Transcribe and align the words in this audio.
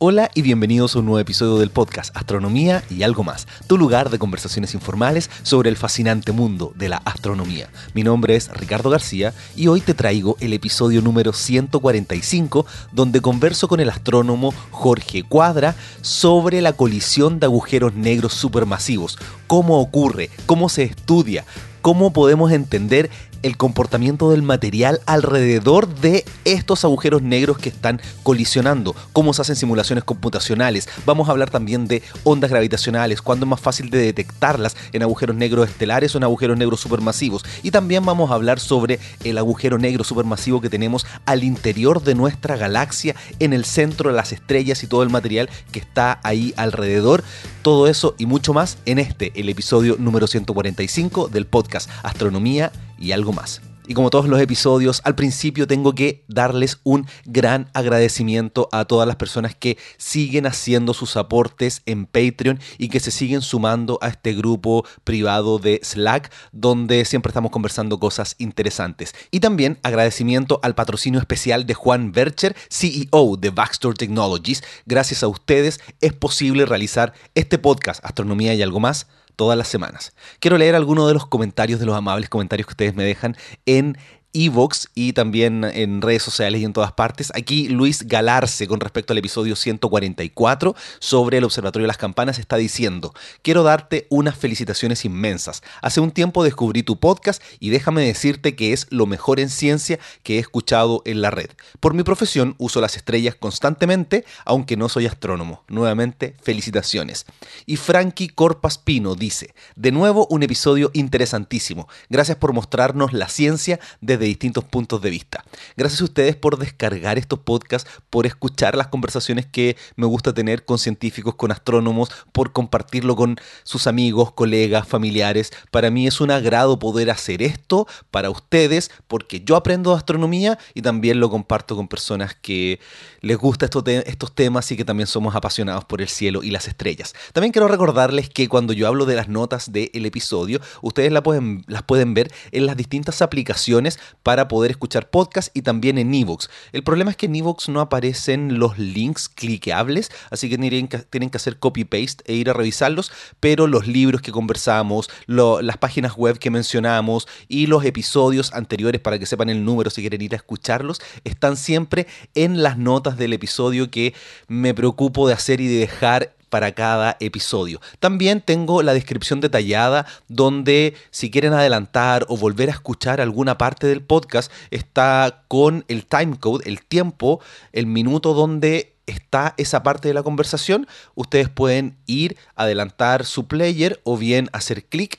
Hola 0.00 0.30
y 0.32 0.42
bienvenidos 0.42 0.94
a 0.94 1.00
un 1.00 1.06
nuevo 1.06 1.18
episodio 1.18 1.58
del 1.58 1.70
podcast 1.70 2.16
Astronomía 2.16 2.84
y 2.88 3.02
algo 3.02 3.24
más, 3.24 3.48
tu 3.66 3.76
lugar 3.76 4.10
de 4.10 4.20
conversaciones 4.20 4.72
informales 4.74 5.28
sobre 5.42 5.70
el 5.70 5.76
fascinante 5.76 6.30
mundo 6.30 6.72
de 6.76 6.88
la 6.88 6.98
astronomía. 6.98 7.68
Mi 7.94 8.04
nombre 8.04 8.36
es 8.36 8.48
Ricardo 8.48 8.90
García 8.90 9.34
y 9.56 9.66
hoy 9.66 9.80
te 9.80 9.94
traigo 9.94 10.36
el 10.38 10.52
episodio 10.52 11.02
número 11.02 11.32
145 11.32 12.64
donde 12.92 13.20
converso 13.20 13.66
con 13.66 13.80
el 13.80 13.90
astrónomo 13.90 14.54
Jorge 14.70 15.24
Cuadra 15.24 15.74
sobre 16.00 16.62
la 16.62 16.74
colisión 16.74 17.40
de 17.40 17.46
agujeros 17.46 17.94
negros 17.94 18.34
supermasivos, 18.34 19.18
cómo 19.48 19.80
ocurre, 19.80 20.30
cómo 20.46 20.68
se 20.68 20.84
estudia, 20.84 21.44
cómo 21.82 22.12
podemos 22.12 22.52
entender 22.52 23.10
el 23.42 23.56
comportamiento 23.56 24.30
del 24.30 24.42
material 24.42 25.00
alrededor 25.06 25.88
de 25.88 26.24
estos 26.44 26.84
agujeros 26.84 27.22
negros 27.22 27.58
que 27.58 27.68
están 27.68 28.00
colisionando, 28.22 28.94
cómo 29.12 29.32
se 29.32 29.42
hacen 29.42 29.56
simulaciones 29.56 30.04
computacionales. 30.04 30.88
Vamos 31.06 31.28
a 31.28 31.32
hablar 31.32 31.50
también 31.50 31.86
de 31.86 32.02
ondas 32.24 32.50
gravitacionales, 32.50 33.22
cuándo 33.22 33.46
es 33.46 33.50
más 33.50 33.60
fácil 33.60 33.90
de 33.90 33.98
detectarlas 33.98 34.76
en 34.92 35.02
agujeros 35.02 35.36
negros 35.36 35.68
estelares 35.68 36.14
o 36.14 36.18
en 36.18 36.24
agujeros 36.24 36.56
negros 36.56 36.80
supermasivos. 36.80 37.44
Y 37.62 37.70
también 37.70 38.04
vamos 38.04 38.30
a 38.30 38.34
hablar 38.34 38.60
sobre 38.60 38.98
el 39.24 39.38
agujero 39.38 39.78
negro 39.78 40.04
supermasivo 40.04 40.60
que 40.60 40.70
tenemos 40.70 41.06
al 41.26 41.44
interior 41.44 42.02
de 42.02 42.14
nuestra 42.14 42.56
galaxia, 42.56 43.14
en 43.38 43.52
el 43.52 43.64
centro 43.64 44.10
de 44.10 44.16
las 44.16 44.32
estrellas 44.32 44.82
y 44.82 44.86
todo 44.86 45.02
el 45.02 45.10
material 45.10 45.48
que 45.72 45.78
está 45.78 46.20
ahí 46.22 46.54
alrededor. 46.56 47.24
Todo 47.62 47.86
eso 47.88 48.14
y 48.18 48.26
mucho 48.26 48.52
más 48.52 48.78
en 48.86 48.98
este, 48.98 49.32
el 49.38 49.48
episodio 49.48 49.96
número 49.98 50.26
145 50.26 51.28
del 51.28 51.46
podcast 51.46 51.90
Astronomía 52.02 52.72
y 52.98 53.12
algo 53.12 53.32
más. 53.32 53.60
Y 53.88 53.94
como 53.94 54.10
todos 54.10 54.28
los 54.28 54.38
episodios, 54.38 55.00
al 55.04 55.14
principio 55.14 55.66
tengo 55.66 55.94
que 55.94 56.22
darles 56.28 56.78
un 56.84 57.06
gran 57.24 57.70
agradecimiento 57.72 58.68
a 58.70 58.84
todas 58.84 59.08
las 59.08 59.16
personas 59.16 59.54
que 59.54 59.78
siguen 59.96 60.44
haciendo 60.44 60.92
sus 60.92 61.16
aportes 61.16 61.80
en 61.86 62.04
Patreon 62.04 62.60
y 62.76 62.90
que 62.90 63.00
se 63.00 63.10
siguen 63.10 63.40
sumando 63.40 63.98
a 64.02 64.08
este 64.08 64.34
grupo 64.34 64.84
privado 65.04 65.58
de 65.58 65.80
Slack, 65.82 66.30
donde 66.52 67.06
siempre 67.06 67.30
estamos 67.30 67.50
conversando 67.50 67.98
cosas 67.98 68.34
interesantes. 68.36 69.14
Y 69.30 69.40
también 69.40 69.78
agradecimiento 69.82 70.60
al 70.62 70.74
patrocinio 70.74 71.18
especial 71.18 71.64
de 71.64 71.72
Juan 71.72 72.12
Bercher, 72.12 72.54
CEO 72.68 73.38
de 73.38 73.48
Backstore 73.48 73.96
Technologies. 73.96 74.62
Gracias 74.84 75.22
a 75.22 75.28
ustedes 75.28 75.80
es 76.02 76.12
posible 76.12 76.66
realizar 76.66 77.14
este 77.34 77.56
podcast, 77.56 78.04
Astronomía 78.04 78.52
y 78.52 78.60
algo 78.60 78.80
más 78.80 79.06
todas 79.38 79.56
las 79.56 79.68
semanas. 79.68 80.12
Quiero 80.40 80.58
leer 80.58 80.74
algunos 80.74 81.06
de 81.06 81.14
los 81.14 81.24
comentarios, 81.24 81.78
de 81.78 81.86
los 81.86 81.96
amables 81.96 82.28
comentarios 82.28 82.66
que 82.66 82.72
ustedes 82.72 82.96
me 82.96 83.04
dejan 83.04 83.36
en 83.66 83.96
Evox 84.32 84.88
y 84.94 85.14
también 85.14 85.64
en 85.64 86.02
redes 86.02 86.22
sociales 86.22 86.60
y 86.60 86.64
en 86.64 86.72
todas 86.72 86.92
partes. 86.92 87.32
Aquí 87.34 87.68
Luis 87.68 88.06
Galarce, 88.06 88.66
con 88.66 88.80
respecto 88.80 89.12
al 89.12 89.18
episodio 89.18 89.56
144 89.56 90.74
sobre 90.98 91.38
el 91.38 91.44
Observatorio 91.44 91.84
de 91.84 91.88
las 91.88 91.96
Campanas, 91.96 92.38
está 92.38 92.56
diciendo, 92.56 93.14
quiero 93.42 93.62
darte 93.62 94.06
unas 94.10 94.36
felicitaciones 94.36 95.04
inmensas. 95.04 95.62
Hace 95.80 96.00
un 96.00 96.10
tiempo 96.10 96.44
descubrí 96.44 96.82
tu 96.82 96.98
podcast 96.98 97.42
y 97.58 97.70
déjame 97.70 98.02
decirte 98.02 98.54
que 98.54 98.72
es 98.72 98.86
lo 98.90 99.06
mejor 99.06 99.40
en 99.40 99.48
ciencia 99.48 99.98
que 100.22 100.36
he 100.36 100.38
escuchado 100.38 101.02
en 101.04 101.22
la 101.22 101.30
red. 101.30 101.50
Por 101.80 101.94
mi 101.94 102.02
profesión 102.02 102.54
uso 102.58 102.80
las 102.80 102.96
estrellas 102.96 103.34
constantemente, 103.34 104.24
aunque 104.44 104.76
no 104.76 104.88
soy 104.88 105.06
astrónomo. 105.06 105.64
Nuevamente, 105.68 106.34
felicitaciones. 106.42 107.24
Y 107.64 107.76
Frankie 107.76 108.28
Corpas 108.28 108.78
Pino 108.78 109.14
dice, 109.14 109.54
de 109.74 109.92
nuevo 109.92 110.26
un 110.30 110.42
episodio 110.42 110.90
interesantísimo. 110.92 111.88
Gracias 112.10 112.36
por 112.36 112.52
mostrarnos 112.52 113.12
la 113.12 113.28
ciencia 113.28 113.80
desde 114.00 114.17
distintos 114.26 114.64
puntos 114.64 115.00
de 115.02 115.10
vista. 115.10 115.44
Gracias 115.76 116.00
a 116.00 116.04
ustedes 116.04 116.36
por 116.36 116.58
descargar 116.58 117.18
estos 117.18 117.38
podcasts, 117.38 117.90
por 118.10 118.26
escuchar 118.26 118.76
las 118.76 118.88
conversaciones 118.88 119.46
que 119.46 119.76
me 119.96 120.06
gusta 120.06 120.32
tener 120.32 120.64
con 120.64 120.78
científicos, 120.78 121.34
con 121.34 121.52
astrónomos, 121.52 122.10
por 122.32 122.52
compartirlo 122.52 123.16
con 123.16 123.36
sus 123.64 123.86
amigos, 123.86 124.32
colegas, 124.32 124.86
familiares. 124.86 125.52
Para 125.70 125.90
mí 125.90 126.06
es 126.06 126.20
un 126.20 126.30
agrado 126.30 126.78
poder 126.78 127.10
hacer 127.10 127.42
esto 127.42 127.86
para 128.10 128.30
ustedes 128.30 128.90
porque 129.06 129.40
yo 129.40 129.56
aprendo 129.56 129.94
astronomía 129.94 130.58
y 130.74 130.82
también 130.82 131.20
lo 131.20 131.30
comparto 131.30 131.76
con 131.76 131.88
personas 131.88 132.34
que 132.34 132.80
les 133.20 133.36
gusta 133.36 133.66
estos, 133.66 133.84
estos 133.86 134.34
temas 134.34 134.70
y 134.70 134.76
que 134.76 134.84
también 134.84 135.06
somos 135.06 135.34
apasionados 135.34 135.84
por 135.84 136.00
el 136.00 136.08
cielo 136.08 136.42
y 136.42 136.50
las 136.50 136.68
estrellas. 136.68 137.14
También 137.32 137.52
quiero 137.52 137.68
recordarles 137.68 138.28
que 138.30 138.48
cuando 138.48 138.72
yo 138.72 138.86
hablo 138.86 139.06
de 139.06 139.16
las 139.16 139.28
notas 139.28 139.72
del 139.72 140.06
episodio, 140.06 140.60
ustedes 140.82 141.12
las 141.12 141.22
pueden 141.22 142.14
ver 142.14 142.32
en 142.52 142.66
las 142.66 142.76
distintas 142.76 143.22
aplicaciones 143.22 143.98
para 144.22 144.48
poder 144.48 144.70
escuchar 144.70 145.10
podcast 145.10 145.56
y 145.56 145.62
también 145.62 145.98
en 145.98 146.14
Evox. 146.14 146.50
El 146.72 146.82
problema 146.82 147.10
es 147.10 147.16
que 147.16 147.26
en 147.26 147.36
Evox 147.36 147.68
no 147.68 147.80
aparecen 147.80 148.58
los 148.58 148.78
links 148.78 149.28
cliqueables, 149.28 150.10
así 150.30 150.48
que 150.48 150.58
tienen 150.58 150.88
que, 150.88 151.36
hacer 151.36 151.58
copy-paste 151.58 152.24
e 152.26 152.34
ir 152.34 152.50
a 152.50 152.52
revisarlos, 152.52 153.12
pero 153.40 153.66
los 153.66 153.86
libros 153.86 154.22
que 154.22 154.32
conversamos, 154.32 155.10
las 155.26 155.76
páginas 155.76 156.14
web 156.16 156.38
que 156.38 156.50
mencionamos 156.50 157.28
y 157.48 157.66
los 157.66 157.84
episodios 157.84 158.52
anteriores 158.52 159.00
para 159.00 159.18
que 159.18 159.26
sepan 159.26 159.50
el 159.50 159.64
número 159.64 159.90
si 159.90 160.00
quieren 160.00 160.22
ir 160.22 160.34
a 160.34 160.36
escucharlos, 160.36 161.00
están 161.24 161.56
siempre 161.56 162.06
en 162.34 162.62
las 162.62 162.78
notas 162.78 163.16
del 163.16 163.32
episodio 163.32 163.90
que 163.90 164.14
me 164.46 164.74
preocupo 164.74 165.28
de 165.28 165.34
hacer 165.34 165.60
y 165.60 165.68
de 165.68 165.78
dejar 165.78 166.37
para 166.48 166.72
cada 166.72 167.16
episodio. 167.20 167.80
También 168.00 168.40
tengo 168.40 168.82
la 168.82 168.94
descripción 168.94 169.40
detallada 169.40 170.06
donde 170.28 170.94
si 171.10 171.30
quieren 171.30 171.52
adelantar 171.52 172.26
o 172.28 172.36
volver 172.36 172.68
a 172.68 172.72
escuchar 172.72 173.20
alguna 173.20 173.58
parte 173.58 173.86
del 173.86 174.02
podcast 174.02 174.50
está 174.70 175.44
con 175.48 175.84
el 175.88 176.06
timecode, 176.06 176.68
el 176.68 176.82
tiempo, 176.84 177.40
el 177.72 177.86
minuto 177.86 178.34
donde 178.34 178.94
está 179.06 179.54
esa 179.56 179.82
parte 179.82 180.08
de 180.08 180.14
la 180.14 180.22
conversación. 180.22 180.86
Ustedes 181.14 181.48
pueden 181.48 181.96
ir, 182.06 182.36
adelantar 182.54 183.24
su 183.24 183.46
player 183.46 184.00
o 184.04 184.16
bien 184.16 184.48
hacer 184.52 184.84
clic 184.84 185.18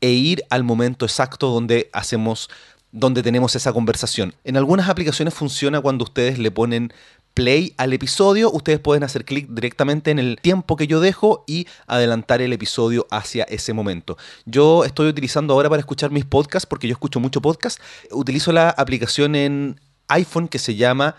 e 0.00 0.10
ir 0.10 0.42
al 0.50 0.64
momento 0.64 1.04
exacto 1.04 1.48
donde 1.48 1.88
hacemos 1.92 2.48
donde 2.92 3.22
tenemos 3.22 3.54
esa 3.54 3.72
conversación. 3.74 4.34
En 4.44 4.56
algunas 4.56 4.88
aplicaciones 4.88 5.34
funciona 5.34 5.80
cuando 5.80 6.04
ustedes 6.04 6.38
le 6.38 6.50
ponen 6.50 6.92
play 7.36 7.74
al 7.76 7.92
episodio, 7.92 8.50
ustedes 8.50 8.80
pueden 8.80 9.04
hacer 9.04 9.26
clic 9.26 9.46
directamente 9.50 10.10
en 10.10 10.18
el 10.18 10.38
tiempo 10.40 10.74
que 10.74 10.86
yo 10.86 11.00
dejo 11.00 11.44
y 11.46 11.66
adelantar 11.86 12.40
el 12.40 12.54
episodio 12.54 13.06
hacia 13.10 13.44
ese 13.44 13.74
momento. 13.74 14.16
Yo 14.46 14.84
estoy 14.86 15.08
utilizando 15.08 15.52
ahora 15.52 15.68
para 15.68 15.80
escuchar 15.80 16.10
mis 16.10 16.24
podcasts, 16.24 16.66
porque 16.66 16.88
yo 16.88 16.92
escucho 16.92 17.20
mucho 17.20 17.42
podcast, 17.42 17.78
utilizo 18.10 18.52
la 18.52 18.70
aplicación 18.70 19.34
en 19.34 19.78
iPhone 20.08 20.48
que 20.48 20.58
se 20.58 20.76
llama 20.76 21.14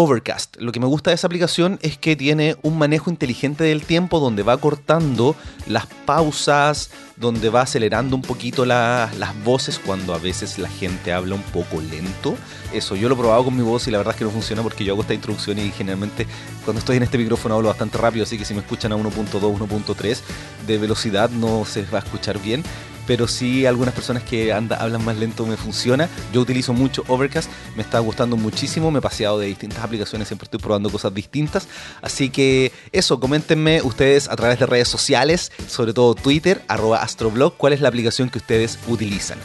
Overcast. 0.00 0.56
Lo 0.56 0.72
que 0.72 0.80
me 0.80 0.86
gusta 0.86 1.10
de 1.10 1.16
esa 1.16 1.26
aplicación 1.26 1.78
es 1.82 1.98
que 1.98 2.16
tiene 2.16 2.56
un 2.62 2.78
manejo 2.78 3.10
inteligente 3.10 3.64
del 3.64 3.84
tiempo 3.84 4.18
donde 4.18 4.42
va 4.42 4.56
cortando 4.56 5.36
las 5.66 5.86
pausas, 6.06 6.90
donde 7.16 7.50
va 7.50 7.60
acelerando 7.60 8.16
un 8.16 8.22
poquito 8.22 8.64
las 8.64 9.44
voces 9.44 9.78
cuando 9.78 10.14
a 10.14 10.18
veces 10.18 10.58
la 10.58 10.70
gente 10.70 11.12
habla 11.12 11.34
un 11.34 11.42
poco 11.42 11.82
lento. 11.82 12.34
Eso, 12.72 12.96
yo 12.96 13.10
lo 13.10 13.14
he 13.14 13.18
probado 13.18 13.44
con 13.44 13.54
mi 13.54 13.62
voz 13.62 13.88
y 13.88 13.90
la 13.90 13.98
verdad 13.98 14.14
es 14.14 14.18
que 14.18 14.24
no 14.24 14.30
funciona 14.30 14.62
porque 14.62 14.84
yo 14.84 14.94
hago 14.94 15.02
esta 15.02 15.12
introducción 15.12 15.58
y 15.58 15.70
generalmente 15.70 16.26
cuando 16.64 16.78
estoy 16.78 16.96
en 16.96 17.02
este 17.02 17.18
micrófono 17.18 17.56
hablo 17.56 17.68
bastante 17.68 17.98
rápido, 17.98 18.22
así 18.22 18.38
que 18.38 18.46
si 18.46 18.54
me 18.54 18.60
escuchan 18.60 18.92
a 18.92 18.96
1.2, 18.96 19.30
1.3 19.30 20.18
de 20.66 20.78
velocidad 20.78 21.28
no 21.28 21.66
se 21.66 21.82
va 21.82 21.98
a 21.98 22.02
escuchar 22.02 22.40
bien 22.40 22.64
pero 23.10 23.26
sí 23.26 23.66
algunas 23.66 23.92
personas 23.92 24.22
que 24.22 24.52
hablan 24.52 25.04
más 25.04 25.16
lento 25.16 25.44
me 25.44 25.56
funciona. 25.56 26.08
Yo 26.32 26.40
utilizo 26.40 26.72
mucho 26.72 27.02
Overcast, 27.08 27.50
me 27.74 27.82
está 27.82 27.98
gustando 27.98 28.36
muchísimo, 28.36 28.92
me 28.92 29.00
he 29.00 29.02
paseado 29.02 29.40
de 29.40 29.48
distintas 29.48 29.82
aplicaciones, 29.82 30.28
siempre 30.28 30.44
estoy 30.44 30.60
probando 30.60 30.90
cosas 30.90 31.12
distintas. 31.12 31.66
Así 32.02 32.30
que 32.30 32.70
eso, 32.92 33.18
coméntenme 33.18 33.82
ustedes 33.82 34.28
a 34.28 34.36
través 34.36 34.60
de 34.60 34.66
redes 34.66 34.86
sociales, 34.86 35.50
sobre 35.66 35.92
todo 35.92 36.14
Twitter, 36.14 36.62
arroba 36.68 37.02
astroblog, 37.02 37.56
cuál 37.56 37.72
es 37.72 37.80
la 37.80 37.88
aplicación 37.88 38.30
que 38.30 38.38
ustedes 38.38 38.78
utilizan. 38.86 39.38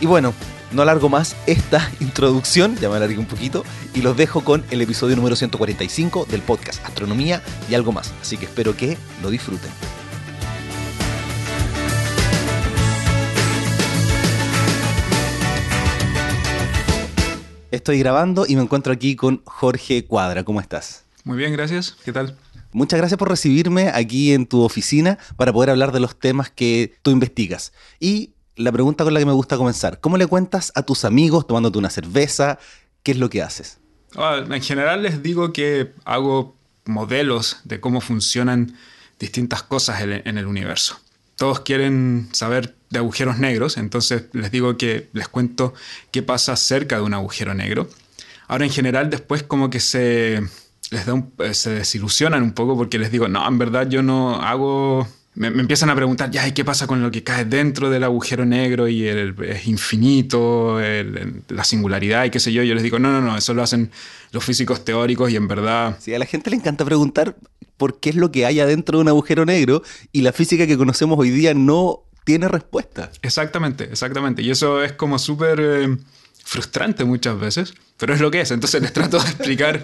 Y 0.00 0.06
bueno, 0.06 0.34
no 0.72 0.82
alargo 0.82 1.08
más 1.08 1.36
esta 1.46 1.92
introducción, 2.00 2.74
ya 2.80 2.88
me 2.88 2.96
alargué 2.96 3.18
un 3.18 3.26
poquito, 3.26 3.62
y 3.94 4.02
los 4.02 4.16
dejo 4.16 4.42
con 4.42 4.64
el 4.72 4.80
episodio 4.80 5.14
número 5.14 5.36
145 5.36 6.26
del 6.28 6.42
podcast 6.42 6.84
Astronomía 6.84 7.40
y 7.70 7.76
algo 7.76 7.92
más. 7.92 8.12
Así 8.20 8.36
que 8.36 8.46
espero 8.46 8.76
que 8.76 8.98
lo 9.22 9.30
disfruten. 9.30 9.70
Estoy 17.72 17.98
grabando 17.98 18.44
y 18.46 18.54
me 18.54 18.60
encuentro 18.60 18.92
aquí 18.92 19.16
con 19.16 19.40
Jorge 19.46 20.04
Cuadra. 20.04 20.44
¿Cómo 20.44 20.60
estás? 20.60 21.06
Muy 21.24 21.38
bien, 21.38 21.54
gracias. 21.54 21.96
¿Qué 22.04 22.12
tal? 22.12 22.36
Muchas 22.70 22.98
gracias 22.98 23.16
por 23.16 23.30
recibirme 23.30 23.88
aquí 23.88 24.34
en 24.34 24.44
tu 24.44 24.60
oficina 24.60 25.18
para 25.36 25.54
poder 25.54 25.70
hablar 25.70 25.90
de 25.90 25.98
los 25.98 26.14
temas 26.14 26.50
que 26.50 26.94
tú 27.00 27.12
investigas. 27.12 27.72
Y 27.98 28.34
la 28.56 28.72
pregunta 28.72 29.04
con 29.04 29.14
la 29.14 29.20
que 29.20 29.24
me 29.24 29.32
gusta 29.32 29.56
comenzar, 29.56 30.00
¿cómo 30.00 30.18
le 30.18 30.26
cuentas 30.26 30.70
a 30.74 30.82
tus 30.82 31.06
amigos 31.06 31.46
tomándote 31.46 31.78
una 31.78 31.88
cerveza? 31.88 32.58
¿Qué 33.02 33.12
es 33.12 33.18
lo 33.18 33.30
que 33.30 33.40
haces? 33.40 33.78
Ah, 34.16 34.44
en 34.46 34.62
general 34.62 35.02
les 35.02 35.22
digo 35.22 35.54
que 35.54 35.94
hago 36.04 36.54
modelos 36.84 37.60
de 37.64 37.80
cómo 37.80 38.02
funcionan 38.02 38.76
distintas 39.18 39.62
cosas 39.62 40.02
en 40.02 40.36
el 40.36 40.46
universo. 40.46 41.00
Todos 41.42 41.58
quieren 41.58 42.28
saber 42.30 42.76
de 42.90 43.00
agujeros 43.00 43.36
negros, 43.40 43.76
entonces 43.76 44.26
les 44.32 44.52
digo 44.52 44.76
que 44.76 45.08
les 45.12 45.26
cuento 45.26 45.74
qué 46.12 46.22
pasa 46.22 46.54
cerca 46.54 46.98
de 46.98 47.02
un 47.02 47.14
agujero 47.14 47.52
negro. 47.52 47.88
Ahora 48.46 48.64
en 48.64 48.70
general 48.70 49.10
después 49.10 49.42
como 49.42 49.68
que 49.68 49.80
se, 49.80 50.40
les 50.92 51.04
da 51.04 51.14
un- 51.14 51.32
eh, 51.40 51.52
se 51.52 51.70
desilusionan 51.70 52.44
un 52.44 52.52
poco 52.52 52.76
porque 52.76 52.96
les 52.96 53.10
digo, 53.10 53.26
no, 53.26 53.44
en 53.48 53.58
verdad 53.58 53.88
yo 53.88 54.04
no 54.04 54.36
hago... 54.36 55.08
Me, 55.34 55.50
me 55.50 55.62
empiezan 55.62 55.88
a 55.88 55.94
preguntar, 55.94 56.30
ya, 56.30 56.46
¿y 56.46 56.52
qué 56.52 56.62
pasa 56.64 56.86
con 56.86 57.02
lo 57.02 57.10
que 57.10 57.24
cae 57.24 57.46
dentro 57.46 57.88
del 57.88 58.04
agujero 58.04 58.44
negro 58.44 58.86
y 58.88 59.06
el, 59.08 59.34
es 59.48 59.66
infinito, 59.66 60.78
el- 60.80 61.42
la 61.48 61.64
singularidad 61.64 62.24
y 62.26 62.30
qué 62.30 62.38
sé 62.38 62.52
yo? 62.52 62.62
Yo 62.62 62.74
les 62.74 62.82
digo, 62.82 62.98
no, 62.98 63.10
no, 63.12 63.20
no, 63.22 63.36
eso 63.36 63.54
lo 63.54 63.62
hacen 63.62 63.90
los 64.32 64.44
físicos 64.44 64.84
teóricos 64.84 65.30
y 65.30 65.36
en 65.36 65.48
verdad... 65.48 65.96
Sí, 66.00 66.12
a 66.14 66.18
la 66.18 66.26
gente 66.26 66.50
le 66.50 66.56
encanta 66.56 66.84
preguntar 66.84 67.36
por 67.78 67.98
qué 67.98 68.10
es 68.10 68.16
lo 68.16 68.30
que 68.30 68.44
hay 68.44 68.60
adentro 68.60 68.98
de 68.98 69.02
un 69.02 69.08
agujero 69.08 69.46
negro 69.46 69.82
y 70.12 70.20
la 70.20 70.32
física 70.32 70.66
que 70.66 70.76
conocemos 70.76 71.18
hoy 71.18 71.30
día 71.30 71.54
no 71.54 72.00
tiene 72.24 72.46
respuesta. 72.48 73.10
Exactamente, 73.22 73.84
exactamente. 73.84 74.42
Y 74.42 74.50
eso 74.50 74.82
es 74.84 74.92
como 74.92 75.18
súper 75.18 75.58
eh, 75.60 75.96
frustrante 76.44 77.04
muchas 77.04 77.40
veces, 77.40 77.72
pero 77.96 78.14
es 78.14 78.20
lo 78.20 78.30
que 78.30 78.42
es. 78.42 78.50
Entonces 78.50 78.82
les 78.82 78.92
trato 78.92 79.18
de 79.18 79.24
explicar 79.30 79.82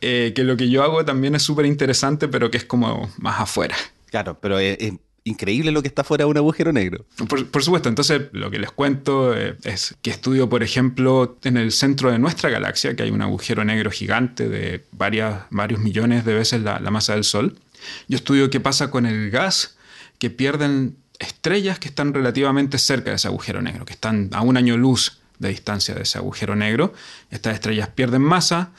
eh, 0.00 0.32
que 0.34 0.42
lo 0.44 0.56
que 0.56 0.68
yo 0.68 0.82
hago 0.82 1.04
también 1.04 1.34
es 1.36 1.42
súper 1.42 1.66
interesante, 1.66 2.26
pero 2.28 2.50
que 2.50 2.58
es 2.58 2.64
como 2.64 3.10
más 3.18 3.40
afuera. 3.40 3.76
Claro, 4.12 4.38
pero 4.40 4.58
es, 4.58 4.76
increíble 5.24 5.70
lo 5.70 5.80
que 5.82 5.88
está 5.88 6.04
fuera 6.04 6.24
de 6.24 6.30
un 6.30 6.36
agujero 6.36 6.70
negro. 6.72 7.06
Por, 7.28 7.46
por 7.48 7.62
supuesto, 7.64 7.88
entonces 7.88 8.22
lo 8.32 8.50
que 8.50 8.58
les 8.58 8.70
cuento 8.70 9.34
eh, 9.34 9.56
es 9.64 9.94
que 10.02 10.10
estudio, 10.10 10.48
por 10.48 10.62
ejemplo, 10.62 11.38
en 11.44 11.56
el 11.56 11.72
centro 11.72 12.10
de 12.10 12.18
nuestra 12.18 12.50
galaxia, 12.50 12.94
que 12.94 13.04
hay 13.04 13.10
un 13.10 13.22
agujero 13.22 13.64
negro 13.64 13.90
gigante 13.90 14.48
de 14.48 14.84
varias, 14.92 15.44
varios 15.50 15.80
millones 15.80 16.26
de 16.26 16.34
veces 16.34 16.60
la, 16.62 16.78
la 16.78 16.90
masa 16.90 17.14
del 17.14 17.24
Sol. 17.24 17.58
Yo 18.06 18.16
estudio 18.16 18.50
qué 18.50 18.60
pasa 18.60 18.90
con 18.90 19.06
el 19.06 19.30
gas 19.30 19.78
que 20.18 20.28
pierden 20.28 20.98
estrellas 21.18 21.78
que 21.78 21.88
están 21.88 22.12
relativamente 22.12 22.76
cerca 22.76 23.10
de 23.10 23.16
ese 23.16 23.28
agujero 23.28 23.62
negro, 23.62 23.86
que 23.86 23.94
están 23.94 24.28
a 24.32 24.42
un 24.42 24.58
año 24.58 24.76
luz 24.76 25.22
de 25.38 25.48
distancia 25.48 25.94
de 25.94 26.02
ese 26.02 26.18
agujero 26.18 26.54
negro. 26.54 26.92
Estas 27.30 27.54
estrellas 27.54 27.88
pierden 27.88 28.22
masa 28.22 28.72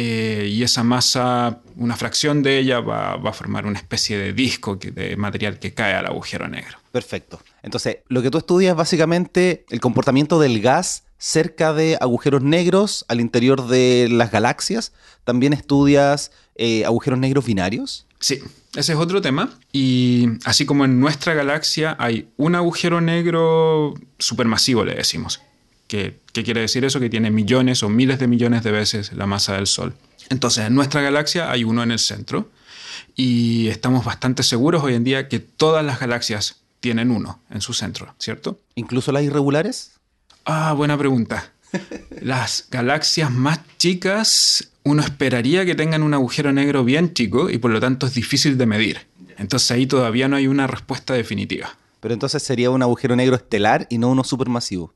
eh, 0.00 0.46
y 0.48 0.62
esa 0.62 0.84
masa, 0.84 1.60
una 1.76 1.96
fracción 1.96 2.42
de 2.42 2.58
ella 2.58 2.78
va, 2.80 3.16
va 3.16 3.30
a 3.30 3.32
formar 3.32 3.66
una 3.66 3.78
especie 3.78 4.16
de 4.16 4.32
disco 4.32 4.78
que- 4.78 4.90
de 4.92 5.16
material 5.16 5.58
que 5.58 5.74
cae 5.74 5.94
al 5.94 6.06
agujero 6.06 6.46
negro. 6.48 6.78
Perfecto. 6.92 7.40
Entonces, 7.62 7.98
lo 8.08 8.22
que 8.22 8.30
tú 8.30 8.38
estudias 8.38 8.70
es 8.72 8.76
básicamente 8.76 9.64
el 9.70 9.80
comportamiento 9.80 10.38
del 10.38 10.60
gas 10.60 11.04
cerca 11.18 11.72
de 11.72 11.98
agujeros 12.00 12.42
negros 12.42 13.04
al 13.08 13.20
interior 13.20 13.66
de 13.66 14.06
las 14.10 14.30
galaxias. 14.30 14.92
También 15.24 15.52
estudias 15.52 16.30
eh, 16.54 16.84
agujeros 16.84 17.18
negros 17.18 17.44
binarios. 17.44 18.06
Sí, 18.20 18.40
ese 18.76 18.92
es 18.92 18.98
otro 18.98 19.20
tema. 19.20 19.50
Y 19.72 20.28
así 20.44 20.64
como 20.64 20.84
en 20.84 21.00
nuestra 21.00 21.34
galaxia 21.34 21.96
hay 21.98 22.28
un 22.36 22.54
agujero 22.54 23.00
negro 23.00 23.94
supermasivo, 24.18 24.84
le 24.84 24.94
decimos. 24.94 25.40
¿Qué, 25.88 26.20
qué 26.32 26.44
quiere 26.44 26.60
decir 26.60 26.84
eso? 26.84 27.00
Que 27.00 27.10
tiene 27.10 27.30
millones 27.30 27.82
o 27.82 27.88
miles 27.88 28.20
de 28.20 28.28
millones 28.28 28.62
de 28.62 28.70
veces 28.70 29.12
la 29.12 29.26
masa 29.26 29.54
del 29.54 29.66
Sol. 29.66 29.94
Entonces, 30.28 30.66
en 30.66 30.74
nuestra 30.74 31.00
galaxia 31.00 31.50
hay 31.50 31.64
uno 31.64 31.82
en 31.82 31.90
el 31.90 31.98
centro. 31.98 32.50
Y 33.16 33.68
estamos 33.68 34.04
bastante 34.04 34.42
seguros 34.42 34.84
hoy 34.84 34.94
en 34.94 35.02
día 35.02 35.28
que 35.28 35.40
todas 35.40 35.84
las 35.84 35.98
galaxias 35.98 36.60
tienen 36.80 37.10
uno 37.10 37.40
en 37.50 37.60
su 37.60 37.72
centro, 37.72 38.14
¿cierto? 38.18 38.60
Incluso 38.76 39.10
las 39.12 39.24
irregulares. 39.24 39.98
Ah, 40.44 40.72
buena 40.72 40.96
pregunta. 40.96 41.52
Las 42.22 42.68
galaxias 42.70 43.30
más 43.30 43.60
chicas, 43.76 44.70
uno 44.84 45.02
esperaría 45.02 45.66
que 45.66 45.74
tengan 45.74 46.02
un 46.02 46.14
agujero 46.14 46.52
negro 46.52 46.84
bien 46.84 47.12
chico 47.12 47.50
y 47.50 47.58
por 47.58 47.70
lo 47.70 47.80
tanto 47.80 48.06
es 48.06 48.14
difícil 48.14 48.56
de 48.56 48.66
medir. 48.66 49.06
Entonces 49.36 49.70
ahí 49.70 49.86
todavía 49.86 50.28
no 50.28 50.36
hay 50.36 50.46
una 50.46 50.66
respuesta 50.66 51.14
definitiva. 51.14 51.76
Pero 52.00 52.14
entonces 52.14 52.42
sería 52.42 52.70
un 52.70 52.82
agujero 52.82 53.16
negro 53.16 53.36
estelar 53.36 53.86
y 53.90 53.98
no 53.98 54.08
uno 54.08 54.24
supermasivo. 54.24 54.94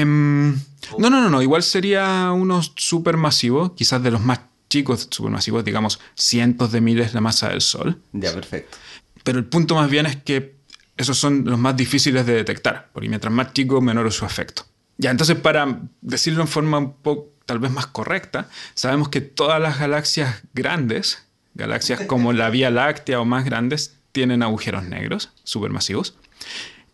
Em, 0.00 0.54
no, 0.98 1.10
no, 1.10 1.20
no, 1.20 1.28
no. 1.28 1.42
Igual 1.42 1.62
sería 1.62 2.32
uno 2.32 2.62
supermasivo, 2.62 3.74
quizás 3.74 4.02
de 4.02 4.10
los 4.10 4.22
más 4.22 4.40
chicos 4.68 5.08
supermasivos, 5.10 5.64
digamos 5.64 6.00
cientos 6.14 6.72
de 6.72 6.80
miles 6.80 7.12
la 7.12 7.20
masa 7.20 7.50
del 7.50 7.60
Sol. 7.60 8.00
Ya, 8.12 8.32
perfecto. 8.32 8.78
Pero 9.22 9.38
el 9.38 9.44
punto 9.44 9.74
más 9.74 9.90
bien 9.90 10.06
es 10.06 10.16
que 10.16 10.56
esos 10.96 11.18
son 11.18 11.44
los 11.44 11.58
más 11.58 11.76
difíciles 11.76 12.24
de 12.24 12.34
detectar, 12.34 12.88
porque 12.92 13.08
mientras 13.08 13.32
más 13.32 13.52
chico, 13.52 13.80
menor 13.82 14.06
es 14.06 14.14
su 14.14 14.24
efecto. 14.24 14.64
Ya, 14.96 15.10
entonces 15.10 15.36
para 15.36 15.80
decirlo 16.00 16.42
en 16.42 16.48
forma 16.48 16.78
un 16.78 16.94
poco 16.94 17.32
tal 17.44 17.58
vez 17.58 17.70
más 17.70 17.86
correcta, 17.86 18.48
sabemos 18.74 19.08
que 19.08 19.20
todas 19.20 19.60
las 19.60 19.78
galaxias 19.78 20.42
grandes, 20.54 21.26
galaxias 21.54 22.00
como 22.06 22.32
la 22.32 22.48
Vía 22.48 22.70
Láctea 22.70 23.20
o 23.20 23.24
más 23.24 23.44
grandes, 23.44 23.96
tienen 24.12 24.42
agujeros 24.42 24.84
negros 24.84 25.30
supermasivos. 25.44 26.14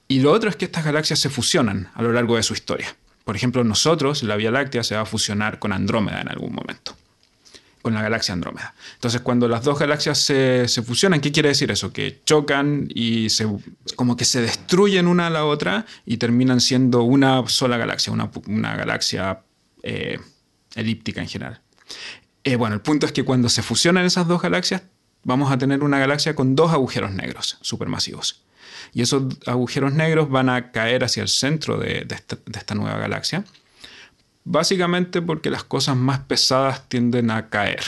Y 0.08 0.20
lo 0.20 0.32
otro 0.32 0.49
es 0.49 0.56
que 0.56 0.64
estas 0.64 0.84
galaxias 0.84 1.19
se 1.19 1.28
fusionan 1.28 1.90
a 1.94 2.02
lo 2.02 2.12
largo 2.12 2.37
de 2.37 2.43
su 2.43 2.55
historia. 2.55 2.96
Por 3.25 3.37
ejemplo, 3.37 3.62
nosotros, 3.62 4.22
la 4.22 4.37
Vía 4.37 4.50
Láctea, 4.50 4.82
se 4.82 4.94
va 4.94 5.02
a 5.02 5.06
fusionar 5.06 5.58
con 5.58 5.72
Andrómeda 5.72 6.22
en 6.22 6.28
algún 6.28 6.55
momento 6.55 6.96
con 7.82 7.94
la 7.94 8.02
galaxia 8.02 8.34
Andrómeda. 8.34 8.75
Entonces, 8.94 9.20
cuando 9.20 9.49
las 9.49 9.62
dos 9.62 9.78
galaxias 9.78 10.19
se, 10.19 10.69
se 10.69 10.82
fusionan, 10.82 11.20
¿qué 11.20 11.32
quiere 11.32 11.50
decir 11.50 11.70
eso? 11.70 11.93
Que 11.93 12.20
chocan 12.25 12.88
y 12.93 13.31
se, 13.31 13.46
como 13.96 14.16
que 14.16 14.25
se 14.25 14.43
destruyen 14.43 15.06
una 15.06 15.28
a 15.28 15.31
la 15.31 15.44
otra 15.44 15.87
y 16.05 16.16
terminan 16.16 16.60
siendo 16.60 17.02
una 17.02 17.46
sola 17.49 17.76
galaxia, 17.76 18.12
una, 18.12 18.31
una 18.46 18.76
galaxia 18.76 19.40
eh, 19.82 20.19
elíptica 20.75 21.20
en 21.20 21.28
general. 21.28 21.60
Eh, 22.44 22.56
bueno, 22.56 22.75
el 22.75 22.81
punto 22.81 23.06
es 23.06 23.12
que 23.12 23.25
cuando 23.25 23.49
se 23.49 23.62
fusionan 23.62 24.05
esas 24.05 24.26
dos 24.26 24.43
galaxias, 24.43 24.82
vamos 25.22 25.50
a 25.50 25.58
tener 25.58 25.82
una 25.82 25.99
galaxia 25.99 26.34
con 26.34 26.55
dos 26.55 26.72
agujeros 26.72 27.12
negros 27.12 27.58
supermasivos. 27.60 28.43
Y 28.93 29.03
esos 29.03 29.25
agujeros 29.47 29.93
negros 29.93 30.31
van 30.31 30.49
a 30.49 30.70
caer 30.73 31.05
hacia 31.05 31.23
el 31.23 31.29
centro 31.29 31.79
de, 31.79 32.05
de, 32.05 32.15
esta, 32.15 32.37
de 32.47 32.59
esta 32.59 32.75
nueva 32.75 32.99
galaxia 32.99 33.44
Básicamente 34.50 35.20
porque 35.20 35.50
las 35.50 35.62
cosas 35.62 35.94
más 35.94 36.20
pesadas 36.20 36.88
tienden 36.88 37.31
a 37.31 37.50
caer. 37.50 37.82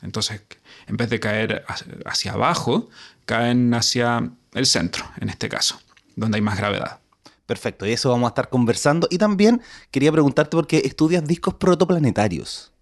Entonces, 0.00 0.40
en 0.86 0.96
vez 0.96 1.10
de 1.10 1.20
caer 1.20 1.66
hacia 2.06 2.32
abajo, 2.32 2.88
caen 3.26 3.74
hacia 3.74 4.30
el 4.54 4.64
centro, 4.64 5.04
en 5.20 5.28
este 5.28 5.50
caso, 5.50 5.78
donde 6.16 6.36
hay 6.36 6.40
más 6.40 6.56
gravedad. 6.56 7.00
Perfecto, 7.44 7.86
y 7.86 7.92
eso 7.92 8.08
vamos 8.08 8.26
a 8.26 8.30
estar 8.30 8.48
conversando. 8.48 9.06
Y 9.10 9.18
también 9.18 9.60
quería 9.90 10.10
preguntarte 10.10 10.56
por 10.56 10.66
qué 10.66 10.80
estudias 10.82 11.26
discos 11.26 11.52
protoplanetarios. 11.54 12.72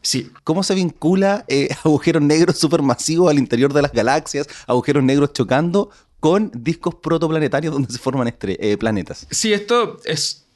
Sí. 0.00 0.30
¿Cómo 0.44 0.62
se 0.62 0.76
vincula 0.76 1.44
eh, 1.48 1.70
agujeros 1.84 2.22
negros 2.22 2.58
supermasivos 2.58 3.28
al 3.28 3.38
interior 3.38 3.72
de 3.72 3.82
las 3.82 3.92
galaxias, 3.92 4.46
agujeros 4.68 5.02
negros 5.02 5.32
chocando 5.32 5.90
con 6.20 6.50
discos 6.54 6.96
protoplanetarios 6.96 7.72
donde 7.72 7.92
se 7.92 7.98
forman 7.98 8.34
eh, 8.40 8.76
planetas? 8.76 9.26
Sí, 9.30 9.52
esto 9.52 10.00
es 10.04 10.46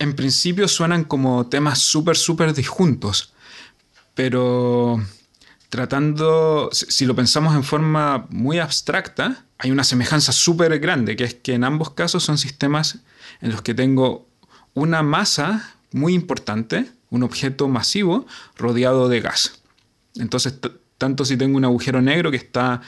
en 0.00 0.14
principio 0.14 0.66
suenan 0.66 1.04
como 1.04 1.46
temas 1.46 1.78
súper, 1.78 2.16
súper 2.16 2.54
disjuntos, 2.54 3.34
pero 4.14 4.98
tratando, 5.68 6.70
si 6.72 7.04
lo 7.04 7.14
pensamos 7.14 7.54
en 7.54 7.62
forma 7.62 8.26
muy 8.30 8.58
abstracta, 8.58 9.44
hay 9.58 9.70
una 9.70 9.84
semejanza 9.84 10.32
súper 10.32 10.78
grande, 10.80 11.16
que 11.16 11.24
es 11.24 11.34
que 11.34 11.52
en 11.52 11.64
ambos 11.64 11.90
casos 11.90 12.24
son 12.24 12.38
sistemas 12.38 13.00
en 13.42 13.52
los 13.52 13.60
que 13.60 13.74
tengo 13.74 14.26
una 14.72 15.02
masa 15.02 15.74
muy 15.92 16.14
importante, 16.14 16.90
un 17.10 17.22
objeto 17.22 17.68
masivo 17.68 18.26
rodeado 18.56 19.08
de 19.10 19.20
gas. 19.20 19.60
Entonces, 20.16 20.54
tanto 20.96 21.26
si 21.26 21.36
tengo 21.36 21.58
un 21.58 21.64
agujero 21.64 22.00
negro 22.00 22.30
que 22.30 22.38
está 22.38 22.80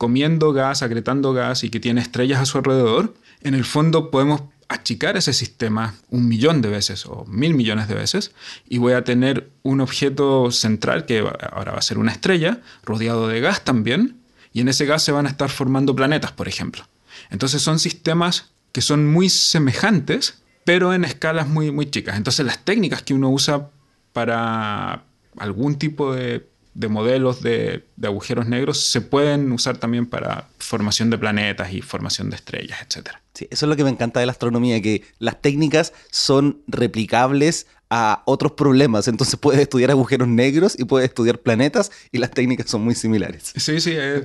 comiendo 0.00 0.54
gas, 0.54 0.82
acretando 0.82 1.34
gas 1.34 1.62
y 1.62 1.68
que 1.68 1.78
tiene 1.78 2.00
estrellas 2.00 2.40
a 2.40 2.46
su 2.46 2.56
alrededor, 2.56 3.12
en 3.42 3.52
el 3.52 3.66
fondo 3.66 4.10
podemos 4.10 4.44
achicar 4.66 5.18
ese 5.18 5.34
sistema 5.34 5.94
un 6.08 6.26
millón 6.26 6.62
de 6.62 6.70
veces 6.70 7.04
o 7.04 7.26
mil 7.26 7.52
millones 7.52 7.86
de 7.86 7.96
veces 7.96 8.32
y 8.66 8.78
voy 8.78 8.94
a 8.94 9.04
tener 9.04 9.50
un 9.62 9.82
objeto 9.82 10.50
central 10.52 11.04
que 11.04 11.18
ahora 11.18 11.72
va 11.72 11.78
a 11.78 11.82
ser 11.82 11.98
una 11.98 12.12
estrella 12.12 12.62
rodeado 12.82 13.28
de 13.28 13.42
gas 13.42 13.62
también 13.62 14.16
y 14.54 14.62
en 14.62 14.68
ese 14.68 14.86
gas 14.86 15.02
se 15.02 15.12
van 15.12 15.26
a 15.26 15.28
estar 15.28 15.50
formando 15.50 15.94
planetas, 15.94 16.32
por 16.32 16.48
ejemplo. 16.48 16.88
Entonces 17.28 17.60
son 17.60 17.78
sistemas 17.78 18.52
que 18.72 18.80
son 18.80 19.06
muy 19.06 19.28
semejantes 19.28 20.42
pero 20.64 20.94
en 20.94 21.04
escalas 21.04 21.46
muy, 21.46 21.72
muy 21.72 21.90
chicas. 21.90 22.16
Entonces 22.16 22.46
las 22.46 22.64
técnicas 22.64 23.02
que 23.02 23.12
uno 23.12 23.28
usa 23.28 23.68
para 24.14 25.04
algún 25.36 25.76
tipo 25.76 26.14
de, 26.14 26.48
de 26.74 26.88
modelos 26.88 27.42
de, 27.42 27.84
de, 27.96 28.08
agujeros 28.08 28.46
negros 28.46 28.84
se 28.84 29.00
pueden 29.00 29.50
usar 29.52 29.78
también 29.78 30.06
para 30.06 30.48
formación 30.58 31.10
de 31.10 31.18
planetas 31.18 31.72
y 31.72 31.82
formación 31.82 32.30
de 32.30 32.36
estrellas, 32.36 32.78
etc. 32.82 33.10
Sí, 33.34 33.48
eso 33.50 33.66
es 33.66 33.68
lo 33.70 33.76
que 33.76 33.84
me 33.84 33.90
encanta 33.90 34.20
de 34.20 34.26
la 34.26 34.32
astronomía, 34.32 34.80
que 34.80 35.04
las 35.18 35.40
técnicas 35.40 35.92
son 36.10 36.62
replicables 36.66 37.66
a 37.90 38.22
otros 38.24 38.52
problemas. 38.52 39.08
Entonces 39.08 39.36
puedes 39.40 39.60
estudiar 39.60 39.90
agujeros 39.90 40.28
negros 40.28 40.78
y 40.78 40.84
puedes 40.84 41.08
estudiar 41.08 41.38
planetas 41.38 41.90
y 42.12 42.18
las 42.18 42.30
técnicas 42.30 42.70
son 42.70 42.82
muy 42.82 42.94
similares. 42.94 43.52
Sí, 43.56 43.80
sí, 43.80 43.92
es, 43.92 44.24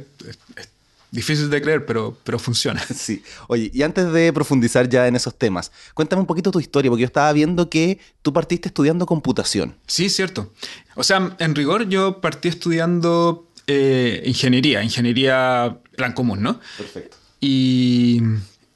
difícil 1.15 1.49
de 1.49 1.61
creer, 1.61 1.85
pero, 1.85 2.17
pero 2.23 2.39
funciona. 2.39 2.83
Sí. 2.95 3.23
Oye, 3.47 3.69
y 3.73 3.83
antes 3.83 4.11
de 4.11 4.33
profundizar 4.33 4.89
ya 4.89 5.07
en 5.07 5.15
esos 5.15 5.37
temas, 5.37 5.71
cuéntame 5.93 6.21
un 6.21 6.25
poquito 6.25 6.51
tu 6.51 6.59
historia, 6.59 6.89
porque 6.89 7.01
yo 7.01 7.07
estaba 7.07 7.31
viendo 7.33 7.69
que 7.69 7.99
tú 8.21 8.33
partiste 8.33 8.69
estudiando 8.69 9.05
computación. 9.05 9.75
Sí, 9.85 10.09
cierto. 10.09 10.51
O 10.95 11.03
sea, 11.03 11.35
en 11.39 11.55
rigor 11.55 11.87
yo 11.87 12.21
partí 12.21 12.47
estudiando 12.47 13.47
eh, 13.67 14.23
ingeniería, 14.25 14.83
ingeniería 14.83 15.77
plan 15.95 16.13
común, 16.13 16.41
¿no? 16.41 16.59
Perfecto. 16.77 17.17
Y, 17.41 18.21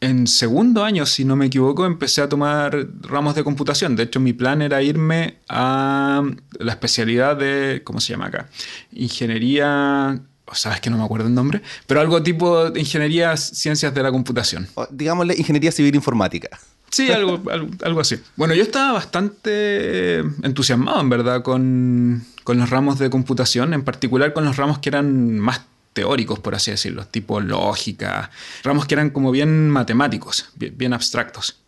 en 0.01 0.27
segundo 0.27 0.85
año, 0.85 1.05
si 1.05 1.25
no 1.25 1.35
me 1.35 1.47
equivoco, 1.47 1.85
empecé 1.85 2.21
a 2.21 2.29
tomar 2.29 2.87
ramos 3.01 3.35
de 3.35 3.43
computación. 3.43 3.97
De 3.97 4.03
hecho, 4.03 4.21
mi 4.21 4.31
plan 4.31 4.61
era 4.61 4.81
irme 4.81 5.39
a 5.49 6.23
la 6.57 6.71
especialidad 6.71 7.35
de, 7.35 7.81
¿cómo 7.83 7.99
se 7.99 8.13
llama 8.13 8.27
acá? 8.27 8.49
Ingeniería, 8.93 10.21
sabes 10.53 10.81
que 10.81 10.89
no 10.89 10.97
me 10.97 11.03
acuerdo 11.03 11.27
el 11.27 11.33
nombre, 11.33 11.61
pero 11.87 12.01
algo 12.01 12.21
tipo 12.23 12.69
de 12.69 12.79
ingeniería, 12.79 13.35
ciencias 13.37 13.93
de 13.93 14.03
la 14.03 14.11
computación. 14.11 14.67
digámosle 14.89 15.35
ingeniería 15.37 15.71
civil 15.71 15.95
informática. 15.95 16.59
Sí, 16.89 17.11
algo, 17.11 17.41
algo, 17.51 17.99
así. 18.01 18.17
Bueno, 18.35 18.53
yo 18.53 18.63
estaba 18.63 18.93
bastante 18.93 20.19
entusiasmado, 20.19 21.01
en 21.01 21.09
verdad, 21.09 21.41
con, 21.43 22.25
con 22.43 22.57
los 22.57 22.69
ramos 22.69 22.99
de 22.99 23.09
computación, 23.09 23.73
en 23.73 23.83
particular 23.83 24.33
con 24.33 24.45
los 24.45 24.57
ramos 24.57 24.79
que 24.79 24.89
eran 24.89 25.39
más 25.39 25.61
teóricos, 25.93 26.39
por 26.39 26.55
así 26.55 26.71
decirlo, 26.71 27.05
tipo 27.05 27.39
lógica, 27.39 28.31
ramos 28.63 28.85
que 28.85 28.95
eran 28.95 29.09
como 29.09 29.31
bien 29.31 29.69
matemáticos, 29.69 30.49
bien, 30.55 30.93
abstractos. 30.93 31.61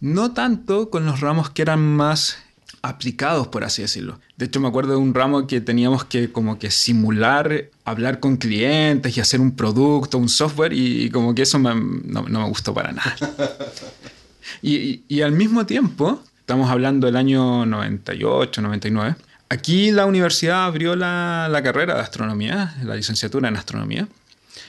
No 0.00 0.32
tanto 0.32 0.90
con 0.90 1.06
los 1.06 1.20
ramos 1.20 1.50
que 1.50 1.62
eran 1.62 1.80
más 1.80 2.38
aplicados, 2.84 3.48
por 3.48 3.64
así 3.64 3.82
decirlo. 3.82 4.20
De 4.36 4.46
hecho, 4.46 4.60
me 4.60 4.68
acuerdo 4.68 4.92
de 4.92 4.98
un 4.98 5.14
ramo 5.14 5.46
que 5.46 5.60
teníamos 5.60 6.04
que 6.04 6.30
como 6.30 6.58
que 6.58 6.70
simular, 6.70 7.70
hablar 7.84 8.20
con 8.20 8.36
clientes 8.36 9.16
y 9.16 9.20
hacer 9.20 9.40
un 9.40 9.52
producto, 9.56 10.18
un 10.18 10.28
software, 10.28 10.72
y, 10.72 11.10
como 11.10 11.34
que 11.34 11.42
eso 11.42 11.58
no, 11.58 11.74
me 11.74 12.48
gustó 12.48 12.74
para 12.74 12.92
nada. 12.92 13.16
Y, 14.60 15.02
y, 15.08 15.22
al 15.22 15.32
mismo 15.32 15.66
tiempo, 15.66 16.22
estamos 16.38 16.70
hablando 16.70 17.06
del 17.06 17.16
año 17.16 17.66
98, 17.66 18.62
99, 18.62 19.16
Aquí 19.54 19.92
la 19.92 20.06
universidad 20.06 20.64
abrió 20.64 20.96
la, 20.96 21.60
carrera 21.62 21.94
de 21.94 22.00
astronomía, 22.00 22.74
la 22.82 22.96
licenciatura 22.96 23.48
en 23.48 23.56
astronomía, 23.56 24.08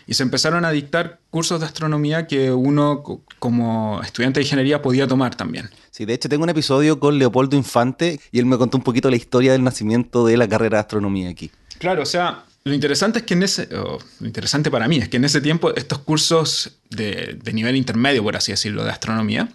y 0.08 0.14
se 0.14 0.24
empezaron 0.24 0.66
a 0.66 0.72
dictar 0.72 1.20
cursos 1.30 1.60
de 1.60 1.66
astronomía 1.66 2.28
que 2.28 2.52
uno 2.52 3.04
como 3.40 4.02
estudiante 4.04 4.40
de 4.40 4.46
ingeniería 4.46 4.82
podía 4.82 5.08
tomar 5.08 5.36
también. 5.36 5.70
Sí, 5.92 6.06
de 6.06 6.14
hecho 6.14 6.30
tengo 6.30 6.44
un 6.44 6.50
episodio 6.50 7.00
con 7.00 7.18
Leopoldo 7.18 7.56
Infante 7.56 8.20
y 8.32 8.40
él 8.40 8.46
me 8.46 8.58
contó 8.58 8.78
un 8.78 8.84
poquito 8.84 9.10
la 9.10 9.16
historia 9.16 9.52
del 9.52 9.64
nacimiento 9.64 10.26
de 10.26 10.38
la 10.38 10.48
carrera 10.48 10.78
de 10.78 10.82
astronomía 10.82 11.30
aquí. 11.30 11.52
Claro, 11.80 12.04
o 12.04 12.06
sea, 12.06 12.46
lo 12.64 12.74
interesante 12.74 13.20
es 13.20 13.26
que 13.26 13.36
en 13.36 13.44
ese, 13.44 13.68
lo 13.72 14.00
interesante 14.22 14.72
para 14.72 14.88
mí 14.88 14.98
es 14.98 15.08
que 15.08 15.18
en 15.18 15.26
ese 15.26 15.40
tiempo 15.40 15.76
estos 15.76 16.00
cursos 16.00 16.80
de, 16.90 17.38
de, 17.42 17.54
nivel 17.54 17.76
intermedio, 17.76 18.24
por 18.24 18.36
así 18.36 18.52
decirlo, 18.52 18.84
de 18.84 18.90
astronomía, 18.90 19.50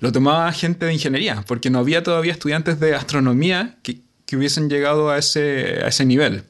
lo 0.00 0.10
tomaba 0.10 0.50
gente 0.52 0.84
de 0.84 0.92
ingeniería, 0.92 1.44
porque 1.46 1.70
no 1.70 1.78
había 1.78 2.02
todavía 2.02 2.32
estudiantes 2.32 2.80
de 2.80 2.96
astronomía 2.96 3.76
que, 3.82 4.00
que 4.24 4.36
hubiesen 4.36 4.68
llegado 4.68 5.10
a 5.10 5.18
ese, 5.18 5.80
a 5.84 5.88
ese 5.88 6.04
nivel. 6.04 6.42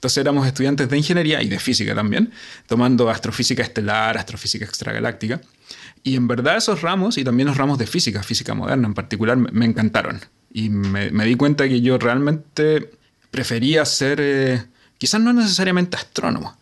Entonces 0.00 0.16
éramos 0.16 0.46
estudiantes 0.46 0.88
de 0.88 0.96
ingeniería 0.96 1.42
y 1.42 1.48
de 1.50 1.58
física 1.58 1.94
también, 1.94 2.32
tomando 2.66 3.10
astrofísica 3.10 3.62
estelar, 3.62 4.16
astrofísica 4.16 4.64
extragaláctica. 4.64 5.42
Y 6.02 6.16
en 6.16 6.26
verdad 6.26 6.56
esos 6.56 6.80
ramos, 6.80 7.18
y 7.18 7.24
también 7.24 7.48
los 7.48 7.58
ramos 7.58 7.76
de 7.76 7.86
física, 7.86 8.22
física 8.22 8.54
moderna 8.54 8.88
en 8.88 8.94
particular, 8.94 9.36
me, 9.36 9.66
encantaron. 9.66 10.18
Y 10.50 10.70
me, 10.70 11.10
me, 11.10 11.26
di 11.26 11.34
cuenta 11.34 11.68
que 11.68 11.82
yo 11.82 11.98
realmente 11.98 12.92
prefería 13.30 13.84
ser, 13.84 14.20
eh, 14.22 14.64
quizás 14.96 15.20
no 15.20 15.34
necesariamente 15.34 15.98
astrónomo, 15.98 16.56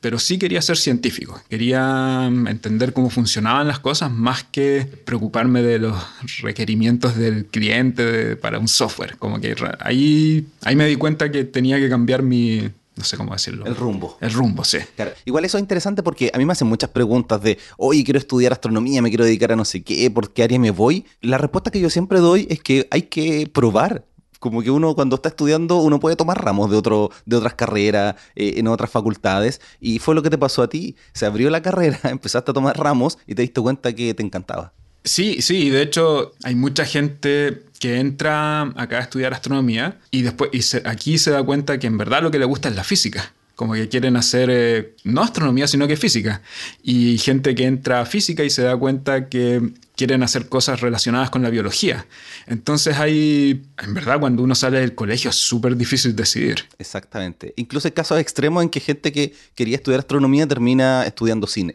pero 0.00 0.20
sí 0.20 0.38
quería 0.38 0.62
ser 0.62 0.76
científico, 0.76 1.42
quería 1.50 2.28
mm, 2.30 2.46
entender 2.46 2.92
cómo 2.92 3.10
funcionaban 3.10 3.66
las 3.66 3.80
cosas 3.80 4.12
más 4.12 4.44
que 4.44 4.86
preocuparme 5.04 5.62
de 5.62 5.80
los 5.80 5.96
requerimientos 6.42 7.16
del 7.16 7.46
cliente 7.46 8.36
para 8.36 8.60
un 8.60 8.68
software. 8.68 9.16
Como 9.16 9.40
que 9.40 9.56
ahí, 9.80 10.46
ahí 10.62 10.76
me 10.76 10.86
di 10.86 10.94
cuenta 10.94 11.32
que 11.32 11.42
tenía 11.42 11.78
que 11.78 11.88
cambiar 11.88 12.22
mi, 12.22 12.70
no 12.96 13.04
sé 13.04 13.16
cómo 13.16 13.32
decirlo. 13.32 13.66
El 13.66 13.74
rumbo. 13.74 14.16
El 14.20 14.32
rumbo, 14.32 14.64
sí. 14.64 14.78
Igual 15.24 15.44
eso 15.44 15.58
es 15.58 15.62
interesante 15.62 16.02
porque 16.02 16.30
a 16.32 16.38
mí 16.38 16.44
me 16.44 16.52
hacen 16.52 16.68
muchas 16.68 16.90
preguntas 16.90 17.42
de, 17.42 17.58
oye, 17.76 18.04
quiero 18.04 18.18
estudiar 18.18 18.52
astronomía, 18.52 19.02
me 19.02 19.08
quiero 19.08 19.24
dedicar 19.24 19.52
a 19.52 19.56
no 19.56 19.64
sé 19.64 19.82
qué, 19.82 20.10
¿por 20.10 20.32
qué 20.32 20.44
área 20.44 20.58
me 20.58 20.70
voy? 20.70 21.04
La 21.20 21.38
respuesta 21.38 21.70
que 21.70 21.80
yo 21.80 21.90
siempre 21.90 22.20
doy 22.20 22.46
es 22.50 22.60
que 22.60 22.86
hay 22.90 23.02
que 23.02 23.50
probar. 23.52 24.06
Como 24.38 24.62
que 24.62 24.70
uno 24.70 24.94
cuando 24.94 25.16
está 25.16 25.30
estudiando, 25.30 25.78
uno 25.78 25.98
puede 25.98 26.16
tomar 26.16 26.44
ramos 26.44 26.70
de, 26.70 26.76
otro, 26.76 27.10
de 27.24 27.36
otras 27.36 27.54
carreras, 27.54 28.16
eh, 28.36 28.54
en 28.58 28.68
otras 28.68 28.90
facultades, 28.90 29.60
y 29.80 29.98
fue 30.00 30.14
lo 30.14 30.22
que 30.22 30.28
te 30.28 30.36
pasó 30.36 30.62
a 30.62 30.68
ti. 30.68 30.96
Se 31.14 31.24
abrió 31.24 31.48
la 31.48 31.62
carrera, 31.62 31.98
empezaste 32.04 32.50
a 32.50 32.54
tomar 32.54 32.78
ramos 32.78 33.18
y 33.26 33.34
te 33.34 33.42
diste 33.42 33.60
cuenta 33.60 33.94
que 33.94 34.12
te 34.12 34.22
encantaba. 34.22 34.74
Sí, 35.04 35.42
sí, 35.42 35.68
de 35.68 35.82
hecho 35.82 36.32
hay 36.42 36.54
mucha 36.54 36.86
gente 36.86 37.62
que 37.78 38.00
entra 38.00 38.62
acá 38.62 38.98
a 38.98 39.00
estudiar 39.02 39.34
astronomía 39.34 39.98
y 40.10 40.22
después 40.22 40.50
y 40.52 40.88
aquí 40.88 41.18
se 41.18 41.30
da 41.30 41.42
cuenta 41.42 41.78
que 41.78 41.86
en 41.86 41.98
verdad 41.98 42.22
lo 42.22 42.30
que 42.30 42.38
le 42.38 42.46
gusta 42.46 42.70
es 42.70 42.74
la 42.74 42.84
física 42.84 43.33
como 43.54 43.74
que 43.74 43.88
quieren 43.88 44.16
hacer 44.16 44.48
eh, 44.50 44.94
no 45.04 45.22
astronomía, 45.22 45.66
sino 45.66 45.86
que 45.86 45.96
física. 45.96 46.42
Y 46.82 47.18
gente 47.18 47.54
que 47.54 47.64
entra 47.64 48.00
a 48.00 48.06
física 48.06 48.44
y 48.44 48.50
se 48.50 48.62
da 48.62 48.76
cuenta 48.76 49.28
que 49.28 49.72
quieren 49.96 50.22
hacer 50.24 50.48
cosas 50.48 50.80
relacionadas 50.80 51.30
con 51.30 51.42
la 51.42 51.50
biología. 51.50 52.06
Entonces 52.46 52.98
hay, 52.98 53.62
en 53.82 53.94
verdad, 53.94 54.18
cuando 54.18 54.42
uno 54.42 54.54
sale 54.54 54.80
del 54.80 54.94
colegio 54.94 55.30
es 55.30 55.36
súper 55.36 55.76
difícil 55.76 56.16
decidir. 56.16 56.64
Exactamente. 56.78 57.54
Incluso 57.56 57.86
hay 57.86 57.92
casos 57.92 58.18
extremos 58.18 58.62
en 58.62 58.70
que 58.70 58.80
gente 58.80 59.12
que 59.12 59.34
quería 59.54 59.76
estudiar 59.76 60.00
astronomía 60.00 60.46
termina 60.46 61.04
estudiando 61.06 61.46
cine. 61.46 61.74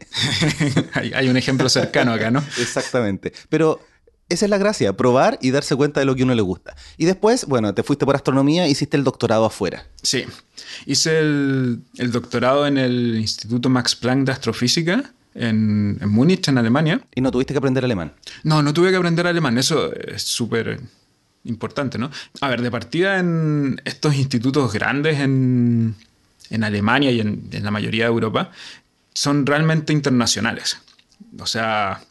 hay, 0.94 1.14
hay 1.14 1.30
un 1.30 1.38
ejemplo 1.38 1.70
cercano 1.70 2.12
acá, 2.12 2.30
¿no? 2.30 2.44
Exactamente. 2.60 3.32
Pero 3.48 3.80
esa 4.30 4.46
es 4.46 4.50
la 4.50 4.58
gracia, 4.58 4.96
probar 4.96 5.38
y 5.42 5.52
darse 5.52 5.76
cuenta 5.76 6.00
de 6.00 6.06
lo 6.06 6.16
que 6.16 6.24
uno 6.24 6.36
le 6.36 6.42
gusta. 6.42 6.76
Y 6.98 7.06
después, 7.06 7.46
bueno, 7.46 7.74
te 7.74 7.84
fuiste 7.84 8.06
por 8.06 8.16
astronomía, 8.16 8.68
hiciste 8.68 8.96
el 8.96 9.04
doctorado 9.04 9.46
afuera. 9.46 9.88
Sí, 10.02 10.26
hice 10.86 11.20
el, 11.20 11.82
doctorado 12.12 12.68
en 12.68 12.78
el 12.78 13.18
Instituto 13.20 13.70
Max 13.70 13.96
Planck 13.96 14.28
de 14.28 14.32
Astrofísica 14.32 15.12
en, 15.34 15.98
en 16.00 16.10
Múnich, 16.10 16.48
en 16.48 16.58
Alemania. 16.60 17.02
¿Y 17.16 17.22
no 17.22 17.32
tuviste 17.32 17.54
que 17.54 17.58
aprender 17.58 17.84
alemán? 17.84 18.14
No, 18.44 18.62
no 18.62 18.74
tuve 18.74 18.92
que 18.92 18.98
aprender 18.98 19.26
alemán, 19.26 19.58
eso 19.58 19.92
es 19.94 20.22
súper 20.22 20.80
importante, 21.46 21.98
¿no? 21.98 22.12
A 22.42 22.50
ver, 22.50 22.62
de 22.62 22.70
partida 22.70 23.20
en 23.20 23.82
estos 23.84 24.16
institutos 24.16 24.72
grandes 24.72 25.20
en, 25.20 25.96
en 26.52 26.64
Alemania 26.64 27.12
y 27.12 27.20
en, 27.20 27.50
en 27.52 27.64
la 27.64 27.72
mayoría 27.72 28.06
de 28.06 28.12
Europa, 28.12 28.52
son 29.14 29.46
realmente 29.46 29.92
internacionales. 29.92 30.78
O 31.40 31.46
sea, 31.46 32.02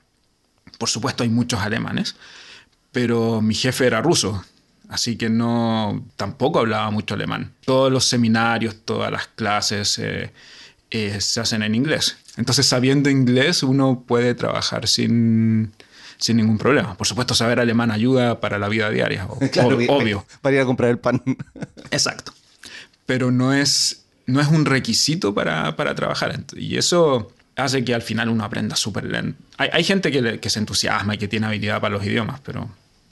por 0.78 0.88
supuesto 0.88 1.25
hay 1.25 1.28
muchos 1.28 1.61
alemanes, 1.61 2.16
pero 2.92 3.42
mi 3.42 3.54
jefe 3.54 3.87
era 3.87 4.00
ruso, 4.00 4.44
así 4.88 5.16
que 5.16 5.28
no 5.28 6.04
tampoco 6.16 6.61
hablaba 6.61 6.90
mucho 6.90 7.14
alemán. 7.14 7.52
Todos 7.64 7.92
los 7.92 8.06
seminarios, 8.06 8.76
todas 8.85 9.11
las 9.11 9.26
clases 9.26 9.99
eh, 9.99 10.32
eh, 10.90 11.20
se 11.20 11.40
hacen 11.40 11.62
en 11.62 11.75
inglés. 11.75 12.16
Entonces, 12.37 12.66
sabiendo 12.66 13.11
inglés, 13.11 13.62
uno 13.62 14.04
puede 14.06 14.35
trabajar 14.35 14.87
sin, 14.87 15.73
sin 16.16 16.37
ningún 16.37 16.56
problema. 16.56 16.97
Por 16.97 17.06
supuesto, 17.06 17.35
saber 17.35 17.61
alemán 17.61 17.90
ayuda 17.90 18.40
para 18.40 18.58
la 18.58 18.68
vida 18.68 18.88
diaria, 18.90 19.26
obvio. 19.88 20.25
Para 20.40 20.56
ir 20.56 20.62
a 20.62 20.64
comprar 20.64 20.90
el 20.90 20.99
pan. 20.99 21.23
Exacto. 21.90 22.32
Pero 23.06 23.30
no 23.30 23.52
es, 23.52 24.04
no 24.26 24.40
es 24.40 24.49
un 24.49 24.64
requisito 24.64 25.35
para, 25.35 25.76
para 25.76 25.94
trabajar. 25.94 26.40
Y 26.56 26.76
eso 26.76 27.32
hace 27.58 27.84
que 27.84 27.94
al 27.94 28.02
final 28.02 28.28
uno 28.28 28.44
aprenda 28.44 28.76
súper 28.76 29.04
lento. 29.04 29.42
Hay, 29.56 29.84
gente 29.84 30.10
que, 30.10 30.50
se 30.50 30.58
entusiasma 30.58 31.14
y 31.14 31.18
que 31.18 31.28
tiene 31.28 31.46
habilidad 31.46 31.80
para 31.80 31.94
los 31.94 32.04
idiomas, 32.04 32.40
pero 32.40 32.68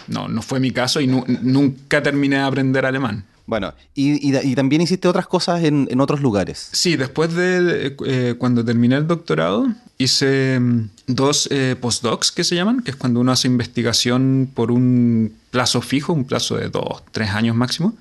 no, 0.08 0.28
no 0.28 0.42
fue 0.42 0.60
mi 0.60 0.70
caso 0.70 1.00
y 1.00 1.06
nunca 1.06 2.02
terminé 2.02 2.36
de 2.36 2.42
aprender 2.42 2.86
alemán. 2.86 3.24
Bueno, 3.46 3.74
y, 3.94 4.54
también 4.56 4.82
hiciste 4.82 5.06
otras 5.06 5.28
cosas 5.28 5.62
en, 5.62 6.00
otros 6.00 6.20
lugares. 6.20 6.68
Sí, 6.72 6.96
después 6.96 7.32
de 7.34 7.94
eh, 8.04 8.34
cuando 8.36 8.64
terminé 8.64 8.96
el 8.96 9.06
doctorado, 9.06 9.68
hice 9.98 10.58
mm, 10.58 10.90
dos 11.06 11.48
eh, 11.52 11.76
postdocs 11.80 12.32
que 12.32 12.42
se 12.42 12.56
llaman, 12.56 12.82
que 12.82 12.90
es 12.90 12.96
cuando 12.96 13.20
uno 13.20 13.30
hace 13.30 13.46
investigación 13.46 14.50
por 14.52 14.72
un 14.72 15.32
plazo 15.50 15.80
fijo, 15.80 16.12
un 16.12 16.24
plazo 16.24 16.56
de 16.56 16.70
dos, 16.70 17.04
tres 17.12 17.30
años 17.30 17.54
máximo, 17.54 17.96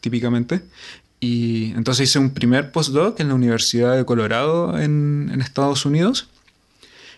típicamente. 0.00 0.62
Y 1.20 1.72
entonces 1.72 2.08
hice 2.08 2.18
un 2.18 2.30
primer 2.30 2.70
postdoc 2.70 3.18
en 3.20 3.28
la 3.28 3.34
Universidad 3.34 3.96
de 3.96 4.04
Colorado 4.04 4.78
en, 4.78 5.36
Estados 5.40 5.84
Unidos. 5.84 6.28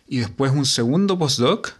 Y 0.09 0.19
después 0.19 0.53
un 0.53 0.65
segundo 0.65 1.19
postdoc 1.19 1.75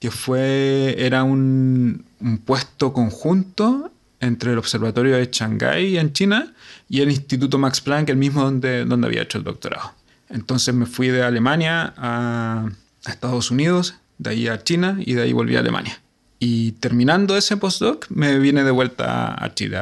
que 0.00 0.10
fue, 0.10 0.94
era 0.98 1.24
un, 1.24 2.04
puesto 2.44 2.92
conjunto 2.92 3.90
entre 4.20 4.52
el 4.52 4.58
Observatorio 4.58 5.16
de 5.16 5.28
Shanghái 5.30 5.98
en 5.98 6.12
China 6.12 6.54
y 6.88 7.00
el 7.00 7.10
Instituto 7.10 7.58
Max 7.58 7.80
Planck, 7.80 8.08
el 8.08 8.16
mismo 8.16 8.42
donde, 8.42 8.84
donde 8.84 9.06
había 9.06 9.22
hecho 9.22 9.38
el 9.38 9.44
doctorado. 9.44 9.92
Entonces 10.28 10.74
me 10.74 10.86
fui 10.86 11.08
de 11.08 11.22
Alemania 11.22 11.92
a, 11.96 12.68
Estados 13.06 13.50
Unidos, 13.50 13.96
de 14.16 14.30
ahí 14.30 14.48
a 14.48 14.62
China 14.62 14.96
y 14.98 15.12
de 15.12 15.22
ahí 15.22 15.32
volví 15.32 15.56
a 15.56 15.60
Alemania. 15.60 16.00
Y 16.38 16.72
terminando 16.72 17.36
ese 17.36 17.56
postdoc 17.56 18.06
me 18.08 18.38
vine 18.38 18.64
de 18.64 18.70
vuelta 18.70 19.34
a 19.42 19.54
Chile, 19.54 19.78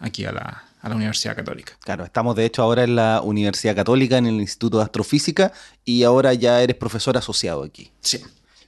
aquí 0.00 0.24
a 0.24 0.32
la, 0.32 0.67
a 0.80 0.88
la 0.88 0.96
Universidad 0.96 1.36
Católica. 1.36 1.72
Claro, 1.80 2.04
estamos 2.04 2.36
de 2.36 2.44
hecho 2.44 2.62
ahora 2.62 2.84
en 2.84 2.96
la 2.96 3.20
Universidad 3.22 3.74
Católica, 3.74 4.18
en 4.18 4.26
el 4.26 4.40
Instituto 4.40 4.78
de 4.78 4.84
Astrofísica, 4.84 5.52
y 5.84 6.02
ahora 6.04 6.34
ya 6.34 6.62
eres 6.62 6.76
profesor 6.76 7.16
asociado 7.16 7.64
aquí. 7.64 7.90
Sí. 8.00 8.22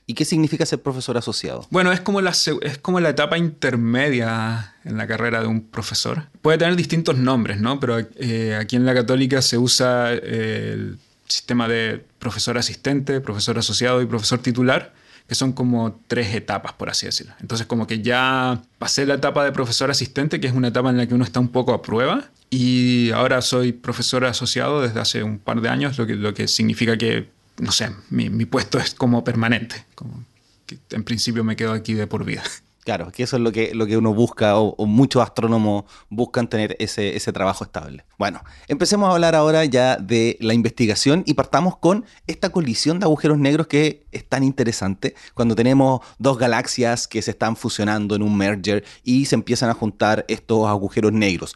¿Y 0.07 0.13
qué 0.13 0.25
significa 0.25 0.65
ser 0.65 0.81
profesor 0.81 1.17
asociado? 1.17 1.67
Bueno, 1.69 1.91
es 1.91 2.01
como, 2.01 2.21
la, 2.21 2.31
es 2.31 2.77
como 2.81 2.99
la 2.99 3.09
etapa 3.09 3.37
intermedia 3.37 4.75
en 4.83 4.97
la 4.97 5.07
carrera 5.07 5.41
de 5.41 5.47
un 5.47 5.61
profesor. 5.61 6.23
Puede 6.41 6.57
tener 6.57 6.75
distintos 6.75 7.17
nombres, 7.17 7.61
¿no? 7.61 7.79
Pero 7.79 7.99
eh, 7.99 8.57
aquí 8.59 8.75
en 8.75 8.85
la 8.85 8.93
católica 8.93 9.41
se 9.41 9.57
usa 9.57 10.11
el 10.11 10.97
sistema 11.27 11.67
de 11.67 12.03
profesor 12.19 12.57
asistente, 12.57 13.21
profesor 13.21 13.57
asociado 13.57 14.01
y 14.01 14.05
profesor 14.05 14.39
titular, 14.39 14.93
que 15.31 15.35
son 15.35 15.53
como 15.53 15.97
tres 16.07 16.35
etapas, 16.35 16.73
por 16.73 16.89
así 16.89 17.05
decirlo. 17.05 17.33
Entonces 17.39 17.65
como 17.65 17.87
que 17.87 18.01
ya 18.01 18.61
pasé 18.77 19.05
la 19.05 19.13
etapa 19.13 19.45
de 19.45 19.53
profesor 19.53 19.89
asistente, 19.89 20.41
que 20.41 20.47
es 20.47 20.53
una 20.53 20.67
etapa 20.67 20.89
en 20.89 20.97
la 20.97 21.07
que 21.07 21.13
uno 21.13 21.23
está 21.23 21.39
un 21.39 21.47
poco 21.47 21.73
a 21.73 21.81
prueba, 21.81 22.25
y 22.49 23.11
ahora 23.11 23.41
soy 23.41 23.71
profesor 23.71 24.25
asociado 24.25 24.81
desde 24.81 24.99
hace 24.99 25.23
un 25.23 25.39
par 25.39 25.61
de 25.61 25.69
años, 25.69 25.97
lo 25.97 26.05
que, 26.05 26.15
lo 26.17 26.33
que 26.33 26.49
significa 26.49 26.97
que, 26.97 27.29
no 27.59 27.71
sé, 27.71 27.91
mi, 28.09 28.29
puesto 28.43 28.77
es 28.77 28.93
como 28.93 29.23
permanente, 29.23 29.85
como 29.95 30.21
que 30.65 30.79
en 30.89 31.05
principio 31.05 31.45
me 31.45 31.55
quedo 31.55 31.71
aquí 31.71 31.93
de 31.93 32.07
por 32.07 32.25
vida. 32.25 32.43
Claro, 32.83 33.11
que 33.11 33.21
eso 33.21 33.35
es 33.35 33.43
lo 33.43 33.51
que, 33.51 33.75
lo 33.75 33.85
que 33.85 33.95
uno 33.95 34.11
busca 34.11 34.57
o, 34.57 34.85
muchos 34.87 35.21
astrónomos 35.21 35.83
buscan 36.09 36.47
tener 36.47 36.75
ese, 36.79 37.15
ese, 37.15 37.31
trabajo 37.31 37.63
estable. 37.63 38.05
Bueno, 38.17 38.41
empecemos 38.67 39.07
a 39.07 39.13
hablar 39.13 39.35
ahora 39.35 39.63
ya 39.65 39.97
de 39.97 40.35
la 40.41 40.55
investigación 40.55 41.23
y 41.27 41.35
partamos 41.35 41.77
con 41.77 42.05
esta 42.25 42.49
colisión 42.49 42.99
de 42.99 43.05
agujeros 43.05 43.37
negros 43.37 43.67
que 43.67 44.07
es 44.11 44.27
tan 44.27 44.43
interesante 44.43 45.13
cuando 45.35 45.53
tenemos 45.53 46.01
dos 46.17 46.39
galaxias 46.39 47.07
que 47.07 47.21
se 47.21 47.31
están 47.31 47.55
fusionando 47.55 48.15
en 48.15 48.23
un 48.23 48.35
merger 48.35 48.83
y 49.03 49.25
se 49.25 49.35
empiezan 49.35 49.69
a 49.69 49.75
juntar 49.75 50.25
estos 50.27 50.67
agujeros 50.67 51.13
negros. 51.13 51.55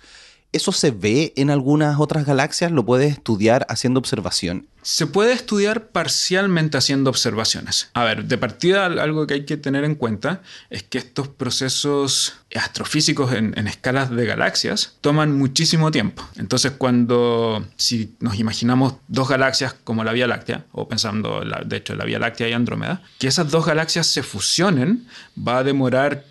¿Eso 0.51 0.72
se 0.72 0.91
ve 0.91 1.34
en 1.36 1.50
algunas 1.50 2.00
otras 2.00 2.25
galaxias? 2.25 2.72
¿Lo 2.72 2.86
puedes 2.86 3.12
estudiar 3.12 3.65
haciendo 3.67 4.00
observación? 4.00 4.67
Se 4.88 5.08
puede 5.08 5.34
estudiar 5.34 5.88
parcialmente 5.88 6.77
haciendo 6.77 7.10
observaciones. 7.10 7.89
A 7.96 8.04
ver, 8.04 8.25
de 8.25 8.38
partida 8.38 8.86
algo 8.86 9.25
que 9.25 9.34
hay 9.34 9.44
que 9.44 9.58
tener 9.58 9.84
en 9.84 9.96
cuenta 9.96 10.44
es 10.70 10.84
que 10.84 11.00
estos 11.00 11.27
procesos 11.27 12.34
astrofísicos 12.54 13.34
en, 13.34 13.56
escalas 13.68 14.12
de 14.12 14.27
galaxias 14.27 14.98
toman 15.01 15.36
muchísimo 15.36 15.89
tiempo. 15.89 16.24
Entonces 16.36 16.74
cuando, 16.77 17.65
si 17.77 18.15
nos 18.20 18.38
imaginamos 18.38 18.94
dos 19.08 19.27
galaxias 19.27 19.74
como 19.74 20.04
la 20.04 20.13
Vía 20.13 20.27
Láctea, 20.27 20.65
o 20.72 20.88
pensando 20.88 21.42
de 21.65 21.77
hecho 21.77 21.96
la 21.96 22.06
Vía 22.06 22.20
Láctea 22.20 22.50
y 22.50 22.54
Andrómeda, 22.54 23.01
que 23.18 23.25
esas 23.25 23.50
dos 23.50 23.65
galaxias 23.65 24.06
se 24.06 24.22
fusionen 24.22 25.08
va 25.36 25.58
a 25.58 25.63
demorar 25.63 26.25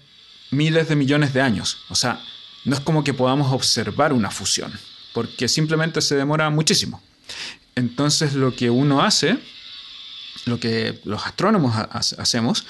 miles 0.52 0.88
de 0.88 0.94
millones 0.94 1.34
de 1.34 1.40
años. 1.40 1.78
O 1.88 1.96
sea, 1.96 2.20
no 2.64 2.76
es 2.76 2.80
como 2.80 3.02
que 3.02 3.14
podamos 3.14 3.52
observar 3.52 4.12
una 4.12 4.30
fusión, 4.30 4.72
porque 5.12 5.48
simplemente 5.48 6.00
se 6.00 6.14
demora 6.14 6.48
muchísimo. 6.50 7.02
Entonces 7.76 8.34
lo 8.34 8.54
que 8.54 8.70
uno 8.70 9.02
hace, 9.02 9.38
lo 10.46 10.60
que 10.60 11.00
los 11.04 11.26
astrónomos 11.26 11.74
hacemos, 12.18 12.66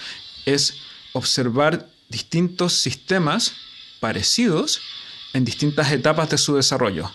es 0.47 0.77
observar 1.13 1.89
distintos 2.09 2.75
sistemas 2.75 3.53
parecidos 4.01 4.81
en 5.33 5.45
distintas 5.45 5.91
etapas 5.93 6.31
de 6.31 6.39
su 6.39 6.55
desarrollo. 6.57 7.11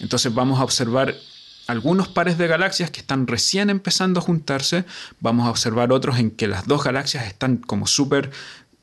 Entonces 0.00 0.34
vamos 0.34 0.60
a 0.60 0.64
observar 0.64 1.16
algunos 1.66 2.08
pares 2.08 2.38
de 2.38 2.48
galaxias 2.48 2.90
que 2.90 3.00
están 3.00 3.26
recién 3.26 3.70
empezando 3.70 4.20
a 4.20 4.22
juntarse, 4.22 4.84
vamos 5.20 5.46
a 5.46 5.50
observar 5.50 5.92
otros 5.92 6.18
en 6.18 6.30
que 6.30 6.48
las 6.48 6.66
dos 6.66 6.82
galaxias 6.84 7.26
están 7.26 7.58
como 7.58 7.86
súper 7.86 8.30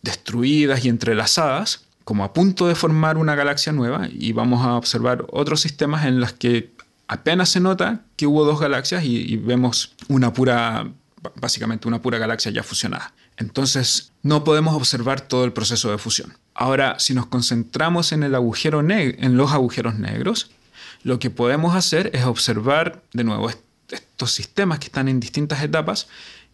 destruidas 0.02 0.86
y 0.86 0.90
entrelazadas, 0.90 1.86
como 2.06 2.24
a 2.24 2.34
punto 2.34 2.68
de 2.68 2.76
formar 2.76 3.18
una 3.18 3.36
galaxia 3.36 3.74
nueva 3.74 4.08
y 4.10 4.32
vamos 4.32 4.66
a 4.66 4.76
observar 4.76 5.26
otros 5.32 5.62
sistemas 5.62 6.06
en 6.06 6.20
los 6.20 6.34
que 6.34 6.72
apenas 7.10 7.50
se 7.50 7.60
nota 7.60 8.06
que 8.16 8.28
hubo 8.28 8.46
dos 8.46 8.60
galaxias 8.60 9.04
y, 9.04 9.36
vemos 9.36 9.96
una 10.08 10.32
pura, 10.32 10.88
básicamente 11.36 11.88
una 11.88 12.02
pura 12.02 12.20
galaxia 12.20 12.52
ya 12.52 12.64
fusionada. 12.64 13.14
Entonces 13.36 14.14
no 14.22 14.44
podemos 14.44 14.76
observar 14.76 15.20
todo 15.20 15.44
el 15.44 15.52
proceso 15.52 15.92
de 15.92 15.98
fusión. 15.98 16.38
Ahora, 16.54 17.00
si 17.00 17.14
nos 17.14 17.26
concentramos 17.26 18.12
en, 18.12 18.24
el 18.24 18.36
agujero 18.36 18.80
en 18.82 19.38
los 19.38 19.52
agujeros 19.52 19.96
negros, 19.98 20.52
lo 21.04 21.18
que 21.18 21.30
podemos 21.30 21.76
hacer 21.76 22.12
es 22.14 22.26
observar 22.26 23.02
de 23.12 23.24
nuevo 23.24 23.50
estos 23.90 24.32
sistemas 24.32 24.80
que 24.80 24.86
están 24.86 25.08
en 25.08 25.20
distintas 25.20 25.64
etapas 25.64 26.08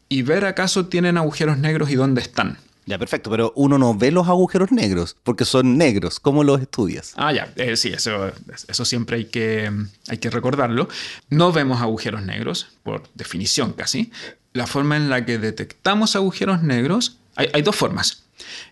y 0.07 0.21
ver 0.21 0.45
acaso 0.45 0.85
tienen 0.85 1.17
agujeros 1.17 1.57
negros 1.57 1.89
y 1.89 1.95
dónde 1.95 2.21
están. 2.21 2.57
Ya, 2.85 2.99
perfecto, 2.99 3.31
pero 3.31 3.51
uno 3.55 3.79
no 3.79 3.95
ve 3.95 4.11
los 4.11 4.27
agujeros 4.27 4.71
negros 4.71 5.15
porque 5.23 5.43
son 5.43 5.77
negros. 5.77 6.19
¿Cómo 6.19 6.43
los 6.43 6.61
estudias? 6.61 7.13
Ah, 7.15 7.33
ya, 7.33 7.51
eh, 7.55 7.75
sí, 7.77 7.89
eso, 7.89 8.31
eso 8.67 8.85
siempre 8.85 9.17
hay 9.17 9.25
que, 9.25 9.71
hay 10.07 10.17
que 10.19 10.29
recordarlo. 10.29 10.87
No 11.29 11.51
vemos 11.51 11.81
agujeros 11.81 12.21
negros, 12.21 12.67
por 12.83 13.03
definición 13.15 13.73
casi. 13.73 14.11
La 14.53 14.67
forma 14.67 14.97
en 14.97 15.09
la 15.09 15.25
que 15.25 15.39
detectamos 15.39 16.15
agujeros 16.15 16.61
negros, 16.61 17.17
hay, 17.35 17.49
hay 17.53 17.63
dos 17.63 17.75
formas. 17.75 18.23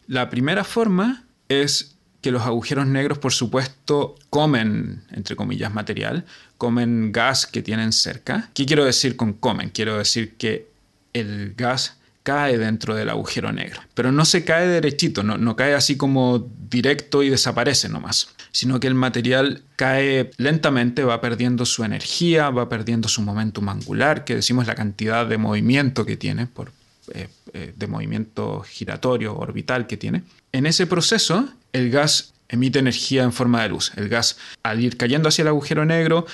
La 0.08 0.30
primera 0.30 0.64
forma 0.64 1.24
es 1.50 1.96
que 2.22 2.32
los 2.32 2.44
agujeros 2.44 2.86
negros, 2.88 3.18
por 3.18 3.34
supuesto, 3.34 4.16
comen, 4.30 5.04
entre 5.12 5.36
comillas, 5.36 5.74
material, 5.74 6.26
comen 6.58 7.12
gas 7.12 7.46
que 7.46 7.62
tienen 7.62 7.92
cerca. 7.92 8.50
¿Qué 8.54 8.66
quiero 8.66 8.86
decir 8.86 9.18
con 9.18 9.34
comen? 9.34 9.72
Quiero 9.72 9.98
decir 9.98 10.36
que 10.38 10.70
el 11.14 11.54
gas 11.56 11.98
cae 12.24 12.58
dentro 12.58 12.96
del 12.96 13.10
agujero 13.10 13.52
negro. 13.52 13.82
Pero 13.94 14.12
no 14.12 14.26
se 14.26 14.44
cae 14.44 14.68
derechito, 14.68 15.24
no, 15.24 15.38
no 15.38 15.56
cae 15.56 15.74
así 15.74 15.98
como 15.98 16.50
directo 16.70 17.22
y 17.22 17.30
desaparece 17.30 17.90
nomás, 17.90 18.30
sino 18.52 18.80
que 18.80 18.88
el 18.88 18.96
material 18.96 19.64
cae 19.76 20.32
lentamente, 20.38 21.04
va 21.04 21.22
perdiendo 21.22 21.66
su 21.66 21.84
energía, 21.84 22.50
va 22.50 22.70
perdiendo 22.70 23.10
su 23.10 23.22
momentum 23.22 23.70
angular, 23.70 24.24
que 24.24 24.36
decimos 24.36 24.66
la 24.66 24.76
cantidad 24.76 25.26
de 25.28 25.38
movimiento 25.38 26.06
que 26.06 26.18
tiene, 26.18 26.48
eh, 27.14 27.28
eh, 27.54 27.74
de 27.76 27.88
movimiento 27.88 28.62
giratorio, 28.62 29.36
orbital 29.36 29.86
que 29.86 29.98
tiene. 29.98 30.24
En 30.52 30.66
ese 30.66 30.88
proceso, 30.88 31.50
el 31.74 31.90
gas 31.92 32.33
emite 32.50 32.80
energía 32.80 33.24
en 33.24 33.34
forma 33.34 33.64
de 33.64 33.70
luz. 33.70 33.92
El 33.96 34.10
gas, 34.10 34.38
al 34.64 34.82
ir 34.82 34.98
cayendo 34.98 35.30
hacia 35.30 35.42
el 35.42 35.48
agujero 35.48 35.86
negro, 35.86 36.26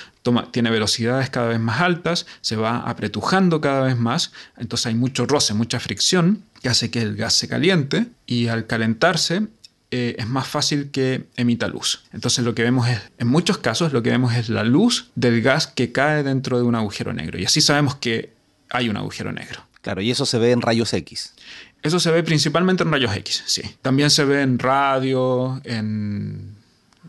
tiene 0.52 0.70
velocidades 0.70 1.30
cada 1.30 1.48
vez 1.48 1.60
más 1.60 1.80
altas, 1.80 2.26
se 2.40 2.56
va 2.56 2.78
apretujando 2.78 3.60
cada 3.60 3.82
vez 3.82 3.96
más, 3.96 4.32
entonces 4.56 4.86
hay 4.86 4.94
mucho 4.94 5.26
roce, 5.26 5.54
mucha 5.54 5.80
fricción, 5.80 6.42
que 6.62 6.68
hace 6.68 6.90
que 6.90 7.00
el 7.00 7.16
gas 7.16 7.34
se 7.34 7.48
caliente 7.48 8.06
y 8.26 8.48
al 8.48 8.66
calentarse 8.66 9.48
eh, 9.92 10.14
es 10.18 10.28
más 10.28 10.46
fácil 10.46 10.90
que 10.90 11.26
emita 11.36 11.66
luz. 11.66 12.04
Entonces 12.12 12.44
lo 12.44 12.54
que 12.54 12.62
vemos 12.62 12.88
es, 12.88 13.00
en 13.18 13.26
muchos 13.26 13.58
casos, 13.58 13.92
lo 13.92 14.02
que 14.02 14.10
vemos 14.10 14.34
es 14.34 14.48
la 14.48 14.62
luz 14.62 15.10
del 15.14 15.42
gas 15.42 15.66
que 15.66 15.90
cae 15.90 16.22
dentro 16.22 16.58
de 16.58 16.64
un 16.64 16.74
agujero 16.74 17.12
negro. 17.12 17.38
Y 17.38 17.44
así 17.44 17.60
sabemos 17.60 17.96
que 17.96 18.32
hay 18.68 18.88
un 18.88 18.96
agujero 18.96 19.32
negro. 19.32 19.66
Claro, 19.82 20.02
y 20.02 20.10
eso 20.10 20.26
se 20.26 20.38
ve 20.38 20.52
en 20.52 20.60
rayos 20.60 20.92
X. 20.92 21.34
Eso 21.82 21.98
se 22.00 22.10
ve 22.10 22.22
principalmente 22.22 22.82
en 22.82 22.92
rayos 22.92 23.16
X, 23.16 23.42
sí. 23.46 23.62
También 23.82 24.10
se 24.10 24.24
ve 24.24 24.42
en 24.42 24.58
radio, 24.58 25.60
en 25.64 26.56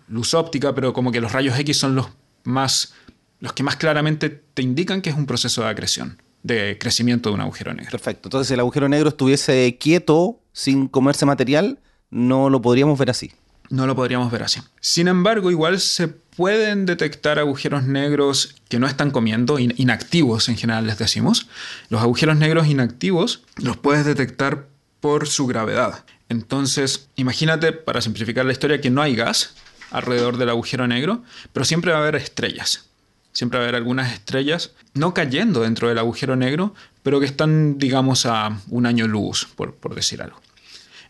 luz 0.07 0.33
óptica, 0.33 0.73
pero 0.73 0.93
como 0.93 1.11
que 1.11 1.21
los 1.21 1.31
rayos 1.31 1.57
X 1.59 1.77
son 1.77 1.95
los 1.95 2.07
más 2.43 2.93
los 3.41 3.53
que 3.53 3.63
más 3.63 3.75
claramente 3.75 4.29
te 4.29 4.61
indican 4.61 5.01
que 5.01 5.09
es 5.09 5.17
un 5.17 5.25
proceso 5.25 5.63
de 5.63 5.69
acreción, 5.69 6.21
de 6.43 6.77
crecimiento 6.79 7.29
de 7.29 7.35
un 7.35 7.41
agujero 7.41 7.73
negro. 7.73 7.91
Perfecto. 7.91 8.27
Entonces, 8.27 8.47
si 8.47 8.53
el 8.53 8.59
agujero 8.61 8.87
negro 8.87 9.09
estuviese 9.09 9.77
quieto, 9.79 10.39
sin 10.53 10.87
comerse 10.87 11.25
material, 11.25 11.79
no 12.11 12.49
lo 12.49 12.61
podríamos 12.61 12.97
ver 12.99 13.09
así. 13.09 13.31
No 13.69 13.87
lo 13.87 13.95
podríamos 13.95 14.31
ver 14.31 14.43
así. 14.43 14.61
Sin 14.79 15.07
embargo, 15.07 15.49
igual 15.49 15.79
se 15.79 16.13
pueden 16.35 16.85
detectar 16.85 17.39
agujeros 17.39 17.83
negros 17.83 18.55
que 18.69 18.79
no 18.79 18.87
están 18.87 19.11
comiendo, 19.11 19.59
inactivos 19.59 20.49
en 20.49 20.57
general 20.57 20.87
les 20.87 20.97
decimos. 20.97 21.47
Los 21.89 22.01
agujeros 22.01 22.37
negros 22.37 22.67
inactivos 22.67 23.43
los 23.57 23.77
puedes 23.77 24.05
detectar 24.05 24.67
por 24.99 25.27
su 25.27 25.47
gravedad. 25.47 26.05
Entonces, 26.29 27.09
imagínate, 27.15 27.73
para 27.73 28.01
simplificar 28.01 28.45
la 28.45 28.53
historia, 28.53 28.79
que 28.79 28.89
no 28.89 29.01
hay 29.01 29.15
gas 29.15 29.55
alrededor 29.89 30.37
del 30.37 30.49
agujero 30.49 30.87
negro, 30.87 31.23
pero 31.51 31.65
siempre 31.65 31.91
va 31.91 31.97
a 31.97 32.01
haber 32.01 32.15
estrellas. 32.15 32.85
Siempre 33.33 33.59
va 33.59 33.65
a 33.65 33.67
haber 33.67 33.75
algunas 33.75 34.13
estrellas, 34.13 34.71
no 34.93 35.13
cayendo 35.13 35.61
dentro 35.61 35.89
del 35.89 35.97
agujero 35.97 36.35
negro, 36.35 36.73
pero 37.03 37.19
que 37.19 37.25
están, 37.25 37.77
digamos, 37.77 38.25
a 38.25 38.57
un 38.69 38.85
año 38.85 39.07
luz, 39.07 39.47
por, 39.55 39.75
por 39.75 39.95
decir 39.95 40.21
algo. 40.21 40.39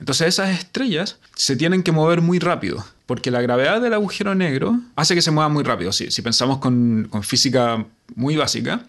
Entonces 0.01 0.29
esas 0.29 0.49
estrellas 0.49 1.19
se 1.35 1.55
tienen 1.55 1.83
que 1.83 1.91
mover 1.91 2.21
muy 2.21 2.39
rápido, 2.39 2.83
porque 3.05 3.29
la 3.29 3.39
gravedad 3.39 3.79
del 3.79 3.93
agujero 3.93 4.33
negro 4.33 4.79
hace 4.95 5.13
que 5.13 5.21
se 5.21 5.29
mueva 5.29 5.47
muy 5.47 5.63
rápido. 5.63 5.91
Si, 5.91 6.09
pensamos 6.23 6.57
con, 6.57 7.07
física 7.21 7.85
muy 8.15 8.35
básica, 8.35 8.81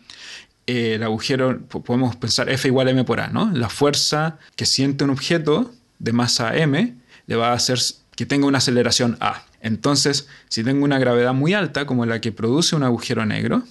eh, 0.67 0.95
el 0.95 1.03
agujero, 1.03 1.61
podemos 1.69 2.17
pensar 2.17 2.49
F 2.49 2.67
igual 2.67 2.89
a 2.89 2.93
M 2.93 3.05
por 3.05 3.21
A, 3.21 3.29
¿no? 3.29 3.51
La 3.53 3.69
fuerza 3.69 4.39
que 4.57 4.65
siente 4.65 5.05
un 5.05 5.11
objeto 5.11 5.71
de 5.99 6.13
masa 6.15 6.57
M 6.57 6.95
le 7.27 7.37
va 7.37 7.51
a 7.51 7.53
hacer 7.53 7.79
que 8.17 8.25
tenga 8.25 8.47
una 8.47 8.59
aceleración 8.59 9.19
A. 9.21 9.45
Entonces, 9.61 10.29
si 10.49 10.65
tengo 10.65 10.83
una 10.83 10.99
gravedad 10.99 11.35
muy 11.35 11.53
alta, 11.53 11.85
como 11.85 12.07
la 12.07 12.23
que 12.23 12.33
produce 12.33 12.75
un 12.75 12.85
agujero 12.85 13.27
negro, 13.27 13.65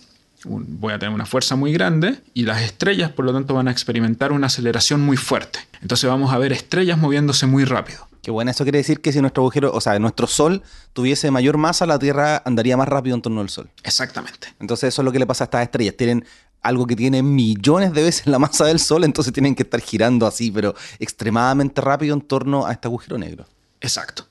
voy 0.45 0.93
a 0.93 0.99
tener 0.99 1.13
una 1.13 1.25
fuerza 1.25 1.55
muy 1.55 1.71
grande 1.71 2.19
y 2.33 2.43
las 2.43 2.61
estrellas 2.61 3.11
por 3.11 3.25
lo 3.25 3.33
tanto 3.33 3.53
van 3.53 3.67
a 3.67 3.71
experimentar 3.71 4.31
una 4.31 4.47
aceleración 4.47 5.01
muy 5.01 5.17
fuerte. 5.17 5.59
Entonces 5.81 6.09
vamos 6.09 6.33
a 6.33 6.37
ver 6.37 6.51
estrellas 6.51 6.97
moviéndose 6.97 7.45
muy 7.45 7.65
rápido. 7.65 8.07
Qué 8.21 8.29
bueno, 8.29 8.51
eso 8.51 8.63
quiere 8.63 8.77
decir 8.77 9.01
que 9.01 9.11
si 9.11 9.19
nuestro 9.19 9.41
agujero, 9.41 9.73
o 9.73 9.81
sea, 9.81 9.97
nuestro 9.97 10.27
Sol 10.27 10.61
tuviese 10.93 11.31
mayor 11.31 11.57
masa, 11.57 11.87
la 11.87 11.97
Tierra 11.97 12.41
andaría 12.45 12.77
más 12.77 12.87
rápido 12.87 13.15
en 13.15 13.21
torno 13.23 13.41
al 13.41 13.49
Sol. 13.49 13.69
Exactamente. 13.83 14.53
Entonces 14.59 14.89
eso 14.89 15.01
es 15.01 15.05
lo 15.05 15.11
que 15.11 15.17
le 15.17 15.25
pasa 15.25 15.43
a 15.43 15.45
estas 15.45 15.63
estrellas. 15.63 15.95
Tienen 15.97 16.25
algo 16.61 16.85
que 16.85 16.95
tiene 16.95 17.23
millones 17.23 17.93
de 17.93 18.03
veces 18.03 18.27
la 18.27 18.37
masa 18.37 18.65
del 18.65 18.79
Sol, 18.79 19.03
entonces 19.03 19.33
tienen 19.33 19.55
que 19.55 19.63
estar 19.63 19.81
girando 19.81 20.27
así, 20.27 20.51
pero 20.51 20.75
extremadamente 20.99 21.81
rápido 21.81 22.13
en 22.13 22.21
torno 22.21 22.67
a 22.67 22.73
este 22.73 22.87
agujero 22.87 23.17
negro. 23.17 23.47
Exacto. 23.79 24.27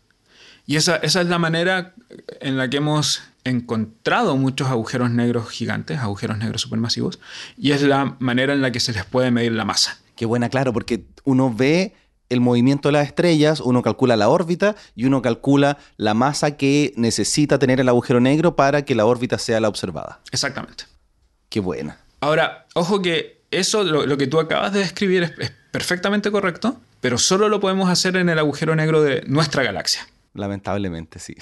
Y 0.67 0.77
esa, 0.77 0.97
esa 0.97 1.23
es 1.23 1.27
la 1.27 1.39
manera 1.39 1.95
en 2.41 2.57
la 2.57 2.71
que 2.71 2.77
hemos 2.77 3.23
encontrado 3.45 4.37
muchos 4.37 4.69
agujeros 4.69 5.11
negros 5.11 5.49
gigantes, 5.51 5.99
agujeros 5.99 6.39
negros 6.39 6.63
supermasivos, 6.63 7.19
y 7.57 7.73
es 7.73 7.83
la 7.83 8.17
manera 8.19 8.53
en 8.53 8.63
la 8.63 8.73
que 8.73 8.81
se 8.81 8.93
les 8.93 9.05
puede 9.05 9.31
medir 9.31 9.53
la 9.53 9.65
masa. 9.65 9.99
Qué 10.17 10.27
buena, 10.27 10.49
claro, 10.49 10.73
porque 10.73 11.05
uno 11.25 11.53
ve 11.55 11.95
el 12.29 12.41
movimiento 12.41 12.89
de 12.89 12.93
las 12.93 13.07
estrellas, 13.07 13.61
uno 13.61 13.83
calcula 13.83 14.17
la 14.17 14.29
órbita 14.29 14.77
y 14.95 15.05
uno 15.05 15.21
calcula 15.21 15.79
la 15.97 16.15
masa 16.15 16.57
que 16.57 16.93
necesita 16.97 17.59
tener 17.59 17.81
el 17.81 17.89
agujero 17.89 18.21
negro 18.21 18.57
para 18.57 18.85
que 18.85 18.95
la 18.95 19.05
órbita 19.05 19.39
sea 19.39 19.61
la 19.61 19.69
observada. 19.69 20.21
Exactamente. 20.31 20.85
Qué 21.49 21.61
buena. 21.61 21.99
Ahora, 22.21 22.67
ojo 22.75 23.03
que 23.03 23.43
eso, 23.51 23.83
lo, 23.83 24.17
que 24.17 24.29
tú 24.29 24.39
acabas 24.39 24.73
de 24.73 24.81
describir 24.81 25.25
es, 25.25 25.33
es 25.39 25.53
perfectamente 25.73 26.31
correcto, 26.31 26.81
pero 27.01 27.19
solo 27.19 27.49
lo 27.49 27.59
podemos 27.59 27.91
hacer 27.91 28.17
en 28.17 28.29
el 28.29 28.39
agujero 28.39 28.77
negro 28.77 29.03
de 29.03 29.23
nuestra 29.27 29.63
galaxia. 29.65 30.07
Lamentablemente, 30.35 31.19
sí. 31.19 31.35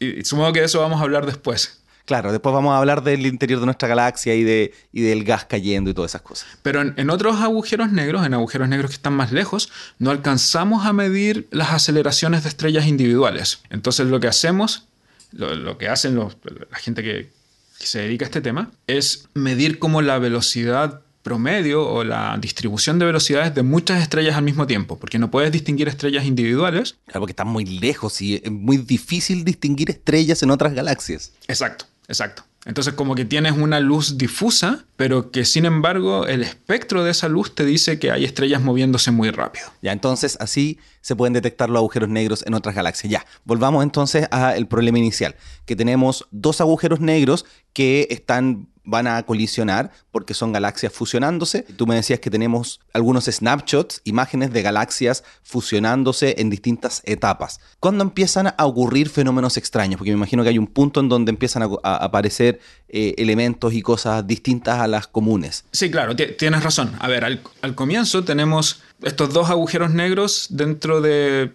Y, 0.00 0.24
supongo 0.24 0.52
que 0.52 0.60
de 0.60 0.66
eso 0.66 0.80
vamos 0.80 1.00
a 1.00 1.04
hablar 1.04 1.26
después. 1.26 1.80
Claro, 2.06 2.32
después 2.32 2.52
vamos 2.52 2.72
a 2.72 2.78
hablar 2.78 3.04
del 3.04 3.24
interior 3.24 3.60
de 3.60 3.66
nuestra 3.66 3.86
galaxia 3.86 4.34
y, 4.34 4.42
de, 4.42 4.74
y 4.92 5.02
del 5.02 5.22
gas 5.22 5.44
cayendo 5.44 5.90
y 5.90 5.94
todas 5.94 6.10
esas 6.10 6.22
cosas. 6.22 6.48
Pero 6.62 6.80
en, 6.80 7.10
otros 7.10 7.40
agujeros 7.40 7.92
negros, 7.92 8.26
en 8.26 8.34
agujeros 8.34 8.68
negros 8.68 8.90
que 8.90 8.96
están 8.96 9.12
más 9.12 9.30
lejos, 9.30 9.70
no 10.00 10.10
alcanzamos 10.10 10.86
a 10.86 10.92
medir 10.92 11.46
las 11.52 11.70
aceleraciones 11.70 12.42
de 12.42 12.48
estrellas 12.48 12.86
individuales. 12.86 13.60
Entonces 13.70 14.08
lo 14.08 14.18
que 14.18 14.26
hacemos, 14.26 14.88
lo, 15.30 15.78
que 15.78 15.88
hacen 15.88 16.18
la 16.18 16.78
gente 16.78 17.04
que, 17.04 17.30
que 17.78 17.86
se 17.86 18.00
dedica 18.00 18.24
a 18.24 18.28
este 18.28 18.40
tema, 18.40 18.72
es 18.88 19.28
medir 19.34 19.78
como 19.78 20.02
la 20.02 20.18
velocidad 20.18 21.02
promedio 21.22 21.86
o 21.86 22.04
la 22.04 22.36
distribución 22.40 22.98
de 22.98 23.06
velocidades 23.06 23.54
de 23.54 23.62
muchas 23.62 24.02
estrellas 24.02 24.36
al 24.36 24.44
mismo 24.44 24.66
tiempo, 24.66 24.98
porque 24.98 25.18
no 25.18 25.30
puedes 25.30 25.52
distinguir 25.52 25.88
estrellas 25.88 26.24
individuales. 26.24 26.96
Claro, 27.06 27.20
porque 27.20 27.32
están 27.32 27.48
muy 27.48 27.64
lejos 27.64 28.20
y 28.22 28.40
es 28.42 28.50
muy 28.50 28.78
difícil 28.78 29.44
distinguir 29.44 29.90
estrellas 29.90 30.42
en 30.42 30.50
otras 30.50 30.74
galaxias. 30.74 31.32
Exacto, 31.48 31.86
exacto. 32.08 32.44
Entonces 32.66 32.92
como 32.92 33.14
que 33.14 33.24
tienes 33.24 33.52
una 33.52 33.80
luz 33.80 34.18
difusa, 34.18 34.84
pero 34.96 35.30
que 35.30 35.46
sin 35.46 35.64
embargo 35.64 36.26
el 36.26 36.42
espectro 36.42 37.02
de 37.02 37.10
esa 37.10 37.26
luz 37.26 37.54
te 37.54 37.64
dice 37.64 37.98
que 37.98 38.10
hay 38.10 38.26
estrellas 38.26 38.60
moviéndose 38.60 39.10
muy 39.10 39.30
rápido. 39.30 39.66
Ya, 39.80 39.92
entonces 39.92 40.36
así 40.40 40.78
se 41.00 41.16
pueden 41.16 41.32
detectar 41.32 41.70
los 41.70 41.78
agujeros 41.78 42.10
negros 42.10 42.44
en 42.46 42.52
otras 42.52 42.74
galaxias. 42.74 43.10
Ya, 43.10 43.24
volvamos 43.44 43.82
entonces 43.82 44.28
al 44.30 44.68
problema 44.68 44.98
inicial, 44.98 45.36
que 45.64 45.74
tenemos 45.74 46.26
dos 46.30 46.60
agujeros 46.60 47.00
negros 47.00 47.46
que 47.72 48.08
están 48.10 48.68
van 48.84 49.06
a 49.06 49.22
colisionar 49.22 49.90
porque 50.10 50.34
son 50.34 50.52
galaxias 50.52 50.92
fusionándose. 50.92 51.62
Tú 51.76 51.86
me 51.86 51.94
decías 51.94 52.20
que 52.20 52.30
tenemos 52.30 52.80
algunos 52.92 53.24
snapshots, 53.24 54.00
imágenes 54.04 54.52
de 54.52 54.62
galaxias 54.62 55.24
fusionándose 55.42 56.36
en 56.38 56.50
distintas 56.50 57.02
etapas. 57.04 57.60
¿Cuándo 57.78 58.02
empiezan 58.02 58.54
a 58.56 58.66
ocurrir 58.66 59.08
fenómenos 59.08 59.56
extraños? 59.56 59.98
Porque 59.98 60.10
me 60.10 60.16
imagino 60.16 60.42
que 60.42 60.50
hay 60.50 60.58
un 60.58 60.66
punto 60.66 61.00
en 61.00 61.08
donde 61.08 61.30
empiezan 61.30 61.62
a, 61.82 61.96
aparecer 61.96 62.60
eh, 62.88 63.14
elementos 63.18 63.72
y 63.72 63.82
cosas 63.82 64.26
distintas 64.26 64.80
a 64.80 64.86
las 64.86 65.06
comunes. 65.06 65.64
Sí, 65.72 65.90
claro, 65.90 66.16
tienes 66.16 66.62
razón. 66.62 66.92
A 66.98 67.08
ver, 67.08 67.24
al, 67.24 67.40
al 67.62 67.74
comienzo 67.74 68.24
tenemos 68.24 68.82
estos 69.02 69.32
dos 69.32 69.50
agujeros 69.50 69.92
negros 69.92 70.48
dentro 70.50 71.00
de 71.00 71.52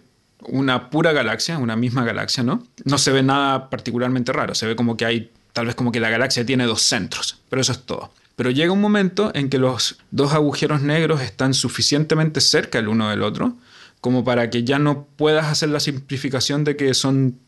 una 0.48 0.90
pura 0.90 1.12
galaxia, 1.12 1.58
una 1.58 1.76
misma 1.76 2.04
galaxia, 2.04 2.42
¿no? 2.42 2.62
No 2.84 2.98
se 2.98 3.12
ve 3.12 3.22
nada 3.22 3.70
particularmente 3.70 4.32
raro, 4.32 4.54
se 4.54 4.66
ve 4.66 4.76
como 4.76 4.96
que 4.96 5.04
hay 5.04 5.30
Tal 5.56 5.64
vez 5.64 5.74
como 5.74 5.90
que 5.90 6.00
la 6.00 6.10
galaxia 6.10 6.44
tiene 6.44 6.66
dos 6.66 6.82
centros, 6.82 7.38
pero 7.48 7.62
eso 7.62 7.72
es 7.72 7.80
todo. 7.86 8.12
Pero 8.36 8.50
llega 8.50 8.72
un 8.72 8.80
momento 8.82 9.30
en 9.34 9.48
que 9.48 9.56
los 9.56 9.96
dos 10.10 10.34
agujeros 10.34 10.82
negros 10.82 11.22
están 11.22 11.54
suficientemente 11.54 12.42
cerca 12.42 12.78
el 12.78 12.88
uno 12.88 13.08
del 13.08 13.22
otro 13.22 13.56
como 14.02 14.22
para 14.22 14.50
que 14.50 14.64
ya 14.64 14.78
no 14.78 15.06
puedas 15.16 15.46
hacer 15.46 15.70
la 15.70 15.80
simplificación 15.80 16.62
de 16.64 16.76
que 16.76 16.92
son 16.92 17.38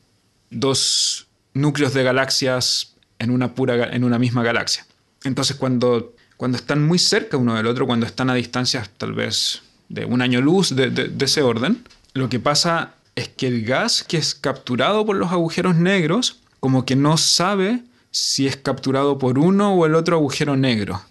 dos 0.48 1.26
núcleos 1.52 1.92
de 1.92 2.02
galaxias 2.02 2.94
en 3.18 3.30
una, 3.30 3.54
pura, 3.54 3.94
en 3.94 4.04
una 4.04 4.18
misma 4.18 4.42
galaxia. 4.42 4.86
Entonces 5.24 5.56
cuando, 5.56 6.14
cuando 6.38 6.56
están 6.56 6.82
muy 6.82 6.98
cerca 6.98 7.36
uno 7.36 7.56
del 7.56 7.66
otro, 7.66 7.86
cuando 7.86 8.06
están 8.06 8.30
a 8.30 8.34
distancias 8.34 8.88
tal 8.96 9.12
vez 9.12 9.60
de 9.90 10.06
un 10.06 10.22
año 10.22 10.40
luz 10.40 10.74
de, 10.74 10.88
de 10.88 11.24
ese 11.26 11.42
orden, 11.42 11.84
lo 12.14 12.30
que 12.30 12.40
pasa 12.40 12.94
es 13.16 13.28
que 13.28 13.48
el 13.48 13.66
gas 13.66 14.02
que 14.02 14.16
es 14.16 14.34
capturado 14.34 15.04
por 15.04 15.16
los 15.16 15.30
agujeros 15.30 15.76
negros 15.76 16.38
como 16.58 16.86
que 16.86 16.96
no 16.96 17.18
sabe 17.18 17.82
si 18.10 18.46
es 18.46 18.56
capturado 18.56 19.18
por 19.18 19.38
uno 19.38 19.74
o 19.74 19.86
el 19.86 19.94
otro 19.94 20.16
agujero 20.16 20.56
negro. 20.56 21.02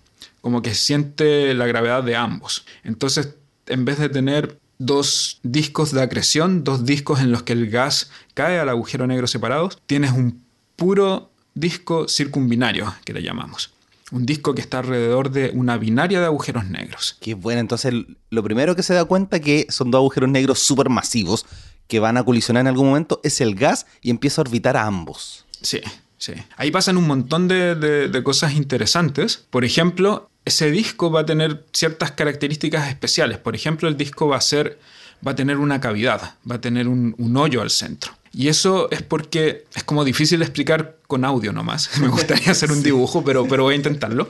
Como 0.41 0.61
que 0.61 0.75
siente 0.75 1.53
la 1.53 1.65
gravedad 1.65 2.03
de 2.03 2.15
ambos. 2.15 2.65
Entonces, 2.83 3.35
en 3.67 3.85
vez 3.85 3.99
de 3.99 4.09
tener 4.09 4.59
dos 4.77 5.39
discos 5.43 5.91
de 5.91 6.01
acreción, 6.01 6.63
dos 6.63 6.85
discos 6.85 7.19
en 7.19 7.31
los 7.31 7.43
que 7.43 7.53
el 7.53 7.69
gas 7.69 8.11
cae 8.33 8.59
al 8.59 8.69
agujero 8.69 9.07
negro 9.07 9.27
separados, 9.27 9.79
tienes 9.85 10.11
un 10.11 10.43
puro 10.75 11.31
disco 11.53 12.07
circumbinario, 12.07 12.93
que 13.03 13.13
le 13.13 13.23
llamamos. 13.23 13.71
Un 14.11 14.25
disco 14.25 14.55
que 14.55 14.61
está 14.61 14.79
alrededor 14.79 15.31
de 15.31 15.51
una 15.53 15.77
binaria 15.77 16.19
de 16.19 16.27
agujeros 16.27 16.65
negros. 16.65 17.17
Qué 17.19 17.33
bueno, 17.33 17.59
entonces 17.59 17.93
lo 18.29 18.43
primero 18.43 18.75
que 18.75 18.83
se 18.83 18.93
da 18.93 19.03
cuenta 19.03 19.41
que 19.41 19.65
son 19.69 19.91
dos 19.91 19.99
agujeros 19.99 20.29
negros 20.29 20.59
supermasivos 20.59 21.45
que 21.87 21.99
van 21.99 22.17
a 22.17 22.23
colisionar 22.23 22.61
en 22.61 22.67
algún 22.67 22.87
momento 22.87 23.19
es 23.23 23.41
el 23.41 23.55
gas 23.55 23.85
y 24.01 24.09
empieza 24.09 24.39
a 24.39 24.43
orbitar 24.43 24.77
a 24.77 24.85
ambos. 24.85 25.45
Sí, 25.61 25.81
Sí. 26.17 26.33
Ahí 26.55 26.71
pasan 26.71 26.97
un 26.97 27.07
montón 27.07 27.47
de, 27.47 28.21
cosas 28.23 28.53
interesantes. 28.53 29.45
Por 29.49 29.65
ejemplo, 29.65 30.29
ese 30.45 30.71
disco 30.71 31.11
va 31.11 31.21
a 31.21 31.25
tener 31.25 31.65
ciertas 31.73 32.11
características 32.11 32.89
especiales. 32.89 33.37
Por 33.37 33.55
ejemplo, 33.55 33.87
el 33.87 33.97
disco 33.97 34.27
va 34.27 34.37
a 34.37 34.41
ser, 34.41 34.79
va 35.25 35.31
a 35.31 35.35
tener 35.35 35.57
una 35.57 35.79
cavidad, 35.79 36.35
va 36.49 36.55
a 36.55 36.61
tener 36.61 36.87
un, 36.87 37.37
hoyo 37.37 37.61
al 37.61 37.69
centro. 37.69 38.13
Y 38.33 38.49
eso 38.49 38.89
es 38.91 39.01
porque 39.01 39.65
es 39.75 39.83
como 39.83 40.03
difícil 40.03 40.39
de 40.39 40.45
explicar 40.45 40.97
con 41.07 41.23
audio 41.23 41.53
nomás. 41.53 41.97
Me 42.01 42.07
gustaría 42.07 42.51
hacer 42.51 42.71
un 42.71 42.83
dibujo, 42.83 43.23
pero, 43.23 43.47
pero 43.47 43.63
voy 43.63 43.73
a 43.73 43.77
intentarlo. 43.77 44.29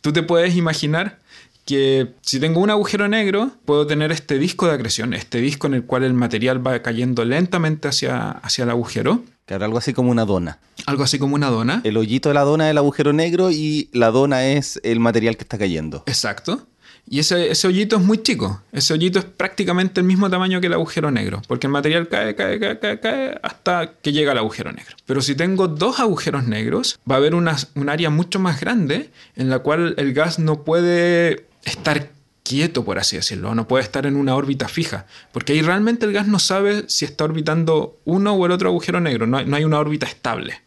Tú 0.00 0.12
te 0.12 0.22
puedes 0.22 0.56
imaginar 0.56 1.18
que 1.64 2.12
si 2.20 2.40
tengo 2.40 2.60
un 2.60 2.70
agujero 2.70 3.08
negro, 3.08 3.52
puedo 3.64 3.86
tener 3.86 4.12
este 4.12 4.38
disco 4.38 4.66
de 4.66 4.74
acreción, 4.74 5.14
este 5.14 5.38
disco 5.38 5.66
en 5.66 5.74
el 5.74 5.84
cual 5.84 6.04
el 6.04 6.12
material 6.12 6.64
va 6.66 6.82
cayendo 6.82 7.24
lentamente 7.24 7.88
hacia, 7.88 8.30
hacia 8.30 8.64
el 8.64 8.70
agujero. 8.70 9.24
Claro, 9.46 9.66
algo 9.66 9.78
así 9.78 9.92
como 9.92 10.10
una 10.10 10.24
dona. 10.24 10.58
Algo 10.86 11.04
así 11.04 11.18
como 11.18 11.34
una 11.34 11.50
dona. 11.50 11.82
El 11.84 11.96
hoyito 11.96 12.30
de 12.30 12.34
la 12.34 12.42
dona 12.42 12.66
es 12.66 12.70
el 12.70 12.78
agujero 12.78 13.12
negro 13.12 13.50
y 13.50 13.90
la 13.92 14.10
dona 14.10 14.46
es 14.46 14.80
el 14.82 15.00
material 15.00 15.36
que 15.36 15.42
está 15.42 15.58
cayendo. 15.58 16.02
Exacto. 16.06 16.66
Y 17.06 17.18
ese, 17.18 17.50
ese, 17.50 17.68
hoyito 17.68 17.96
es 17.96 18.02
muy 18.02 18.22
chico. 18.22 18.62
Ese 18.72 18.94
hoyito 18.94 19.18
es 19.18 19.26
prácticamente 19.26 20.00
el 20.00 20.06
mismo 20.06 20.30
tamaño 20.30 20.60
que 20.60 20.68
el 20.68 20.72
agujero 20.72 21.10
negro, 21.10 21.42
porque 21.46 21.66
el 21.66 21.72
material 21.72 22.08
cae, 22.08 22.34
cae, 22.34 22.58
cae, 22.58 22.78
cae, 22.78 23.00
cae 23.00 23.38
hasta 23.42 23.92
que 24.00 24.12
llega 24.12 24.32
al 24.32 24.38
agujero 24.38 24.72
negro. 24.72 24.96
Pero 25.04 25.20
si 25.20 25.34
tengo 25.34 25.68
dos 25.68 26.00
agujeros 26.00 26.46
negros, 26.46 26.98
va 27.08 27.16
a 27.16 27.18
haber 27.18 27.34
una, 27.34 27.56
un 27.74 27.90
área 27.90 28.08
mucho 28.08 28.38
más 28.38 28.58
grande 28.58 29.10
en 29.36 29.50
la 29.50 29.58
cual 29.58 29.94
el 29.98 30.14
gas 30.14 30.38
no 30.38 30.64
puede 30.64 31.46
estar 31.64 32.13
quieto, 32.44 32.84
por 32.84 32.98
así 32.98 33.16
decirlo, 33.16 33.54
no 33.54 33.66
puede 33.66 33.82
estar 33.82 34.06
en 34.06 34.16
una 34.16 34.36
órbita 34.36 34.68
fija, 34.68 35.06
porque 35.32 35.54
ahí 35.54 35.62
realmente 35.62 36.06
el 36.06 36.12
gas 36.12 36.28
no 36.28 36.38
sabe 36.38 36.84
si 36.88 37.04
está 37.04 37.24
orbitando 37.24 37.98
uno 38.04 38.34
o 38.34 38.46
el 38.46 38.52
otro 38.52 38.68
agujero 38.68 39.00
negro, 39.00 39.26
no 39.26 39.38
hay, 39.38 39.64
una 39.64 39.80
órbita 39.80 40.06
estable. 40.06 40.60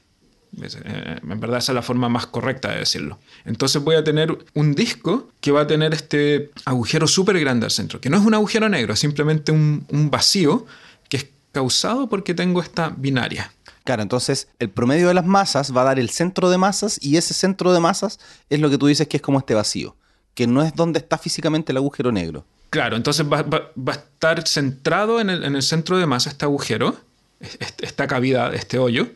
Eh, 0.59 1.19
en 1.21 1.39
verdad 1.39 1.59
esa 1.59 1.73
es 1.73 1.75
la 1.75 1.83
forma 1.83 2.09
más 2.09 2.25
correcta 2.25 2.71
de 2.71 2.79
decirlo. 2.79 3.19
Entonces 3.45 3.83
voy 3.83 3.95
a 3.95 4.03
tener 4.03 4.35
un 4.55 4.73
disco 4.73 5.29
que 5.39 5.51
va 5.51 5.61
a 5.61 5.67
tener 5.67 5.93
este 5.93 6.49
agujero 6.65 7.07
súper 7.07 7.39
grande 7.39 7.65
al 7.65 7.71
centro, 7.71 8.01
que 8.01 8.09
no 8.09 8.17
es 8.17 8.25
un 8.25 8.33
agujero 8.33 8.67
negro, 8.67 8.93
es 8.93 8.99
simplemente 8.99 9.51
un, 9.51 9.85
un 9.89 10.09
vacío 10.09 10.65
que 11.09 11.17
es 11.17 11.27
causado 11.51 12.09
porque 12.09 12.33
tengo 12.33 12.59
esta 12.59 12.89
binaria. 12.89 13.53
Claro, 13.83 14.01
entonces 14.01 14.47
el 14.57 14.71
promedio 14.71 15.09
de 15.09 15.13
las 15.13 15.25
masas 15.25 15.75
va 15.75 15.81
a 15.81 15.85
dar 15.85 15.99
el 15.99 16.09
centro 16.09 16.49
de 16.49 16.57
masas 16.57 16.97
y 17.01 17.17
ese 17.17 17.35
centro 17.35 17.71
de 17.71 17.79
masas 17.79 18.19
es 18.49 18.59
lo 18.59 18.69
que 18.71 18.79
tú 18.79 18.87
dices 18.87 19.07
que 19.07 19.17
es 19.17 19.23
como 19.23 19.37
este 19.37 19.53
vacío 19.53 19.95
que 20.37 20.45
no 20.45 20.61
es 20.61 20.75
donde 20.75 20.99
está 20.99 21.17
físicamente 21.17 21.71
el 21.71 21.77
agujero 21.77 22.11
negro. 22.11 22.45
Claro, 22.69 22.95
entonces 22.95 23.25
va, 23.25 23.39
a 23.39 23.91
estar 23.91 24.47
centrado 24.47 25.19
en 25.19 25.31
el, 25.31 25.63
centro 25.63 25.97
de 25.97 26.05
masa 26.05 26.29
este 26.29 26.45
agujero, 26.45 26.95
esta 27.39 28.05
cavidad, 28.05 28.53
este 28.53 28.77
hoyo, 28.77 29.07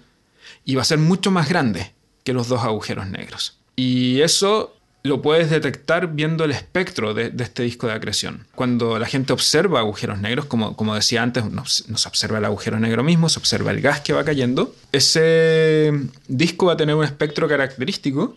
y 0.66 0.74
va 0.74 0.82
a 0.82 0.86
ser 0.86 0.98
mucho 0.98 1.30
más 1.30 1.48
grande 1.48 1.92
que 2.24 2.34
los 2.34 2.48
dos 2.48 2.64
agujeros 2.64 3.06
negros. 3.08 3.60
Y 3.76 4.22
eso 4.22 4.76
lo 5.04 5.22
puedes 5.22 5.52
detectar 5.52 6.08
viendo 6.08 6.44
el 6.44 6.50
espectro 6.50 7.14
de, 7.14 7.32
este 7.38 7.62
disco 7.62 7.86
de 7.86 7.94
acreción. 7.94 8.48
Cuando 8.56 8.98
la 8.98 9.06
gente 9.06 9.32
observa 9.32 9.80
agujeros 9.80 10.18
negros, 10.18 10.46
como, 10.46 10.76
como 10.76 10.96
decía 10.96 11.22
antes, 11.22 11.46
no, 11.46 11.68
se 11.68 12.08
observa 12.08 12.40
el 12.40 12.46
agujero 12.46 12.80
negro 12.80 13.04
mismo, 13.04 13.30
se 13.30 13.38
observa 13.38 13.70
el 13.70 13.82
gas 13.82 14.02
que 14.02 14.14
va 14.14 14.24
cayendo, 14.24 14.74
ese 14.92 15.94
disco 16.28 16.66
va 16.66 16.74
a 16.74 16.78
tener 16.78 16.96
un 16.96 17.06
espectro 17.06 17.48
característico 17.48 18.36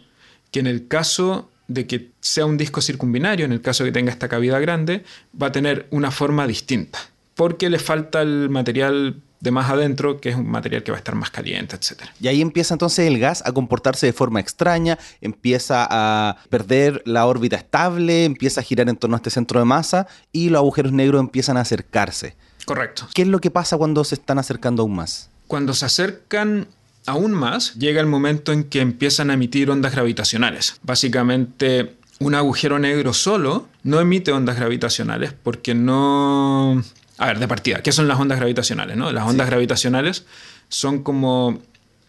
que 0.50 0.60
en 0.60 0.66
el 0.66 0.86
caso 0.86 1.48
de 1.68 1.86
que 1.86 2.10
sea 2.20 2.46
un 2.46 2.56
disco 2.56 2.80
circumbinario, 2.80 3.44
en 3.44 3.52
el 3.52 3.60
caso 3.60 3.84
de 3.84 3.90
que 3.90 3.94
tenga 3.94 4.12
esta 4.12 4.28
cavidad 4.28 4.60
grande, 4.60 5.04
va 5.40 5.48
a 5.48 5.52
tener 5.52 5.86
una 5.90 6.10
forma 6.10 6.46
distinta, 6.46 6.98
porque 7.34 7.70
le 7.70 7.78
falta 7.78 8.22
el 8.22 8.50
material 8.50 9.22
de 9.44 9.50
más 9.50 9.68
adentro, 9.68 10.20
que 10.20 10.30
es 10.30 10.36
un 10.36 10.48
material 10.48 10.82
que 10.82 10.90
va 10.90 10.96
a 10.96 11.00
estar 11.00 11.14
más 11.14 11.30
caliente, 11.30 11.76
etc. 11.76 12.04
Y 12.18 12.28
ahí 12.28 12.40
empieza 12.40 12.74
entonces 12.74 13.06
el 13.06 13.18
gas 13.18 13.42
a 13.44 13.52
comportarse 13.52 14.06
de 14.06 14.14
forma 14.14 14.40
extraña, 14.40 14.98
empieza 15.20 15.86
a 15.90 16.38
perder 16.48 17.02
la 17.04 17.26
órbita 17.26 17.56
estable, 17.56 18.24
empieza 18.24 18.62
a 18.62 18.64
girar 18.64 18.88
en 18.88 18.96
torno 18.96 19.16
a 19.16 19.18
este 19.18 19.28
centro 19.28 19.60
de 19.60 19.66
masa 19.66 20.06
y 20.32 20.48
los 20.48 20.60
agujeros 20.60 20.92
negros 20.92 21.20
empiezan 21.20 21.58
a 21.58 21.60
acercarse. 21.60 22.36
Correcto. 22.64 23.06
¿Qué 23.12 23.22
es 23.22 23.28
lo 23.28 23.38
que 23.38 23.50
pasa 23.50 23.76
cuando 23.76 24.02
se 24.04 24.14
están 24.14 24.38
acercando 24.38 24.82
aún 24.82 24.94
más? 24.94 25.28
Cuando 25.46 25.74
se 25.74 25.84
acercan 25.84 26.68
aún 27.06 27.32
más, 27.32 27.74
llega 27.74 28.00
el 28.00 28.06
momento 28.06 28.52
en 28.52 28.64
que 28.64 28.80
empiezan 28.80 29.30
a 29.30 29.34
emitir 29.34 29.70
ondas 29.70 29.92
gravitacionales. 29.92 30.78
Básicamente, 30.82 31.96
un 32.20 32.34
agujero 32.34 32.78
negro 32.78 33.12
solo 33.12 33.68
no 33.82 34.00
emite 34.00 34.32
ondas 34.32 34.56
gravitacionales 34.56 35.32
porque 35.32 35.74
no... 35.74 36.82
A 37.18 37.26
ver, 37.26 37.38
de 37.38 37.46
partida, 37.46 37.82
¿qué 37.82 37.92
son 37.92 38.08
las 38.08 38.18
ondas 38.18 38.38
gravitacionales? 38.38 38.96
No? 38.96 39.12
Las 39.12 39.26
ondas 39.26 39.46
gravitacionales 39.46 40.26
son 40.68 41.02
como 41.02 41.60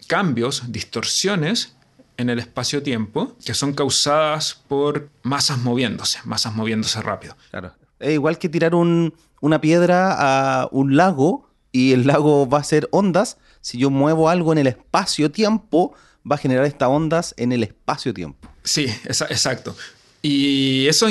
cambios, 0.08 0.71
distorsiones 0.71 1.75
en 2.17 2.29
el 2.29 2.39
espacio-tiempo 2.39 3.36
que 3.45 3.53
son 3.53 3.73
causadas 3.73 4.62
por 4.67 5.10
masas 5.21 5.60
moviéndose, 5.60 6.19
masas 6.23 6.55
moviéndose 6.55 7.01
rápido. 7.01 7.36
Claro. 7.51 7.73
Es 7.99 8.13
igual 8.13 8.38
que 8.39 8.49
tirar 8.49 8.73
una 8.75 9.62
piedra 9.62 10.62
a 10.62 10.67
un 10.71 10.95
lago 10.95 11.49
y 11.75 11.91
el 11.91 12.07
lago 12.07 12.47
va 12.47 12.59
a 12.59 12.61
hacer 12.61 12.88
ondas. 12.91 13.35
Si 13.59 13.77
yo 13.77 13.89
muevo 13.89 14.29
algo 14.29 14.53
en 14.53 14.59
el 14.59 14.67
espacio-tiempo, 14.67 15.93
va 16.29 16.35
a 16.35 16.38
generar 16.38 16.63
estas 16.63 16.88
ondas 16.88 17.33
en 17.35 17.51
el 17.51 17.63
espacio-tiempo. 17.63 18.47
Sí, 18.63 18.85
exacto. 19.03 19.75
Y 20.21 20.88
eso 20.88 21.05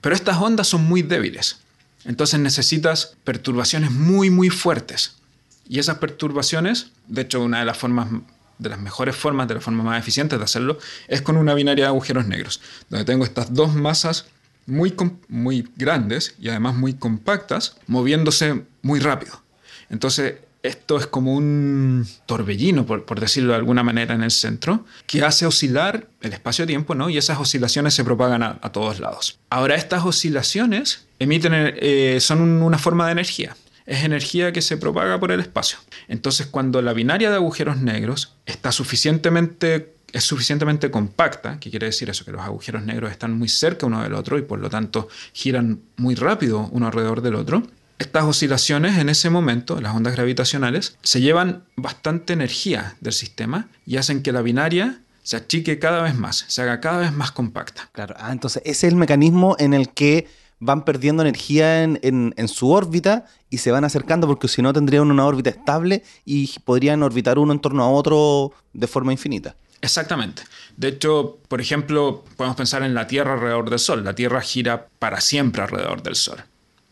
pero 0.00 0.14
estas 0.16 0.38
ondas 0.38 0.66
son 0.66 0.82
muy 0.82 1.02
débiles. 1.02 1.60
Entonces 2.04 2.40
necesitas 2.40 3.14
perturbaciones 3.22 3.92
muy, 3.92 4.28
muy 4.28 4.50
fuertes. 4.50 5.18
Y 5.68 5.78
esas 5.78 5.98
perturbaciones, 5.98 6.90
de 7.06 7.22
hecho, 7.22 7.40
una 7.40 7.60
de 7.60 7.64
las 7.64 7.78
formas 7.78 8.08
de 8.58 8.68
las 8.70 8.80
mejores 8.80 9.14
formas, 9.14 9.46
de 9.46 9.54
las 9.54 9.62
formas 9.62 9.86
más 9.86 10.00
eficientes 10.00 10.36
de 10.36 10.44
hacerlo, 10.44 10.78
es 11.06 11.22
con 11.22 11.36
una 11.36 11.54
binaria 11.54 11.84
de 11.84 11.88
agujeros 11.88 12.26
negros, 12.26 12.60
donde 12.90 13.04
tengo 13.04 13.24
estas 13.24 13.54
dos 13.54 13.72
masas 13.72 14.26
muy, 14.66 14.94
muy 15.28 15.68
grandes 15.76 16.34
y 16.40 16.48
además 16.48 16.74
muy 16.74 16.94
compactas, 16.94 17.76
moviéndose 17.86 18.64
muy 18.82 18.98
rápido. 18.98 19.41
Entonces, 19.92 20.34
esto 20.64 20.96
es 20.96 21.06
como 21.06 21.34
un 21.34 22.06
torbellino, 22.26 22.86
por, 22.86 23.20
decirlo 23.20 23.52
de 23.52 23.58
alguna 23.58 23.84
manera, 23.84 24.14
en 24.14 24.22
el 24.22 24.30
centro, 24.30 24.84
que 25.06 25.22
hace 25.22 25.46
oscilar 25.46 26.08
el 26.20 26.32
espacio-tiempo, 26.32 26.94
¿no? 26.94 27.10
Y 27.10 27.18
esas 27.18 27.38
oscilaciones 27.38 27.94
se 27.94 28.02
propagan 28.02 28.42
a, 28.42 28.72
todos 28.72 28.98
lados. 28.98 29.38
Ahora, 29.50 29.76
estas 29.76 30.04
oscilaciones 30.04 31.06
emiten, 31.20 31.52
eh, 31.54 32.18
son 32.20 32.40
una 32.40 32.78
forma 32.78 33.06
de 33.06 33.12
energía 33.12 33.56
es 33.84 34.04
energía 34.04 34.52
que 34.52 34.62
se 34.62 34.76
propaga 34.76 35.18
por 35.18 35.32
el 35.32 35.40
espacio. 35.40 35.76
Entonces, 36.06 36.46
cuando 36.46 36.80
la 36.82 36.92
binaria 36.92 37.30
de 37.30 37.34
agujeros 37.36 37.78
negros 37.78 38.36
está 38.46 38.70
suficientemente 38.70 39.94
es 40.12 40.24
suficientemente 40.24 40.90
compacta, 40.90 41.58
que 41.58 41.70
quiere 41.70 41.86
decir 41.86 42.10
eso, 42.10 42.24
que 42.24 42.32
los 42.32 42.42
agujeros 42.42 42.84
negros 42.84 43.10
están 43.10 43.32
muy 43.32 43.48
cerca 43.48 43.86
uno 43.86 44.02
del 44.02 44.12
otro 44.12 44.38
y 44.38 44.42
por 44.42 44.58
lo 44.58 44.68
tanto 44.68 45.08
giran 45.32 45.80
muy 45.96 46.14
rápido 46.14 46.68
uno 46.70 46.86
alrededor 46.86 47.22
del 47.22 47.34
otro, 47.34 47.62
estas 47.98 48.24
oscilaciones 48.24 48.98
en 48.98 49.08
ese 49.08 49.30
momento, 49.30 49.80
las 49.80 49.94
ondas 49.94 50.14
gravitacionales, 50.14 50.96
se 51.02 51.20
llevan 51.20 51.64
bastante 51.76 52.32
energía 52.32 52.96
del 53.00 53.12
sistema 53.12 53.68
y 53.86 53.96
hacen 53.96 54.22
que 54.22 54.32
la 54.32 54.42
binaria 54.42 55.00
se 55.22 55.36
achique 55.36 55.78
cada 55.78 56.02
vez 56.02 56.14
más, 56.14 56.44
se 56.48 56.62
haga 56.62 56.80
cada 56.80 56.98
vez 56.98 57.12
más 57.12 57.30
compacta. 57.30 57.88
Claro, 57.92 58.14
ah, 58.18 58.32
entonces 58.32 58.62
ese 58.64 58.86
es 58.86 58.92
el 58.92 58.98
mecanismo 58.98 59.56
en 59.58 59.72
el 59.72 59.90
que 59.90 60.28
van 60.58 60.84
perdiendo 60.84 61.22
energía 61.22 61.82
en, 61.82 62.48
su 62.48 62.70
órbita 62.70 63.26
y 63.50 63.58
se 63.58 63.72
van 63.72 63.84
acercando 63.84 64.28
porque 64.28 64.46
si 64.46 64.62
no 64.62 64.72
tendrían 64.72 65.10
una 65.10 65.26
órbita 65.26 65.50
estable 65.50 66.04
y 66.24 66.48
podrían 66.60 67.02
orbitar 67.02 67.38
uno 67.38 67.52
en 67.52 67.58
torno 67.58 67.82
a 67.82 67.90
otro 67.90 68.52
de 68.72 68.86
forma 68.86 69.10
infinita. 69.10 69.56
Exactamente. 69.80 70.42
De 70.76 70.88
hecho, 70.88 71.38
por 71.48 71.60
ejemplo, 71.60 72.24
podemos 72.36 72.56
pensar 72.56 72.84
en 72.84 72.94
la 72.94 73.08
Tierra 73.08 73.34
alrededor 73.34 73.70
del 73.70 73.80
Sol. 73.80 74.04
La 74.04 74.14
Tierra 74.14 74.40
gira 74.40 74.86
para 75.00 75.20
siempre 75.20 75.62
alrededor 75.62 76.04
del 76.04 76.14
Sol, 76.14 76.38